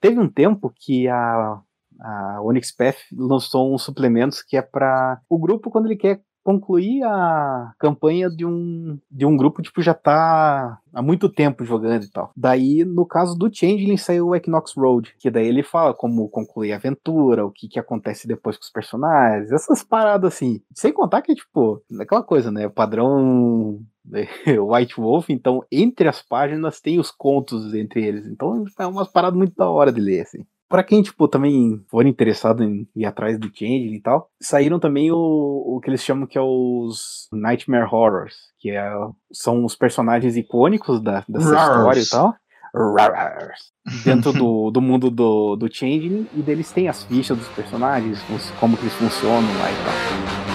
Teve 0.00 0.20
um 0.20 0.28
tempo 0.28 0.72
que 0.74 1.08
a, 1.08 1.60
a 2.00 2.42
Onyx 2.42 2.72
Path 2.72 2.96
lançou 3.12 3.74
uns 3.74 3.82
suplementos 3.82 4.42
que 4.42 4.56
é 4.56 4.62
para 4.62 5.20
o 5.28 5.38
grupo 5.38 5.70
quando 5.70 5.86
ele 5.86 5.96
quer 5.96 6.20
concluir 6.46 7.02
a 7.02 7.72
campanha 7.76 8.30
de 8.30 8.46
um, 8.46 8.96
de 9.10 9.26
um 9.26 9.36
grupo, 9.36 9.60
tipo, 9.60 9.82
já 9.82 9.92
tá 9.92 10.78
há 10.94 11.02
muito 11.02 11.28
tempo 11.28 11.64
jogando 11.64 12.04
e 12.04 12.08
tal. 12.10 12.30
Daí, 12.36 12.84
no 12.84 13.04
caso 13.04 13.36
do 13.36 13.52
Changeling, 13.52 13.96
saiu 13.96 14.28
o 14.28 14.36
Equinox 14.36 14.72
Road, 14.76 15.12
que 15.18 15.28
daí 15.28 15.48
ele 15.48 15.64
fala 15.64 15.92
como 15.92 16.28
concluir 16.28 16.72
a 16.72 16.76
aventura, 16.76 17.44
o 17.44 17.50
que 17.50 17.66
que 17.66 17.80
acontece 17.80 18.28
depois 18.28 18.56
com 18.56 18.62
os 18.62 18.70
personagens, 18.70 19.50
essas 19.50 19.82
paradas 19.82 20.34
assim. 20.34 20.60
Sem 20.72 20.92
contar 20.92 21.20
que, 21.20 21.34
tipo, 21.34 21.82
aquela 22.00 22.22
coisa, 22.22 22.52
né, 22.52 22.68
o 22.68 22.70
padrão 22.70 23.80
White 24.46 25.00
Wolf, 25.00 25.30
então, 25.30 25.64
entre 25.68 26.08
as 26.08 26.22
páginas 26.22 26.80
tem 26.80 27.00
os 27.00 27.10
contos 27.10 27.74
entre 27.74 28.06
eles. 28.06 28.24
Então, 28.24 28.64
é 28.78 28.86
umas 28.86 29.08
paradas 29.08 29.36
muito 29.36 29.56
da 29.56 29.68
hora 29.68 29.92
de 29.92 30.00
ler, 30.00 30.20
assim. 30.20 30.46
Pra 30.68 30.82
quem, 30.82 31.00
tipo, 31.00 31.28
também 31.28 31.80
for 31.88 32.04
interessado 32.06 32.64
em 32.64 32.88
ir 32.96 33.04
atrás 33.04 33.38
do 33.38 33.46
Changeling 33.48 33.94
e 33.94 34.00
tal, 34.00 34.28
saíram 34.40 34.80
também 34.80 35.12
o, 35.12 35.16
o 35.16 35.80
que 35.80 35.88
eles 35.88 36.02
chamam 36.02 36.26
que 36.26 36.36
é 36.36 36.40
os 36.42 37.28
Nightmare 37.32 37.88
Horrors, 37.92 38.34
que 38.58 38.70
é, 38.70 38.90
são 39.32 39.64
os 39.64 39.76
personagens 39.76 40.36
icônicos 40.36 41.00
da, 41.00 41.24
dessa 41.28 41.54
Rars. 41.54 41.68
história 41.68 42.00
e 42.00 42.08
tal. 42.08 42.34
Rars. 42.74 43.60
Dentro 44.04 44.32
do, 44.32 44.70
do 44.72 44.80
mundo 44.82 45.08
do, 45.10 45.54
do 45.56 45.72
Changeling, 45.72 46.26
e 46.34 46.42
deles 46.42 46.72
tem 46.72 46.88
as 46.88 47.04
fichas 47.04 47.38
dos 47.38 47.48
personagens, 47.48 48.18
os- 48.28 48.50
como 48.58 48.76
que 48.76 48.82
eles 48.82 48.94
funcionam 48.94 49.40
lá 49.58 49.70
e 49.70 49.74
tal. 49.84 50.45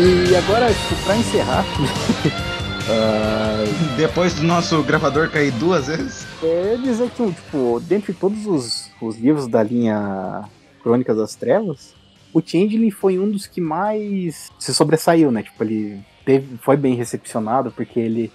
E 0.00 0.36
agora, 0.36 0.72
tipo, 0.72 1.02
pra 1.04 1.16
encerrar, 1.16 1.64
ah, 2.88 3.64
Depois 3.96 4.34
do 4.34 4.44
nosso 4.44 4.80
gravador 4.84 5.28
cair 5.28 5.50
duas 5.52 5.88
vezes. 5.88 6.24
é 6.42 6.76
dizer 6.76 7.10
que, 7.10 7.32
tipo, 7.32 7.80
dentre 7.80 8.12
todos 8.12 8.46
os, 8.46 8.90
os 9.00 9.18
livros 9.18 9.48
da 9.48 9.60
linha 9.62 10.44
Crônicas 10.82 11.16
das 11.16 11.34
Trevas, 11.34 11.94
o 12.32 12.40
Changeling 12.40 12.92
foi 12.92 13.18
um 13.18 13.28
dos 13.28 13.46
que 13.48 13.60
mais 13.60 14.50
se 14.58 14.72
sobressaiu, 14.72 15.32
né? 15.32 15.42
Tipo, 15.42 15.64
ele 15.64 16.00
teve, 16.24 16.56
foi 16.58 16.76
bem 16.76 16.94
recepcionado, 16.94 17.72
porque 17.72 17.98
ele, 17.98 18.30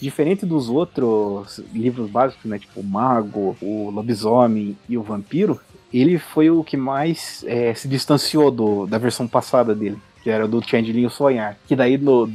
diferente 0.00 0.46
dos 0.46 0.68
outros 0.68 1.58
livros 1.72 2.08
básicos, 2.08 2.44
né? 2.44 2.60
Tipo, 2.60 2.80
o 2.80 2.84
Mago, 2.84 3.56
o 3.60 3.90
Lobisomem 3.90 4.76
e 4.88 4.96
o 4.96 5.02
Vampiro, 5.02 5.58
ele 5.92 6.18
foi 6.18 6.50
o 6.50 6.62
que 6.62 6.76
mais 6.76 7.44
é, 7.46 7.74
se 7.74 7.88
distanciou 7.88 8.50
do, 8.50 8.86
da 8.86 8.98
versão 8.98 9.26
passada 9.26 9.74
dele, 9.74 9.98
que 10.22 10.30
era 10.30 10.46
do 10.46 10.62
Changeling 10.62 11.08
Sonhar. 11.08 11.56
Que 11.66 11.76
daí 11.76 11.96
no, 11.96 12.30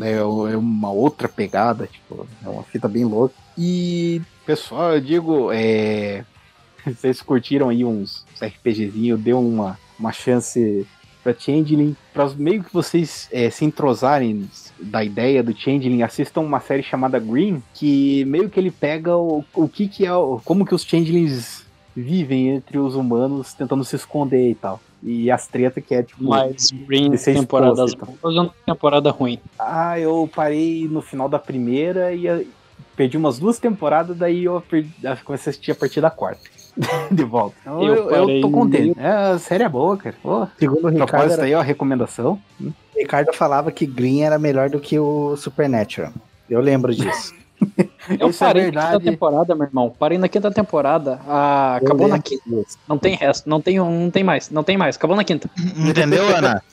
é, 0.00 0.12
é 0.12 0.56
uma 0.56 0.90
outra 0.90 1.28
pegada, 1.28 1.86
tipo, 1.86 2.26
é 2.44 2.48
uma 2.48 2.62
fita 2.62 2.88
bem 2.88 3.04
louca. 3.04 3.34
E, 3.56 4.20
pessoal, 4.46 4.94
eu 4.94 5.00
digo, 5.00 5.50
é, 5.52 6.24
vocês 6.86 7.20
curtiram 7.22 7.68
aí 7.68 7.84
uns, 7.84 8.24
uns 8.34 8.42
RPGzinho, 8.42 9.16
deu 9.16 9.40
uma, 9.40 9.78
uma 9.98 10.12
chance 10.12 10.86
pra 11.22 11.34
Changeling, 11.34 11.96
para 12.12 12.28
meio 12.36 12.62
que 12.62 12.72
vocês 12.72 13.28
é, 13.32 13.48
se 13.48 13.64
entrosarem 13.64 14.48
da 14.78 15.02
ideia 15.02 15.42
do 15.42 15.56
Changeling, 15.56 16.02
assistam 16.02 16.42
uma 16.42 16.60
série 16.60 16.82
chamada 16.82 17.18
Green, 17.18 17.62
que 17.72 18.26
meio 18.26 18.50
que 18.50 18.60
ele 18.60 18.70
pega 18.70 19.16
o, 19.16 19.42
o 19.54 19.66
que 19.66 19.88
que 19.88 20.04
é, 20.04 20.10
como 20.44 20.66
que 20.66 20.74
os 20.74 20.84
Changelings 20.84 21.63
vivem 21.96 22.48
entre 22.50 22.78
os 22.78 22.94
humanos 22.94 23.54
tentando 23.54 23.84
se 23.84 23.96
esconder 23.96 24.50
e 24.50 24.54
tal. 24.54 24.80
E 25.02 25.30
as 25.30 25.46
tretas 25.46 25.84
que 25.84 25.94
é 25.94 26.02
tipo. 26.02 26.24
Mas 26.24 26.70
Green, 26.70 27.10
temporadas 27.12 27.90
exposto, 27.90 28.18
boas 28.22 28.36
ou 28.36 28.50
temporada 28.66 29.10
ruim? 29.10 29.38
Ah, 29.58 29.98
eu 30.00 30.28
parei 30.34 30.88
no 30.88 31.02
final 31.02 31.28
da 31.28 31.38
primeira 31.38 32.12
e 32.14 32.48
perdi 32.96 33.16
umas 33.16 33.38
duas 33.38 33.58
temporadas, 33.58 34.16
daí 34.16 34.44
eu 34.44 34.62
perdi, 34.62 34.90
eu 35.02 35.16
comecei 35.24 35.50
a 35.50 35.52
assistir 35.52 35.72
a 35.72 35.74
partir 35.74 36.00
da 36.00 36.10
quarta. 36.10 36.40
De 37.12 37.22
volta. 37.22 37.54
Então, 37.60 37.82
Eu 37.82 38.10
eu, 38.10 38.28
eu 38.30 38.40
tô 38.40 38.50
contente. 38.50 38.98
É, 38.98 39.06
a 39.08 39.38
série 39.38 39.62
é 39.62 39.68
boa, 39.68 39.96
cara. 39.96 40.16
Pô, 40.22 40.48
Segundo 40.58 40.86
o 40.86 40.88
Ricardo, 40.88 41.10
propósito 41.10 41.32
era- 41.34 41.44
aí, 41.44 41.54
ó, 41.54 41.60
recomendação. 41.60 42.40
o 42.60 42.72
Ricardo 42.96 43.32
falava 43.32 43.70
que 43.70 43.86
Green 43.86 44.22
era 44.22 44.38
melhor 44.38 44.70
do 44.70 44.80
que 44.80 44.98
o 44.98 45.36
Supernatural. 45.36 46.12
Eu 46.48 46.60
lembro 46.60 46.94
disso. 46.94 47.34
Eu 48.20 48.28
Isso 48.30 48.44
é 48.44 48.46
parei 48.46 48.62
na 48.64 48.70
verdade. 48.70 48.98
quinta 48.98 49.10
temporada, 49.10 49.54
meu 49.54 49.66
irmão. 49.66 49.94
Parei 49.98 50.18
na 50.18 50.28
quinta 50.28 50.50
temporada. 50.50 51.20
Ah, 51.26 51.78
Eu 51.80 51.86
acabou 51.86 52.08
na 52.08 52.18
quinta. 52.18 52.42
disso. 52.46 52.78
Não 52.88 52.98
tem 52.98 53.14
resto. 53.16 53.48
Não 53.48 53.60
tem, 53.60 53.78
não 53.78 54.10
tem 54.10 54.22
mais. 54.24 54.50
Não 54.50 54.62
tem 54.62 54.76
mais. 54.76 54.96
Acabou 54.96 55.16
na 55.16 55.24
quinta. 55.24 55.48
Entendeu, 55.76 56.24
Ana? 56.36 56.62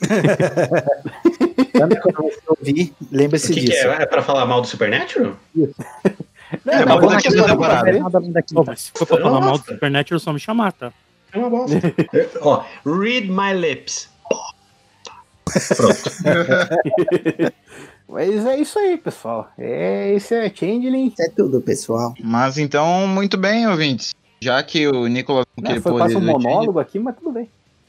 Quando 1.72 1.96
você 2.16 2.40
ouvir, 2.48 2.92
O 3.00 3.06
lembre-se 3.10 3.48
que, 3.52 3.60
que 3.60 3.66
disso. 3.66 3.86
é? 3.88 4.02
É 4.02 4.06
pra 4.06 4.22
falar 4.22 4.44
mal 4.46 4.60
do 4.60 4.66
Supernatural? 4.66 5.32
É, 6.66 6.76
acabou 6.76 7.10
mas 7.10 7.14
na 7.14 7.20
quinta 7.22 7.36
na 7.36 7.44
temporada. 7.48 7.84
temporada. 7.84 7.98
Nada 8.00 8.18
além 8.18 8.32
da 8.32 8.42
quinta. 8.42 8.76
Se 8.76 8.90
for 8.94 9.06
pra 9.06 9.18
falar 9.18 9.40
mal 9.40 9.58
do. 9.58 9.64
Supernatural, 9.64 10.20
só 10.20 10.32
me 10.32 10.38
chamar, 10.40 10.72
tá? 10.72 10.92
É 11.32 11.38
uma 11.38 11.48
bosta. 11.48 11.76
Ó, 12.42 12.62
read 12.84 13.30
my 13.30 13.54
lips. 13.54 14.10
Pronto. 15.76 16.10
Mas 18.08 18.44
é 18.44 18.58
isso 18.58 18.78
aí, 18.78 18.96
pessoal. 18.96 19.50
É, 19.58 20.12
esse 20.14 20.34
é 20.34 20.48
Changeling. 20.48 21.08
Isso 21.08 21.22
é 21.22 21.28
tudo, 21.28 21.60
pessoal. 21.60 22.14
Mas 22.22 22.58
então, 22.58 23.06
muito 23.06 23.36
bem, 23.36 23.66
ouvintes. 23.66 24.14
Já 24.40 24.62
que 24.62 24.86
o 24.88 25.06
Nicolas 25.06 25.46
não 25.56 25.64
queria 25.64 25.80
foi 25.80 25.92
quase 25.92 26.16
um 26.16 26.20
monólogo 26.20 26.78
aqui, 26.78 26.98
mas 26.98 27.16
tudo 27.16 27.32
bem. 27.32 27.48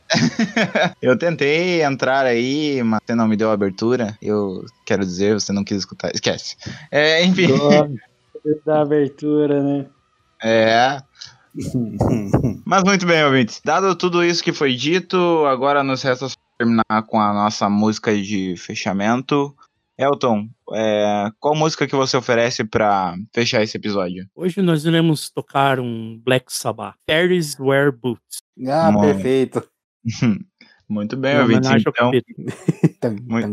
Eu 1.01 1.17
tentei 1.17 1.81
entrar 1.81 2.25
aí, 2.25 2.81
mas 2.83 2.99
você 3.03 3.15
não 3.15 3.27
me 3.27 3.35
deu 3.35 3.49
a 3.49 3.53
abertura. 3.53 4.17
Eu 4.21 4.63
quero 4.85 5.03
dizer, 5.03 5.33
você 5.33 5.51
não 5.51 5.63
quis 5.63 5.77
escutar. 5.77 6.11
Esquece. 6.13 6.55
É, 6.91 7.23
enfim. 7.25 7.47
Da 8.65 8.81
abertura, 8.81 9.63
né? 9.63 9.85
É. 10.43 11.01
Mas 12.65 12.83
muito 12.83 13.05
bem, 13.05 13.23
ouvintes. 13.23 13.61
Dado 13.63 13.95
tudo 13.95 14.23
isso 14.23 14.43
que 14.43 14.51
foi 14.51 14.75
dito, 14.75 15.45
agora 15.45 15.83
nos 15.83 16.01
resta 16.01 16.27
só 16.27 16.35
terminar 16.57 17.03
com 17.07 17.19
a 17.19 17.33
nossa 17.33 17.69
música 17.69 18.15
de 18.15 18.55
fechamento. 18.57 19.55
Elton, 19.97 20.47
é, 20.73 21.29
qual 21.39 21.55
música 21.55 21.85
que 21.87 21.95
você 21.95 22.17
oferece 22.17 22.63
pra 22.63 23.15
fechar 23.33 23.61
esse 23.61 23.77
episódio? 23.77 24.25
Hoje 24.35 24.61
nós 24.61 24.85
iremos 24.85 25.29
tocar 25.29 25.79
um 25.79 26.19
Black 26.25 26.45
Sabbath. 26.51 26.95
Fairies 27.07 27.57
Wear 27.59 27.91
Boots. 27.91 28.39
Ah, 28.67 28.91
Bom. 28.91 29.01
perfeito. 29.01 29.63
Muito 30.89 31.15
bem, 31.15 31.35
Em 31.37 31.39
ouvintes. 31.39 31.69
Então, 31.71 33.15
Muito- 33.25 33.47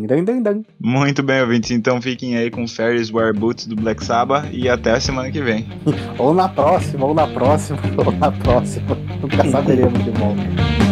muito 0.80 1.22
bem, 1.22 1.40
ouvintes. 1.40 1.70
Então 1.70 2.02
fiquem 2.02 2.36
aí 2.36 2.50
com 2.50 2.66
Ferris 2.66 3.10
Wear 3.10 3.32
Boots 3.32 3.66
do 3.66 3.76
Black 3.76 4.04
Sabbath 4.04 4.46
e 4.52 4.68
até 4.68 4.90
a 4.92 5.00
semana 5.00 5.30
que 5.30 5.40
vem. 5.40 5.66
Ou 6.18 6.34
na 6.34 6.48
próxima, 6.48 7.06
ou 7.06 7.14
na 7.14 7.26
próxima, 7.28 7.78
ou 8.04 8.12
na 8.12 8.32
próxima. 8.32 8.94
Nunca 9.22 9.48
saberemos 9.50 10.04
de 10.04 10.10
volta. 10.10 10.89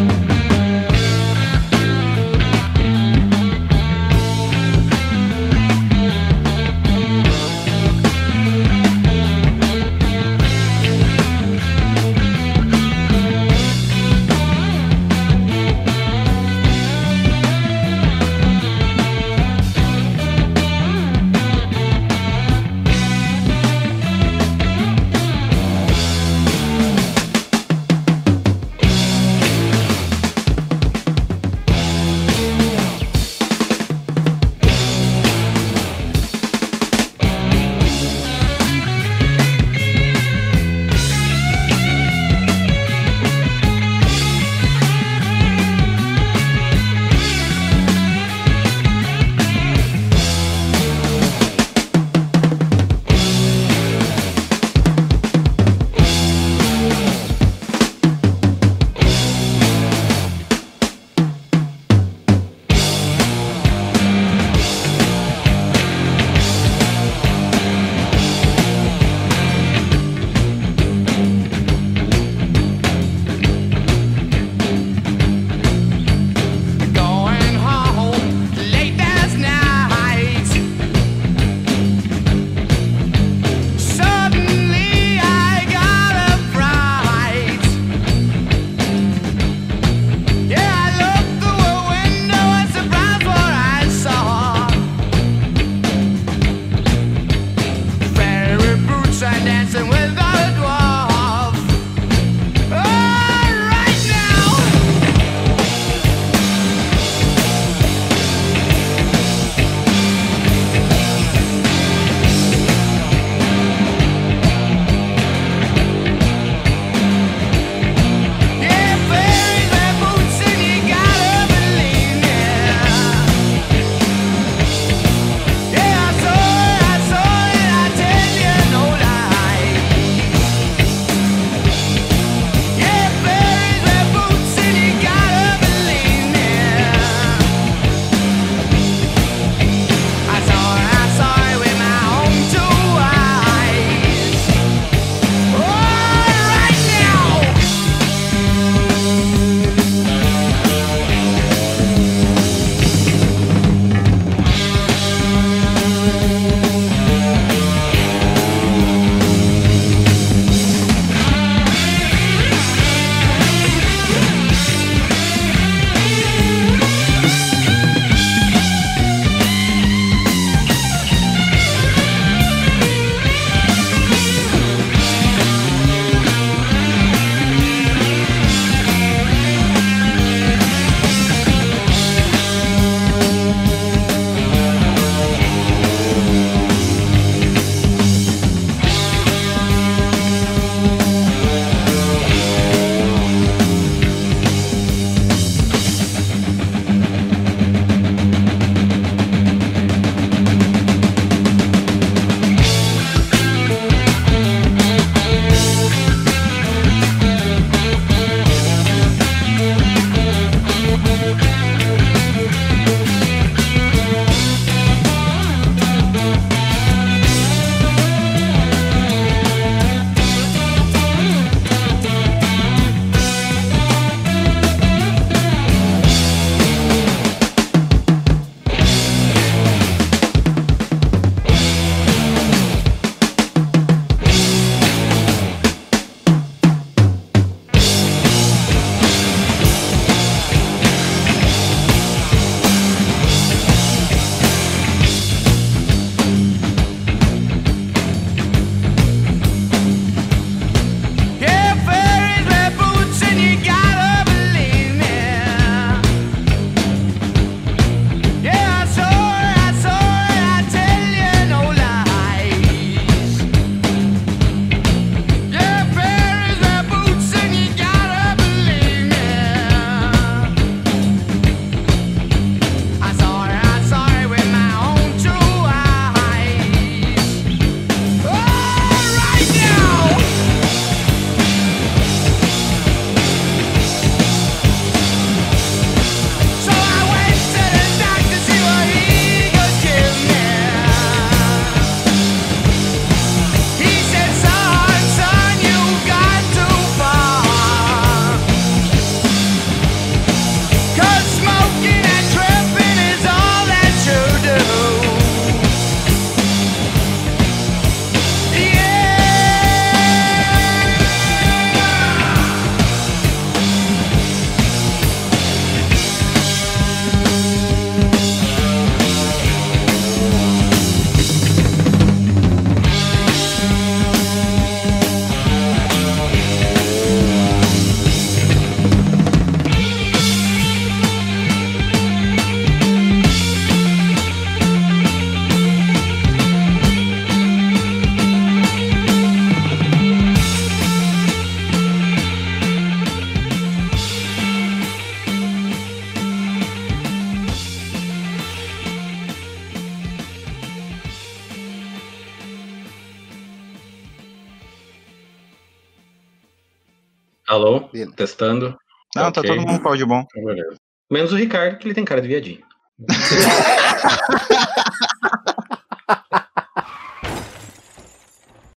Beleza. 358.00 358.16
Testando. 358.16 358.76
Não, 359.14 359.32
tá 359.32 359.40
Ok. 359.40 359.50
todo 359.50 359.66
mundo 359.66 359.80
com 359.80 359.88
áudio 359.88 360.06
bom. 360.06 360.24
Beleza. 360.34 360.76
Menos 361.10 361.32
o 361.32 361.36
Ricardo, 361.36 361.78
que 361.78 361.86
ele 361.86 361.94
tem 361.94 362.04
cara 362.04 362.20
de 362.20 362.28
viadinho. 362.28 362.60